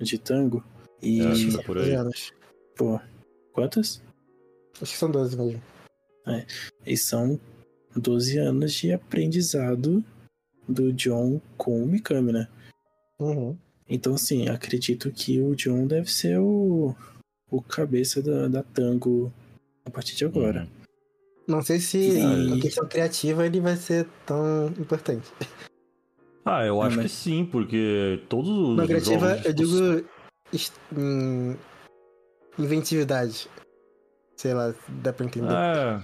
[0.00, 0.64] de tango.
[1.02, 1.84] E É, acho que tá por aí.
[1.84, 2.32] 12 anos.
[2.76, 3.00] Pô,
[3.52, 4.02] quantas?
[4.80, 5.62] Acho que são 12 mesmo.
[6.84, 7.38] E são
[7.94, 10.04] 12 anos de aprendizado
[10.68, 12.48] do John com o Mikami, né?
[13.18, 13.56] Uhum.
[13.88, 16.94] Então, assim, acredito que o John deve ser o,
[17.50, 19.32] o cabeça da, da Tango
[19.84, 20.62] a partir de agora.
[20.62, 20.68] Uhum.
[21.46, 25.30] Não sei se E- a questão criativa ele vai ser tão importante.
[26.44, 30.08] Ah, eu acho mas- que sim, porque todos os Na criativa, jogos eu digo
[30.96, 31.56] em
[32.58, 33.48] inventividade.
[34.36, 35.52] Sei lá, dá pra entender.
[35.52, 36.02] É.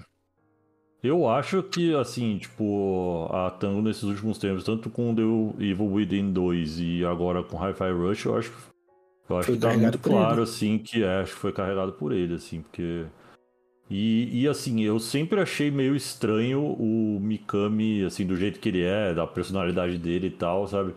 [1.03, 5.23] Eu acho que, assim, tipo, a Tango nesses últimos tempos, tanto com The
[5.65, 8.53] Evil Within 2 e agora com Hi-Fi Rush, eu acho,
[9.29, 10.43] eu acho Foi que tá muito claro, ele.
[10.43, 13.07] assim, que é, acho que foi carregado por ele, assim, porque.
[13.89, 18.83] E, e, assim, eu sempre achei meio estranho o Mikami, assim, do jeito que ele
[18.83, 20.95] é, da personalidade dele e tal, sabe?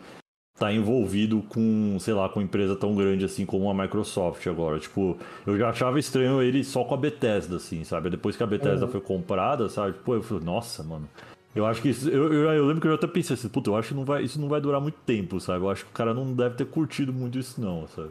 [0.57, 4.79] Tá envolvido com, sei lá, com uma empresa tão grande assim como a Microsoft agora.
[4.79, 5.17] Tipo,
[5.47, 8.09] eu já achava estranho ele só com a Bethesda, assim, sabe?
[8.11, 8.91] Depois que a Bethesda Uhum.
[8.91, 9.93] foi comprada, sabe?
[10.05, 11.09] Pô, eu falei, nossa, mano.
[11.55, 12.07] Eu acho que isso.
[12.07, 14.23] Eu, eu, eu lembro que eu até pensei assim, puta, eu acho que não vai,
[14.23, 15.63] isso não vai durar muito tempo, sabe?
[15.65, 18.09] Eu acho que o cara não deve ter curtido muito isso, não, sabe?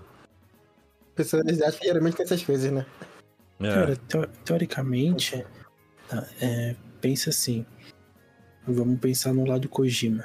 [1.14, 2.84] Pessoas acham que geralmente tem essas coisas, né?
[3.60, 3.68] É.
[3.72, 5.44] Cara, teo- teoricamente,
[6.08, 7.64] tá, é, pensa assim.
[8.66, 10.24] Vamos pensar no lado Kojima.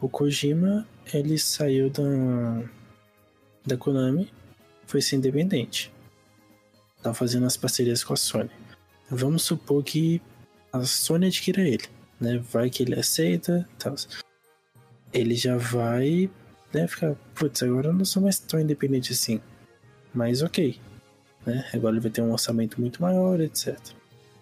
[0.00, 2.62] O Kojima, ele saiu da,
[3.66, 4.30] da Konami
[4.86, 5.92] foi ser independente.
[7.02, 8.50] Tá fazendo as parcerias com a Sony.
[9.10, 10.20] Vamos supor que
[10.72, 11.84] a Sony adquira ele,
[12.20, 12.38] né?
[12.50, 13.94] Vai que ele aceita, tal.
[15.12, 16.30] Ele já vai,
[16.72, 16.86] né?
[16.88, 19.40] Ficar, putz, agora eu não sou mais tão independente assim.
[20.12, 20.80] Mas ok,
[21.44, 21.68] né?
[21.72, 23.78] Agora ele vai ter um orçamento muito maior, etc.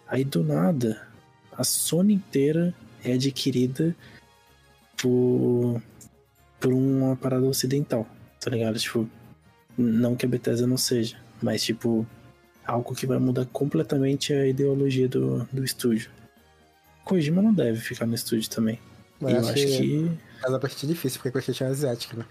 [0.06, 1.06] Aí do nada,
[1.52, 2.74] a Sony inteira
[3.04, 3.96] é adquirida
[4.96, 5.82] por,
[6.62, 8.06] por uma parada ocidental,
[8.40, 8.78] tá ligado?
[8.78, 9.08] Tipo,
[9.76, 12.06] não que a Bethesda não seja, mas tipo,
[12.64, 16.08] algo que vai mudar completamente a ideologia do, do estúdio.
[17.04, 18.78] Kojima não deve ficar no estúdio também.
[19.20, 20.10] Mas eu acho acho que- que.
[20.42, 22.24] Mas a parte difícil, porque a Kojima é asiática, né?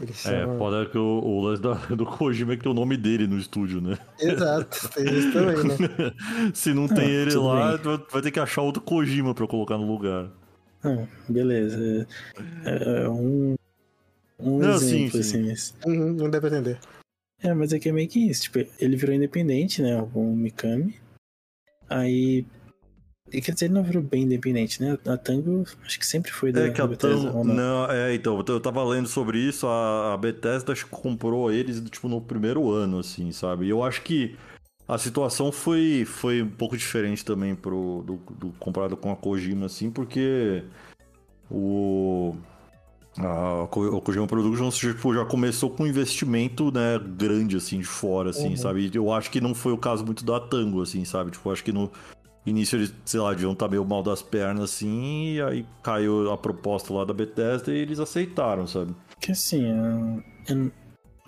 [0.00, 0.58] Eles É, são...
[0.58, 1.62] foda que o, o lance
[1.96, 3.96] do Kojima é que tem o nome dele no estúdio, né?
[4.18, 6.12] Exato, tem isso também, né?
[6.52, 8.00] Se não tem Ah, ele lá, bem.
[8.10, 10.28] vai ter que achar outro Kojima pra colocar no lugar.
[10.84, 12.06] Não, beleza.
[12.64, 13.54] É, é um.
[14.38, 15.38] Um Não, sim, exemplo, sim.
[15.38, 15.48] assim.
[15.48, 16.78] mas- Uhum, não deve atender.
[17.42, 18.42] É, mas é que é meio que isso.
[18.42, 19.96] Tipo, ele virou independente, né?
[20.14, 20.94] O Mikami.
[21.88, 22.44] Aí.
[23.32, 24.98] E quer dizer, ele não virou bem independente, né?
[25.06, 27.44] A Tango acho que sempre foi da É que a Bethesda, Tango.
[27.44, 27.54] não?
[27.54, 31.80] Não, é, então, eu tava lendo sobre isso, a, a Bethesda acho que comprou eles,
[31.90, 33.64] tipo, no primeiro ano, assim, sabe?
[33.66, 34.36] E eu acho que
[34.86, 39.66] a situação foi, foi um pouco diferente também pro, do, do- comparado com a Kojima,
[39.66, 40.62] assim, porque
[41.50, 42.34] o.
[43.16, 48.30] A, o Kojima Productions tipo, já começou com um investimento né, grande, assim, de fora,
[48.30, 48.56] assim, Uhum.
[48.56, 48.90] sabe?
[48.92, 51.30] Eu acho que não foi o caso muito da Tango, assim, sabe?
[51.30, 51.88] Tipo, acho que no
[52.44, 56.36] início eles, sei lá, deviam estar meio mal das pernas, assim, e aí caiu a
[56.36, 58.92] proposta lá da Bethesda e eles aceitaram, sabe?
[59.20, 59.64] Que assim,
[60.48, 60.72] eu-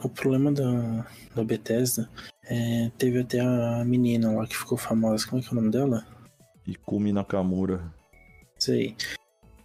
[0.03, 2.09] o problema da, da Bethesda
[2.45, 5.71] é, teve até a menina lá que ficou famosa, como é que é o nome
[5.71, 6.07] dela?
[6.67, 7.93] E Kumi Nakamura.
[8.69, 8.97] Aí.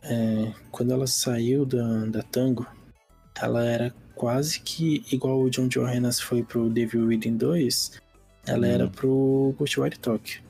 [0.03, 2.65] É, quando ela saiu da, da Tango,
[3.39, 7.99] ela era quase que igual o John Johannes foi pro Devil Within 2,
[8.45, 8.73] ela Uhum.
[8.73, 10.41] era pro Ghostwire Tokyo.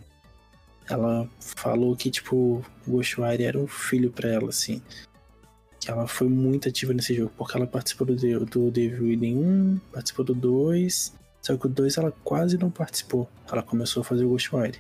[0.89, 4.81] Ela falou que, tipo, o Ghostwire era um filho pra ela, assim.
[5.81, 9.79] Que ela foi muito ativa nesse jogo, porque ela participou do, do Devil Within 1,
[9.91, 13.27] participou do 2, só que o 2 ela quase não participou.
[13.51, 14.77] Ela começou a fazer o Ghostwire.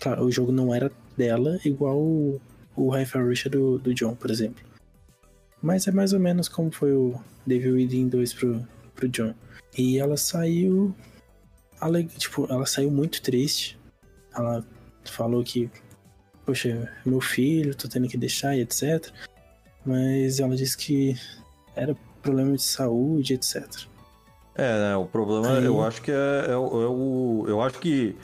[0.00, 2.40] Claro, o jogo não era dela, igual o,
[2.74, 4.64] o Hi-Fi Rush do, do John, por exemplo.
[5.62, 7.14] Mas é mais ou menos como foi o
[7.46, 9.34] Devil Within 2 pro, pro John.
[9.76, 10.94] E ela saiu.
[11.78, 13.78] ale- Tipo, ela saiu muito triste.
[14.34, 14.64] Ela
[15.04, 15.70] falou que,
[16.46, 19.12] poxa, meu filho, tô tendo que deixar e etc.
[19.84, 21.16] Mas ela disse que
[21.74, 23.66] era problema de saúde, etc.
[24.54, 24.96] É, né?
[24.96, 27.44] O problema, Aí- eu acho que é, é o- é o.
[27.48, 28.14] Eu acho que,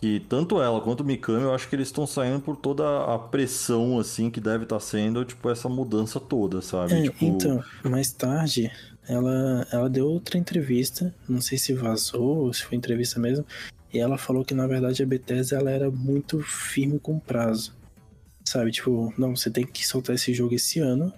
[0.00, 3.18] que tanto ela quanto o Mikami, eu acho que eles estão saindo por toda a
[3.18, 6.94] pressão, assim, que deve estar sendo, tipo, essa mudança toda, sabe?
[6.94, 8.70] É, tipo, então, mais tarde,
[9.08, 13.44] ela, ela deu outra entrevista, não sei se vazou ou se foi entrevista mesmo,
[13.92, 17.74] e ela falou que na verdade a Bethesda ela era muito firme com prazo.
[18.44, 21.12] Sabe, tipo, não, você tem que soltar esse jogo esse ano,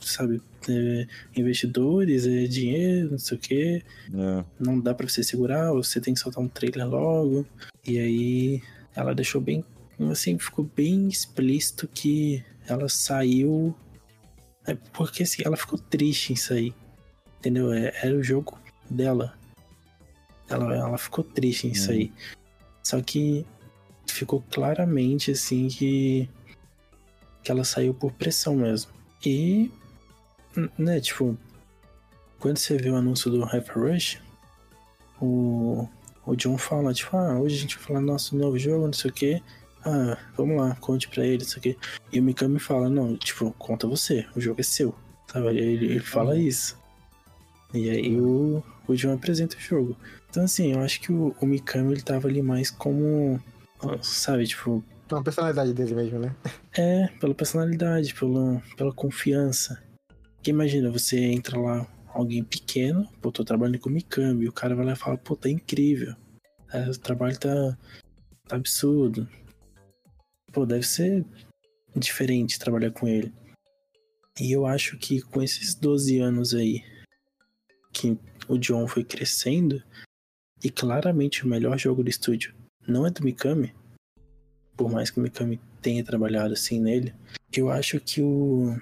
[0.00, 0.40] sabe?
[0.68, 3.82] É, investidores, é, dinheiro, não sei o quê,
[4.12, 4.44] é.
[4.58, 7.46] não dá pra você segurar, você tem que soltar um trailer logo.
[7.86, 8.62] E aí
[8.94, 9.64] ela deixou bem,
[10.10, 13.74] assim, ficou bem explícito que ela saiu.
[14.66, 16.74] É porque assim, ela ficou triste em sair.
[17.38, 17.72] Entendeu?
[17.72, 18.58] É- Era o jogo
[18.90, 19.34] dela.
[20.48, 21.74] Ela, ela ficou triste em Hum.
[21.74, 22.12] sair.
[22.82, 23.46] Só que
[24.08, 26.28] ficou claramente assim que.
[27.42, 28.90] Que ela saiu por pressão mesmo.
[29.24, 29.70] E.
[30.78, 31.36] né, tipo.
[32.38, 34.18] Quando você vê o anúncio do Hyper Rush,
[35.20, 35.86] o,
[36.24, 38.92] o John fala, tipo, ah, hoje a gente vai falar do nosso novo jogo, não
[38.94, 39.42] sei o quê.
[39.84, 41.76] Ah, vamos lá, conte pra ele, não sei o quê.
[42.12, 44.94] E o Mikami fala, não, tipo, conta você, o jogo é seu.
[45.30, 45.48] Sabe?
[45.48, 46.78] Ele, ele fala isso.
[47.72, 49.96] E aí o, o John apresenta o jogo.
[50.28, 53.40] Então assim, eu acho que o, o Mikami ele tava ali mais como.
[54.02, 56.36] Sabe, tipo, Então, a personalidade dele mesmo, né?
[56.78, 59.82] é, pela personalidade, pelo, pela confiança.
[60.36, 61.84] Porque imagina, você entra lá,
[62.14, 65.34] alguém pequeno, pô, tô trabalhando com Mikami, e o cara vai lá e fala, pô,
[65.34, 66.14] tá incrível.
[66.72, 67.76] É, o trabalho tá,
[68.46, 69.28] tá absurdo.
[70.52, 71.26] Pô, deve ser
[71.96, 73.34] diferente trabalhar com ele.
[74.40, 76.84] E eu acho que com esses 12 anos aí,
[77.92, 78.16] que
[78.46, 79.82] o John foi crescendo,
[80.62, 82.54] e claramente o melhor jogo do estúdio
[82.86, 83.74] não é do Mikami,
[84.80, 87.12] por mais que o Mikami tenha trabalhado assim nele,
[87.52, 88.74] eu acho que o.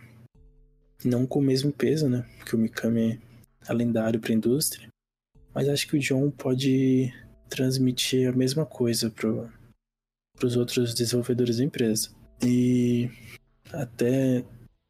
[1.04, 2.24] Não com o mesmo peso, né?
[2.38, 3.20] Porque o Mikami
[3.68, 4.88] é lendário pra indústria.
[5.52, 7.12] Mas acho que o John pode
[7.48, 9.50] transmitir a mesma coisa pro,
[10.36, 12.10] pros outros desenvolvedores da empresa.
[12.44, 13.10] E
[13.72, 14.44] até.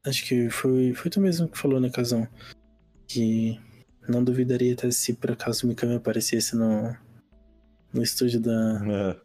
[0.04, 2.28] Acho que foi, foi tu mesmo que falou, né, Casão?
[3.06, 3.58] Que
[4.06, 6.94] não duvidaria até se por acaso o Mikami aparecesse no,
[7.94, 9.16] no estúdio da, É,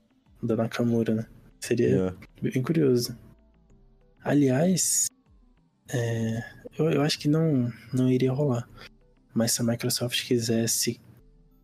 [0.42, 1.28] da Nakamura, né?
[1.64, 2.50] Seria é.
[2.52, 3.18] bem curioso.
[4.22, 5.08] Aliás,
[5.88, 6.44] é,
[6.78, 8.68] eu, eu acho que não, não iria rolar.
[9.34, 11.00] Mas se a Microsoft quisesse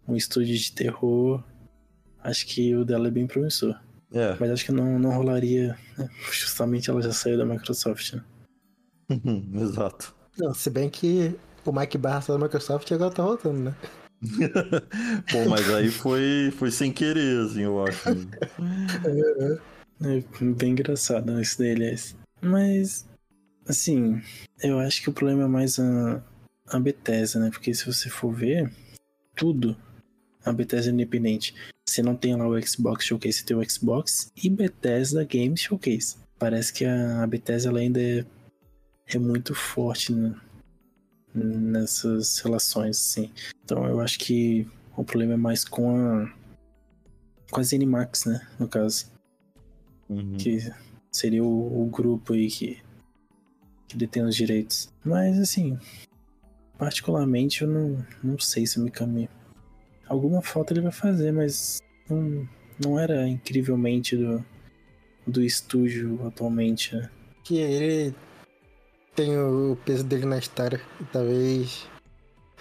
[0.08, 1.44] um estúdio de terror,
[2.24, 3.78] acho que o dela é bem promissor.
[4.14, 4.38] É.
[4.40, 5.78] Mas acho que não, não rolaria.
[5.98, 6.10] né?
[6.32, 8.24] Justamente ela já saiu da Microsoft, né?
[9.62, 10.16] Exato.
[10.38, 11.36] Não, se bem que
[11.66, 13.76] o Mike Barra saiu da Microsoft e agora tá voltando, né?
[15.30, 18.10] Pô, mas aí foi, foi sem querer, assim, eu acho.
[20.02, 22.16] É bem engraçado isso daí, aliás.
[22.42, 23.06] Mas,
[23.68, 24.22] assim,
[24.64, 26.24] eu acho que o problema é mais a,
[26.68, 27.50] a Bethesda, né?
[27.50, 28.72] Porque se você for ver,
[29.36, 29.76] tudo
[30.46, 31.54] a Bethesda é independente.
[31.88, 36.18] Você não tem lá o Xbox Showcase, você tem o Xbox e Bethesda Game Showcase.
[36.38, 38.26] Parece que a, a Bethesda ainda é,
[39.08, 40.34] é muito forte né,
[41.34, 43.32] nessas relações, assim.
[43.66, 44.66] Então eu acho que
[44.96, 46.40] o problema é mais com a
[47.52, 48.48] com a ZeniMax, né?
[48.60, 49.08] No caso
[50.10, 50.38] Uhum.
[50.38, 50.58] que
[51.12, 52.80] seria o, o grupo aí que,
[53.88, 54.92] que detém os direitos.
[55.06, 55.78] Mas assim,
[56.78, 59.30] particularmente eu não, não sei se o Mikami.
[60.08, 61.80] Alguma falta ele vai fazer, mas
[62.10, 62.48] não,
[62.84, 64.44] não era incrivelmente do,
[65.28, 66.96] do estúdio atualmente.
[66.96, 67.10] né?
[67.44, 68.16] Que ele
[69.16, 70.82] tem o peso dele na história.
[71.00, 71.88] E talvez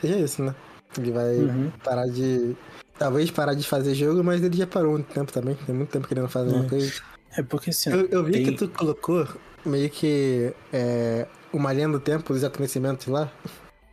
[0.00, 0.54] seja isso, né?
[0.98, 1.70] Ele vai Uhum.
[1.84, 2.54] parar de.
[2.98, 5.54] Talvez parar de fazer jogo, mas ele já parou muito tempo também.
[5.64, 6.68] Tem muito tempo querendo fazer uma É.
[6.68, 6.92] coisa.
[7.36, 9.26] É porque assim, Eu, eu vi tem- que tu colocou
[9.64, 13.30] meio que é, uma linha do tempo dos acontecimentos lá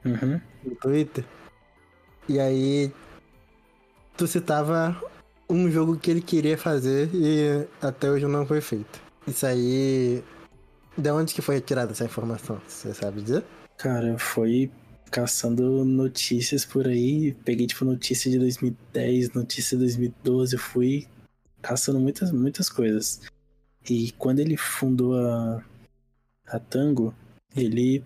[0.06, 0.40] Uhum.
[0.64, 1.26] no Twitter.
[2.30, 2.92] E aí
[4.18, 4.96] tu citava
[5.50, 9.00] um jogo que ele queria fazer e até hoje não foi feito.
[9.28, 10.24] Isso aí.
[10.98, 12.60] De onde que foi retirada essa informação?
[12.68, 13.44] Você sabe dizer?
[13.78, 14.72] Cara, foi
[15.12, 17.34] caçando notícias por aí.
[17.44, 20.56] Peguei, tipo, notícia de 2010, notícia de 2012.
[20.56, 21.06] Eu fui
[21.66, 23.22] caçando muitas, muitas coisas.
[23.90, 25.64] E quando ele fundou a,
[26.48, 27.14] a Tango,
[27.56, 28.04] ele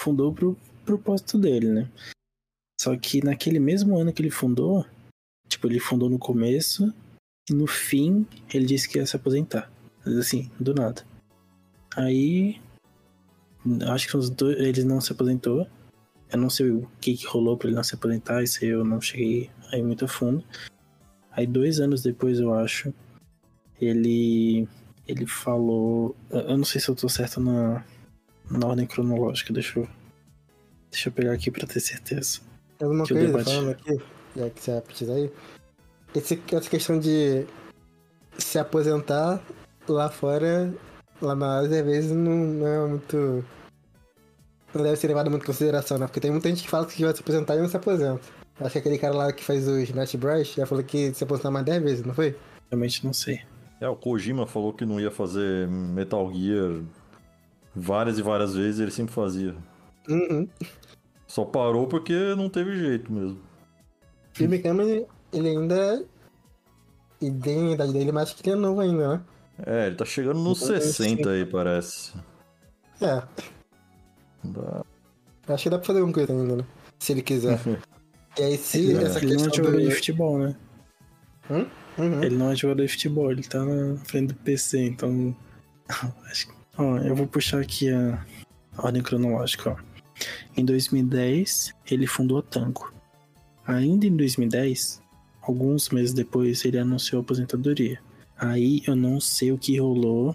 [0.00, 1.90] fundou pro propósito dele, né?
[2.80, 4.84] Só que naquele mesmo ano que ele fundou,
[5.48, 6.92] tipo, ele fundou no começo
[7.48, 9.70] e no fim ele disse que ia se aposentar.
[10.04, 11.04] Mas assim, do nada.
[11.96, 12.60] Aí
[13.88, 15.66] Acho que dois, ele não se aposentou.
[16.30, 19.00] Eu não sei o que, que rolou pra ele não se aposentar, isso eu não
[19.00, 20.42] cheguei aí muito a fundo.
[21.32, 22.92] Aí dois anos depois, eu acho,
[23.80, 24.68] ele
[25.08, 26.14] ele falou.
[26.30, 27.84] eu- não sei se eu tô certo na,
[28.50, 29.88] na ordem cronológica, deixa eu.
[30.90, 32.40] Deixa eu pegar aqui pra ter certeza.
[32.80, 33.98] Alguma Que coisa debate- falando aqui,
[34.36, 35.30] já que você vai pesquisar aí.
[36.14, 37.46] Esse, essa questão de
[38.38, 39.42] se aposentar
[39.88, 40.72] lá fora,
[41.20, 43.44] lá na Ásia, às vezes não, não é muito.
[44.74, 46.06] Não deve ser levado muito em consideração, né?
[46.06, 48.22] Porque tem muita gente que fala que vai se aposentar e não se aposenta.
[48.60, 50.54] Acho que aquele cara lá que faz os Smash Bros.
[50.54, 52.36] já falou que se aposentar mais 10 vezes, não foi?
[52.70, 53.40] Realmente não sei.
[53.80, 56.82] É, o Kojima falou que não ia fazer Metal Gear
[57.74, 59.56] várias e várias vezes, ele sempre fazia.
[60.08, 60.48] Uhum.
[61.26, 63.40] Só parou porque não teve jeito mesmo.
[64.38, 66.04] E o Mikami, ele ainda.
[67.20, 69.20] E tem a idade dele, mas acho que ele é novo ainda, né?
[69.66, 72.12] É, ele tá chegando nos Então, 60 aí, parece.
[73.00, 73.22] É,
[74.44, 74.84] Dá-
[75.48, 76.64] acho que dá pra fazer alguma coisa ainda, né?
[76.98, 77.58] Se ele quiser.
[78.38, 79.88] E aí, se Ele, essa ele não é jogador do...
[79.88, 80.56] de futebol, né?
[81.50, 82.22] Uhum.
[82.22, 85.36] Ele não é jogador de futebol, ele tá na frente do PC, então.
[86.30, 86.54] Acho que.
[86.78, 88.24] Ó, eu vou puxar aqui a
[88.78, 89.76] ordem cronológica, ó.
[90.56, 92.92] Em 2010, ele fundou a Tango.
[93.66, 95.02] Ainda em 2010,
[95.42, 97.98] alguns meses depois, ele anunciou a aposentadoria.
[98.36, 100.34] Aí eu não sei o que rolou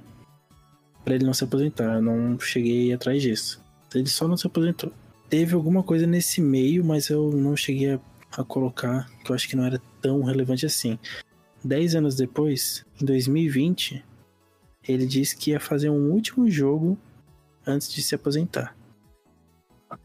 [1.04, 3.64] pra ele não se aposentar, eu não cheguei atrás disso.
[3.96, 4.92] Ele só não se aposentou.
[5.30, 8.00] Teve alguma coisa nesse meio, mas eu não cheguei a,
[8.38, 10.98] a colocar, que eu acho que não era tão relevante assim.
[11.64, 14.04] Dez anos depois, em 2020,
[14.88, 16.98] ele disse que ia fazer um último jogo
[17.66, 18.76] antes de se aposentar.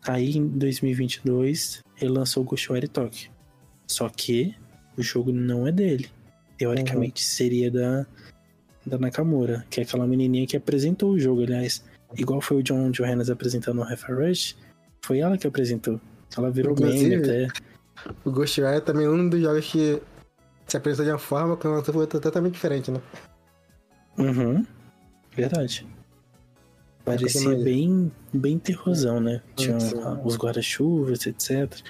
[0.05, 3.31] Aí, em 2022, ele lançou o Ghostwire Tokyo.
[3.87, 4.55] Só que
[4.97, 6.09] o jogo não é dele.
[6.59, 8.07] Teoricamente, seria da,
[8.85, 11.85] da Nakamura, que é aquela menininha que apresentou o jogo, aliás.
[12.17, 14.57] Igual foi o John Johannes apresentando o Half Rush,
[15.05, 16.01] foi ela que apresentou.
[16.37, 17.49] Ela virou meme Inclusive, até.
[18.25, 20.01] O Ghostwire é também um dos jogos que
[20.67, 23.01] se apresentou de uma forma que lançou foi totalmente diferente, né?
[24.19, 24.65] Uhum.
[25.35, 25.87] Verdade.
[27.05, 27.65] Parecia imagina.
[27.65, 29.43] bem, bem terrorzão, né?
[29.57, 29.77] Tinha
[30.25, 31.81] os guarda-chuvas, etc.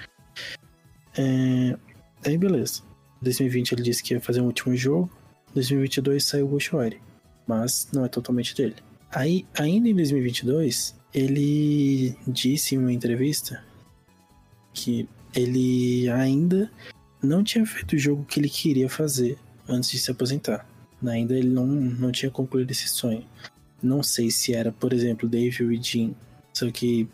[1.17, 1.77] É...
[2.25, 2.81] Aí, beleza.
[3.21, 5.09] 2020 ele disse que ia fazer um último jogo.
[5.53, 6.99] 2022 saiu o Ghostwire.
[7.45, 8.75] Mas não é totalmente dele.
[9.11, 13.63] Aí, ainda em 2022, ele disse em uma entrevista
[14.73, 16.71] que ele ainda
[17.21, 19.37] não tinha feito o jogo que ele queria fazer
[19.67, 20.67] antes de se aposentar.
[21.05, 23.25] Ainda ele não, não tinha concluído esse sonho.
[23.81, 26.11] Não sei se era, por exemplo, Dave e Jean,
[26.53, 27.07] só que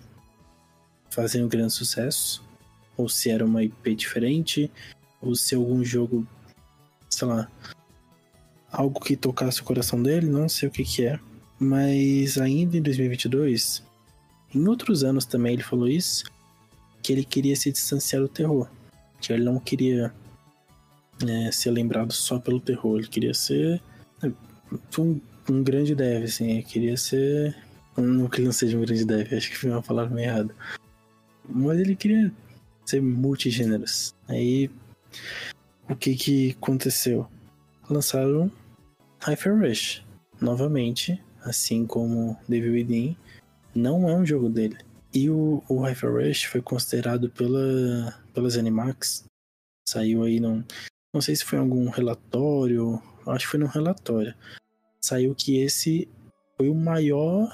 [1.09, 2.43] fazendo um grande sucesso,
[2.95, 4.71] ou se era uma IP diferente,
[5.19, 6.27] ou se algum jogo,
[7.09, 7.49] sei lá,
[8.71, 11.19] algo que tocasse o coração dele, não sei o que que é.
[11.59, 13.84] Mas ainda em 2022,
[14.53, 16.23] em outros anos também ele falou isso,
[17.01, 18.69] que ele queria se distanciar do terror,
[19.21, 20.13] que ele não queria
[21.27, 23.81] é, ser lembrado só pelo terror, ele queria ser
[24.23, 24.31] é,
[24.97, 25.19] um,
[25.49, 27.55] um grande dev, assim, ele queria ser
[27.97, 30.55] não que ele não seja um grande dev, acho que foi uma palavra meio errada.
[31.47, 32.31] Mas ele queria
[32.85, 34.15] ser multigêneros.
[34.27, 34.69] Aí,
[35.89, 37.27] o que que aconteceu?
[37.89, 38.51] Lançaram
[39.19, 40.03] Hyper Rush.
[40.39, 43.17] Novamente, assim como Devil Within,
[43.75, 44.77] não é um jogo dele.
[45.13, 49.25] E o, o Hyper Rush foi considerado pela, pelas Animax.
[49.87, 50.63] Saiu aí num.
[51.13, 53.01] Não sei se foi algum relatório.
[53.25, 54.35] Acho que foi num relatório.
[55.01, 56.07] Saiu que esse
[56.57, 57.49] foi o maior,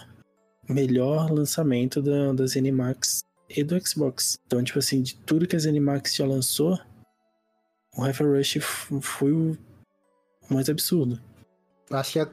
[0.68, 3.20] melhor lançamento da, das Animax
[3.50, 4.38] e do Xbox.
[4.46, 6.78] Então, tipo assim, de tudo que as Animax já lançou,
[7.96, 8.58] o Hyper Rush
[9.02, 9.58] foi o
[10.50, 11.22] mais absurdo.
[11.90, 12.30] Acho que é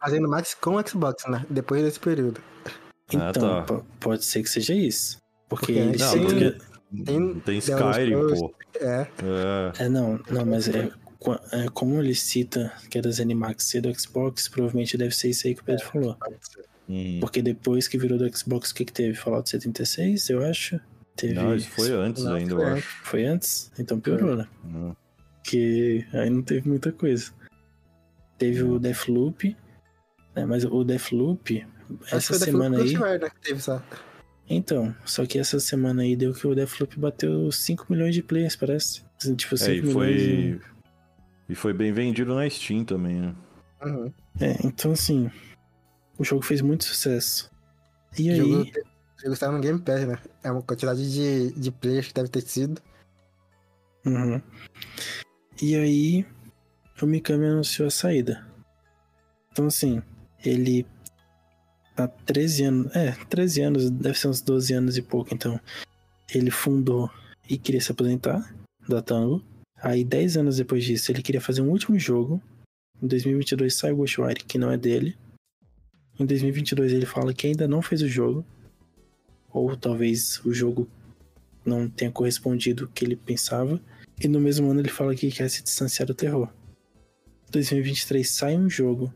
[0.00, 1.44] fazendo Max com o Xbox, né?
[1.50, 2.40] Depois desse período.
[3.16, 3.80] Então, ah, tá.
[3.98, 5.18] pode ser que seja isso.
[5.48, 6.58] Porque, porque eles não, porque
[7.04, 8.54] tem, tem Skyrim, pô.
[8.80, 9.06] É.
[9.78, 9.84] é.
[9.84, 10.90] É, não, não, mas é,
[11.52, 15.46] é, como ele cita que é das Animax e do Xbox, provavelmente deve ser isso
[15.46, 16.16] aí que o Pedro é, falou.
[16.88, 17.18] Hum.
[17.20, 19.14] Porque depois que virou do Xbox, o que, que teve?
[19.14, 20.80] Fallout 76, eu acho.
[21.14, 21.34] Teve...
[21.34, 22.88] Não, isso foi antes não, ainda, foi eu acho.
[23.04, 23.72] Foi antes?
[23.78, 24.48] Então piorou, né?
[25.42, 27.32] Porque aí não teve muita coisa.
[28.38, 29.56] Teve o Deathloop,
[30.34, 30.46] né?
[30.46, 31.66] mas o Deathloop,
[32.10, 32.94] essa semana aí...
[32.94, 33.82] Né, que teve só.
[34.48, 38.56] Então, só que essa semana aí deu que o Deathloop bateu 5 milhões de players,
[38.56, 39.02] parece.
[39.36, 40.14] Tipo, 5 é, e foi...
[40.14, 40.60] De...
[41.48, 43.34] E foi bem vendido na Steam também, né?
[43.82, 44.12] Uhum.
[44.40, 45.30] É, então assim,
[46.18, 47.50] o jogo fez muito sucesso.
[48.18, 48.38] E o aí.
[48.38, 50.18] Jogo, o jogo estava no Game Pass, né?
[50.44, 52.80] É uma quantidade de, de players que deve ter sido.
[54.06, 54.40] Uhum.
[55.60, 56.26] E aí,
[57.00, 58.46] o Mikami anunciou a saída.
[59.50, 60.02] Então, assim,
[60.44, 60.86] ele
[62.00, 62.96] há 13 anos.
[62.96, 65.60] É, 13 anos, deve ser uns 12 anos e pouco, então.
[66.32, 67.10] Ele fundou
[67.48, 68.54] e queria se aposentar
[68.88, 69.42] da Tango.
[69.76, 72.40] Aí, 10 anos depois disso, ele queria fazer um último jogo.
[73.02, 75.16] Em 2022 sai o Ghostwire, que não é dele.
[76.18, 78.44] Em 2022 ele fala que ainda não fez o jogo,
[79.50, 80.86] ou talvez o jogo
[81.64, 83.80] não tenha correspondido o que ele pensava.
[84.22, 86.52] E no mesmo ano ele fala que quer se distanciar do terror.
[87.48, 89.12] Em 2023 sai um jogo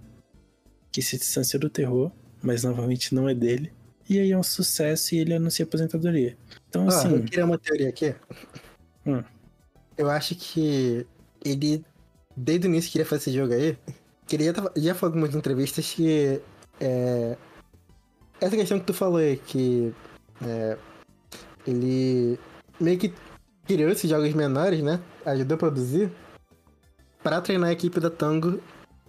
[0.90, 2.11] que se distancia do terror,
[2.44, 3.72] mas novamente não é dele.
[4.08, 6.36] E aí é um sucesso e ele anuncia aposentadoria.
[6.68, 7.14] Então, ah, assim.
[7.14, 8.14] Eu queria uma teoria aqui.
[9.06, 9.22] Hum.
[9.96, 11.06] Eu acho que
[11.44, 11.84] ele,
[12.36, 13.78] desde o início, queria fazer esse jogo aí.
[14.26, 14.44] Que ele
[14.76, 16.40] já, falou em algumas entrevistas que
[16.80, 17.36] é,
[18.40, 19.92] essa questão que tu falou aí, que
[20.46, 20.76] é,
[21.66, 22.38] ele
[22.80, 23.12] meio que
[23.66, 25.00] criou esses jogos menores, né?
[25.24, 26.10] Ajudou a produzir
[27.22, 28.60] para treinar a equipe da Tango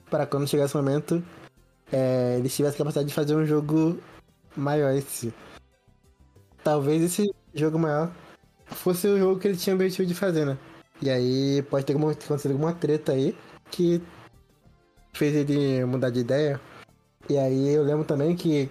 [0.10, 1.24] para quando chegasse o momento
[1.91, 3.99] é, eles tivessem capacidade de fazer um jogo
[4.56, 5.34] maior esse.
[6.64, 8.12] Talvez esse jogo maior
[8.66, 10.57] fosse o jogo que ele tinha objetivo de fazer, né?
[11.02, 13.38] E aí pode ter acontecido alguma treta aí
[13.70, 14.02] que
[15.14, 16.60] fez ele mudar de ideia
[17.28, 18.70] e aí eu lembro também que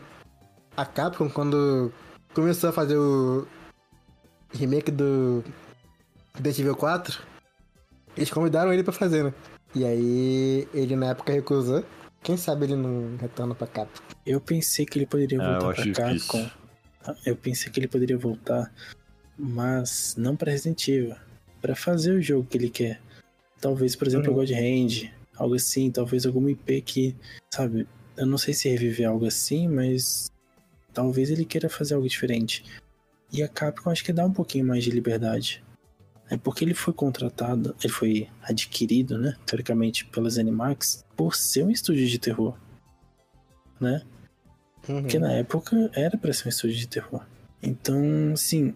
[0.77, 1.93] a Capcom, quando
[2.33, 3.47] começou a fazer o
[4.53, 5.43] remake do
[6.35, 7.21] Resident Evil 4,
[8.17, 9.35] eles convidaram ele para fazer, né?
[9.75, 11.85] E aí ele na época recusou.
[12.25, 14.03] Quem sabe ele não retorna pra Capcom.
[14.25, 16.51] Eu pensei que ele poderia ah, voltar ah, pra Capcom.
[17.27, 18.73] Eu pensei que ele poderia voltar,
[19.39, 21.15] mas não pra Resident Evil.
[21.61, 22.99] Pra fazer o jogo que ele quer.
[23.61, 24.37] Talvez, por exemplo, uhum.
[24.37, 27.17] God Hand, algo assim, talvez alguma IP que,
[27.53, 27.87] sabe,
[28.17, 30.31] eu não sei se reviver algo assim, mas
[30.95, 32.65] talvez ele queira fazer algo diferente.
[33.31, 35.63] E a Capcom acho que dá um pouquinho mais de liberdade.
[36.31, 41.71] É porque ele foi contratado, ele foi adquirido, né, teoricamente pelas Animax, por ser um
[41.71, 42.57] estúdio de terror,
[43.79, 44.03] né?
[44.89, 45.03] Uhum.
[45.03, 47.25] Porque na época era para ser um estúdio de terror.
[47.63, 48.75] Então, assim,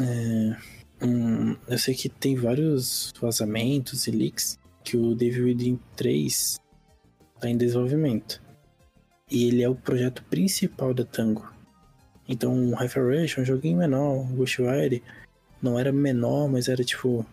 [0.00, 0.56] é,
[1.04, 6.58] um, eu sei que tem vários vazamentos e leaks que o Devil Within 3
[7.40, 8.40] tá em desenvolvimento.
[9.30, 11.52] E ele é o projeto principal da Tango.
[12.28, 15.02] Então, o é um joguinho menor, o Ghostwire
[15.62, 17.24] não era menor, mas era tipo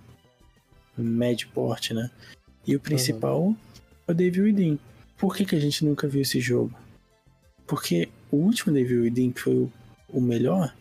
[0.97, 2.09] médio porte, né?
[2.65, 3.55] E o principal uhum.
[4.07, 4.79] é o Devil Within.
[5.17, 6.73] Por que, que a gente nunca viu esse jogo?
[7.67, 9.69] Porque o último Devil Within, que foi
[10.09, 10.73] o, melhor,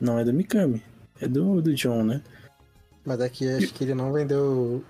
[0.00, 0.82] não é do Mikami.
[1.20, 2.22] é do, do John, né?
[3.04, 4.82] Mas aqui acho que ele não vendeu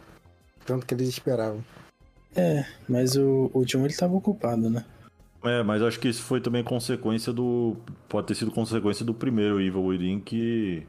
[0.65, 1.65] tanto que eles esperavam.
[2.37, 4.85] É, mas o, o John ele tava ocupado, né?
[5.45, 7.77] É, mas acho que isso foi também consequência do.
[8.09, 10.87] Pode ter sido consequência do primeiro Evil Within que.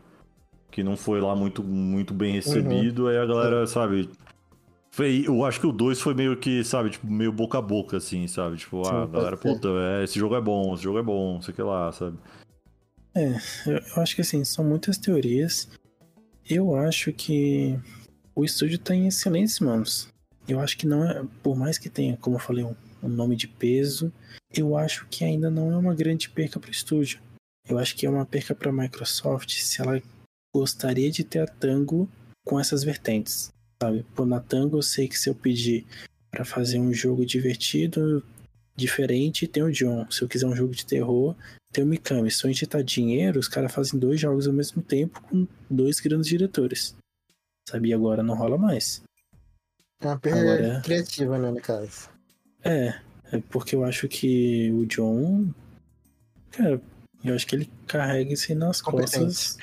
[0.76, 3.04] Que não foi lá muito, muito bem recebido.
[3.04, 3.08] Uhum.
[3.08, 4.10] Aí a galera, sabe.
[4.92, 7.96] Foi, eu acho que o 2 foi meio que, sabe, tipo, meio boca a boca,
[7.96, 8.58] assim, sabe?
[8.58, 11.42] Tipo, Sim, ah, a galera, puta, é, esse jogo é bom, esse jogo é bom,
[11.42, 12.18] sei que lá, sabe?
[13.16, 15.70] É, eu, eu acho que assim, são muitas teorias.
[16.50, 17.80] Eu acho que
[18.36, 20.10] o estúdio tá em excelentes mãos.
[20.46, 23.38] Eu acho que não é, por mais que tenha, como eu falei, um, um nome
[23.38, 24.12] de peso,
[24.54, 27.22] eu acho que ainda não é uma grande perca para o estúdio.
[27.66, 30.02] Eu acho que é uma perca para a Microsoft se ela
[30.56, 32.10] gostaria de ter a Tango
[32.46, 33.50] com essas vertentes,
[33.82, 34.06] sabe?
[34.16, 35.86] Pô, na Tango eu sei que se eu pedir
[36.32, 38.24] para fazer um jogo divertido,
[38.76, 40.10] diferente, tem o John.
[40.10, 41.36] Se eu quiser um jogo de terror,
[41.74, 42.32] tem o Mikami.
[42.32, 46.28] Se eu injetar dinheiro, os caras fazem dois jogos ao mesmo tempo com dois grandes
[46.28, 46.96] diretores.
[47.70, 47.90] Sabe?
[47.90, 49.04] E agora não rola mais.
[50.02, 50.82] É uma perda agora...
[50.82, 52.10] criativa, né, no caso.
[52.64, 53.00] É,
[53.32, 55.54] é porque eu acho que o John.
[56.52, 56.82] Cara,
[57.24, 59.58] eu acho que ele carrega isso aí nas costas.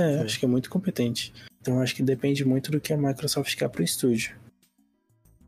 [0.00, 0.24] É, Sim.
[0.24, 1.32] acho que é muito competente.
[1.60, 4.34] Então acho que depende muito do que a Microsoft quer pro estúdio.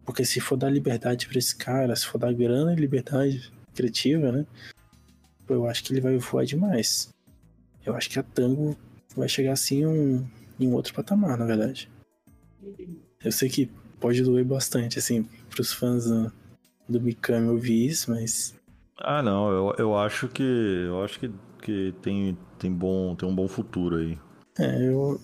[0.04, 4.32] Porque se for dar liberdade para esse cara, se for dar grana e liberdade criativa,
[4.32, 4.46] né?
[5.48, 7.12] Eu acho que ele vai voar demais.
[7.84, 8.76] Eu acho que a Tango
[9.16, 10.26] vai chegar assim um,
[10.58, 11.90] em um outro patamar, na verdade.
[13.22, 16.32] Eu sei que pode doer bastante, assim, pros fãs do,
[16.88, 18.54] do Mikami ouvir isso, mas.
[18.98, 20.42] Ah, não, eu, eu acho que.
[20.42, 21.30] Eu acho que,
[21.62, 24.18] que tem, tem, bom, tem um bom futuro aí.
[24.60, 25.18] É, eu.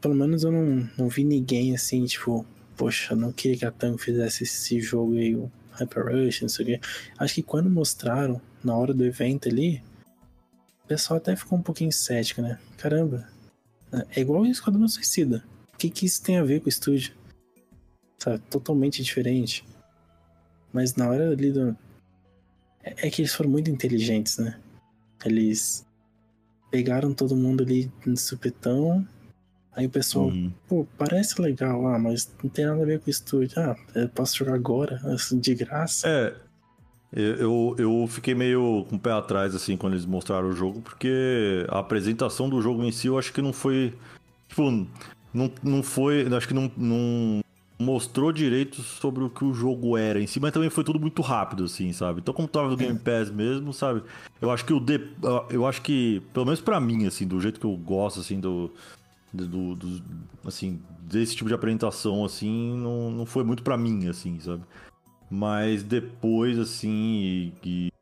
[0.00, 2.46] Pelo menos eu não, não vi ninguém assim, tipo,
[2.76, 6.64] poxa, não queria que a Tango fizesse esse jogo aí, o Hyper Rush, não sei
[6.64, 6.80] o quê.
[7.18, 9.82] Acho que quando mostraram, na hora do evento ali,
[10.84, 12.58] o pessoal até ficou um pouquinho cético, né?
[12.76, 13.28] Caramba,
[14.14, 15.44] é igual o Esquadrão Suicida.
[15.72, 17.14] O que, que isso tem a ver com o estúdio?
[18.18, 19.64] Sabe, totalmente diferente.
[20.72, 21.76] Mas na hora ali do.
[22.82, 24.58] É, é que eles foram muito inteligentes, né?
[25.24, 25.86] Eles
[26.74, 29.06] pegaram todo mundo ali no supetão.
[29.76, 30.50] Aí o pessoal, uhum.
[30.68, 33.60] pô, parece legal, ah, mas não tem nada a ver com o estúdio.
[33.60, 33.76] Ah,
[34.12, 36.08] posso jogar agora, assim, de graça.
[36.08, 36.34] É,
[37.12, 41.64] eu, eu fiquei meio com o pé atrás, assim, quando eles mostraram o jogo, porque
[41.68, 43.94] a apresentação do jogo em si eu acho que não foi.
[44.48, 44.68] Tipo,
[45.32, 46.26] não, não foi.
[46.34, 47.40] Acho que não, não
[47.78, 51.22] mostrou direito sobre o que o jogo era em si, mas também foi tudo muito
[51.22, 52.20] rápido, assim, sabe?
[52.20, 54.02] Então, como tava no Game Pass mesmo, sabe?
[54.40, 55.00] Eu acho que o de...
[55.50, 58.70] eu acho que, pelo menos para mim, assim, do jeito que eu gosto, assim, do,
[59.32, 60.02] do, do
[60.44, 64.62] assim, desse tipo de apresentação, assim, não, não foi muito para mim, assim, sabe?
[65.28, 67.92] Mas depois, assim, e, e,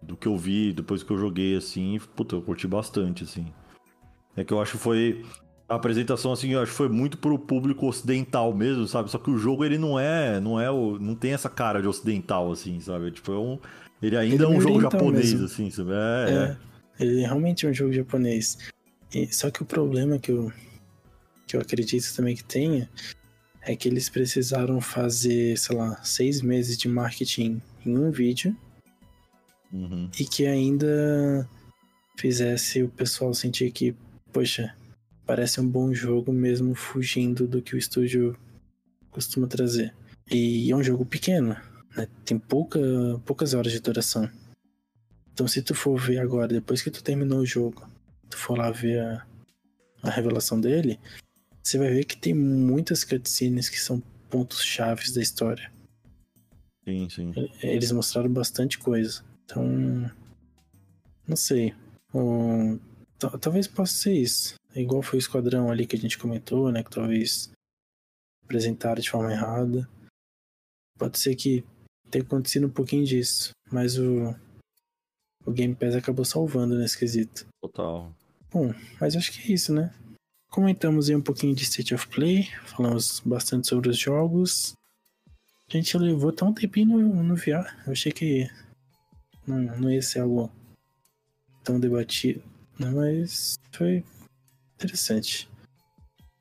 [0.00, 3.46] do que eu vi, depois que eu joguei, assim, puta, eu curti bastante, assim.
[4.36, 5.24] É que eu acho que foi
[5.68, 9.10] a apresentação, assim, eu acho que foi muito pro público ocidental mesmo, sabe?
[9.10, 11.88] Só que o jogo, ele não é, não é, o, não tem essa cara de
[11.88, 13.10] ocidental, assim, sabe?
[13.10, 13.58] Tipo, é um,
[14.02, 15.46] ele ainda ele é um jogo japonês, mesmo.
[15.46, 15.90] assim, sabe?
[15.92, 16.56] É, é, é.
[17.04, 18.58] Ele realmente é um jogo japonês.
[19.14, 20.52] E, só que o problema que eu,
[21.46, 22.88] que eu acredito também que tenha
[23.62, 28.54] é que eles precisaram fazer, sei lá, seis meses de marketing em um vídeo
[29.72, 30.10] uhum.
[30.20, 31.48] e que ainda
[32.18, 33.94] fizesse o pessoal sentir que,
[34.30, 34.74] poxa,
[35.26, 38.36] parece um bom jogo mesmo fugindo do que o estúdio
[39.10, 39.94] costuma trazer.
[40.30, 41.56] E é um jogo pequeno,
[41.96, 42.08] né?
[42.24, 42.80] Tem pouca,
[43.24, 44.28] poucas horas de duração.
[45.32, 47.88] Então se tu for ver agora, depois que tu terminou o jogo,
[48.28, 49.26] tu for lá ver a,
[50.02, 50.98] a revelação dele,
[51.62, 55.72] você vai ver que tem muitas cutscenes que são pontos chaves da história.
[56.84, 57.32] Sim, sim.
[57.62, 59.24] Eles mostraram bastante coisa.
[59.44, 59.64] Então,
[61.26, 61.74] não sei.
[62.12, 62.78] Um,
[63.18, 64.54] talvez possa ser isso.
[64.74, 66.82] Igual foi o esquadrão ali que a gente comentou, né?
[66.82, 67.50] Que talvez
[68.44, 69.88] apresentaram de forma errada.
[70.98, 71.64] Pode ser que
[72.10, 73.50] tenha acontecido um pouquinho disso.
[73.70, 74.34] Mas o,
[75.44, 77.46] o Game Pass acabou salvando nesse quesito.
[77.60, 78.12] Total.
[78.50, 79.92] Bom, mas acho que é isso, né?
[80.50, 84.74] Comentamos aí um pouquinho de State of Play, falamos bastante sobre os jogos.
[85.68, 87.66] A gente levou até um tempinho no, no VR.
[87.84, 88.48] Eu achei que
[89.44, 90.52] não, não ia ser algo
[91.64, 92.42] tão debatido?
[92.78, 94.04] Mas foi
[94.74, 95.48] interessante.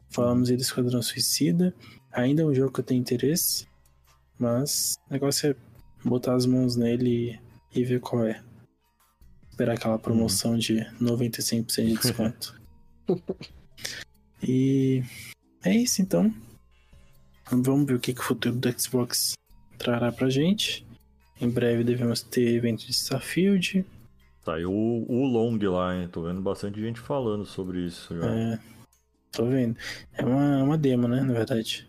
[0.09, 1.73] Falamos aí do Esquadrão Suicida.
[2.11, 3.67] Ainda é um jogo que eu tenho interesse,
[4.37, 5.55] mas o negócio é
[6.07, 7.39] botar as mãos nele
[7.73, 8.43] e, e ver qual é.
[9.49, 10.57] Esperar aquela promoção hum.
[10.57, 12.61] de 95% de desconto.
[14.41, 15.03] e
[15.63, 16.33] é isso então.
[17.49, 19.33] Vamos ver o que, que o futuro do Xbox
[19.77, 20.85] trará pra gente.
[21.39, 23.85] Em breve devemos ter evento de Starfield.
[24.45, 26.07] Saiu o, o Long lá, hein?
[26.11, 28.25] Tô vendo bastante gente falando sobre isso já.
[28.25, 28.59] É,
[29.31, 29.77] tô vendo.
[30.13, 31.87] É uma, uma demo, né, na verdade.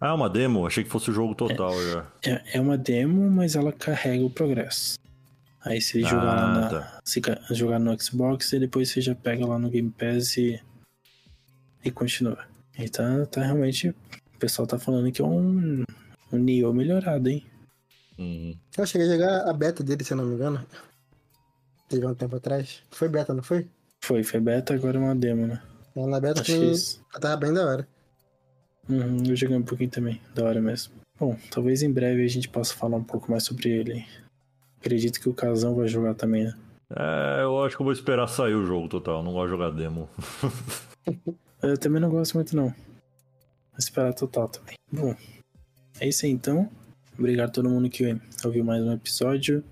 [0.00, 0.64] Ah, uma demo?
[0.64, 2.06] Achei que fosse o jogo total já.
[2.24, 4.96] É, é uma demo, mas ela carrega o progresso.
[5.60, 7.00] Aí você Ah, jogar lá na, tá.
[7.04, 7.20] se
[7.50, 10.60] jogar no Xbox e depois você já pega lá no Game Pass e,
[11.84, 12.38] e continua.
[12.78, 13.88] E tá, tá realmente.
[13.88, 15.82] O pessoal tá falando que é um,
[16.32, 17.44] um Nioh melhorado, hein?
[18.16, 18.56] Uhum.
[18.76, 20.64] Eu cheguei a jogar a beta dele, se eu não me engano.
[21.88, 22.82] Teve um tempo atrás.
[22.90, 23.66] Foi beta, não foi?
[24.04, 25.62] Foi, foi beta, agora é uma demo, né?
[25.96, 26.54] É, Na beta foi...
[26.54, 27.02] que isso.
[27.20, 27.88] tava bem da hora.
[28.88, 30.94] Uhum, eu joguei um pouquinho também, da hora mesmo.
[31.18, 34.06] Bom, talvez em breve a gente possa falar um pouco mais sobre ele.
[34.78, 36.54] Acredito que o Casão vai jogar também, né?
[36.90, 39.22] É, eu acho que eu vou esperar sair o jogo total.
[39.22, 40.08] Não gosto de jogar demo.
[41.60, 42.68] Eu também não gosto muito, não.
[42.68, 44.76] Vou esperar total também.
[44.92, 45.14] Bom,
[45.98, 46.70] é isso aí então.
[47.18, 49.64] Obrigado a todo mundo que ouviu mais um episódio.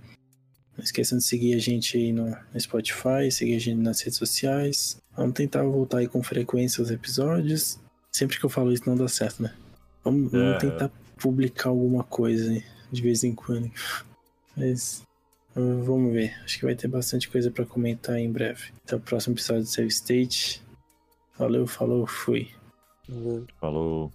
[0.77, 4.99] Não esqueçam de seguir a gente aí no, Spotify, seguir a gente nas redes sociais.
[5.17, 7.79] Vamos tentar voltar aí com frequência os episódios.
[8.13, 9.55] Sempre que eu falo isso não dá certo, né?
[10.05, 10.59] Vamos, vamos É.
[10.59, 12.63] tentar publicar alguma coisa aí,
[12.93, 13.71] de vez em quando.
[14.57, 15.03] Mas
[15.57, 16.35] uh, vamos ver.
[16.45, 18.73] Acho que vai ter bastante coisa pra comentar em breve.
[18.85, 20.63] Até o próximo episódio do Save State.
[21.39, 22.51] Valeu, falou, fui.
[23.61, 24.13] Falou.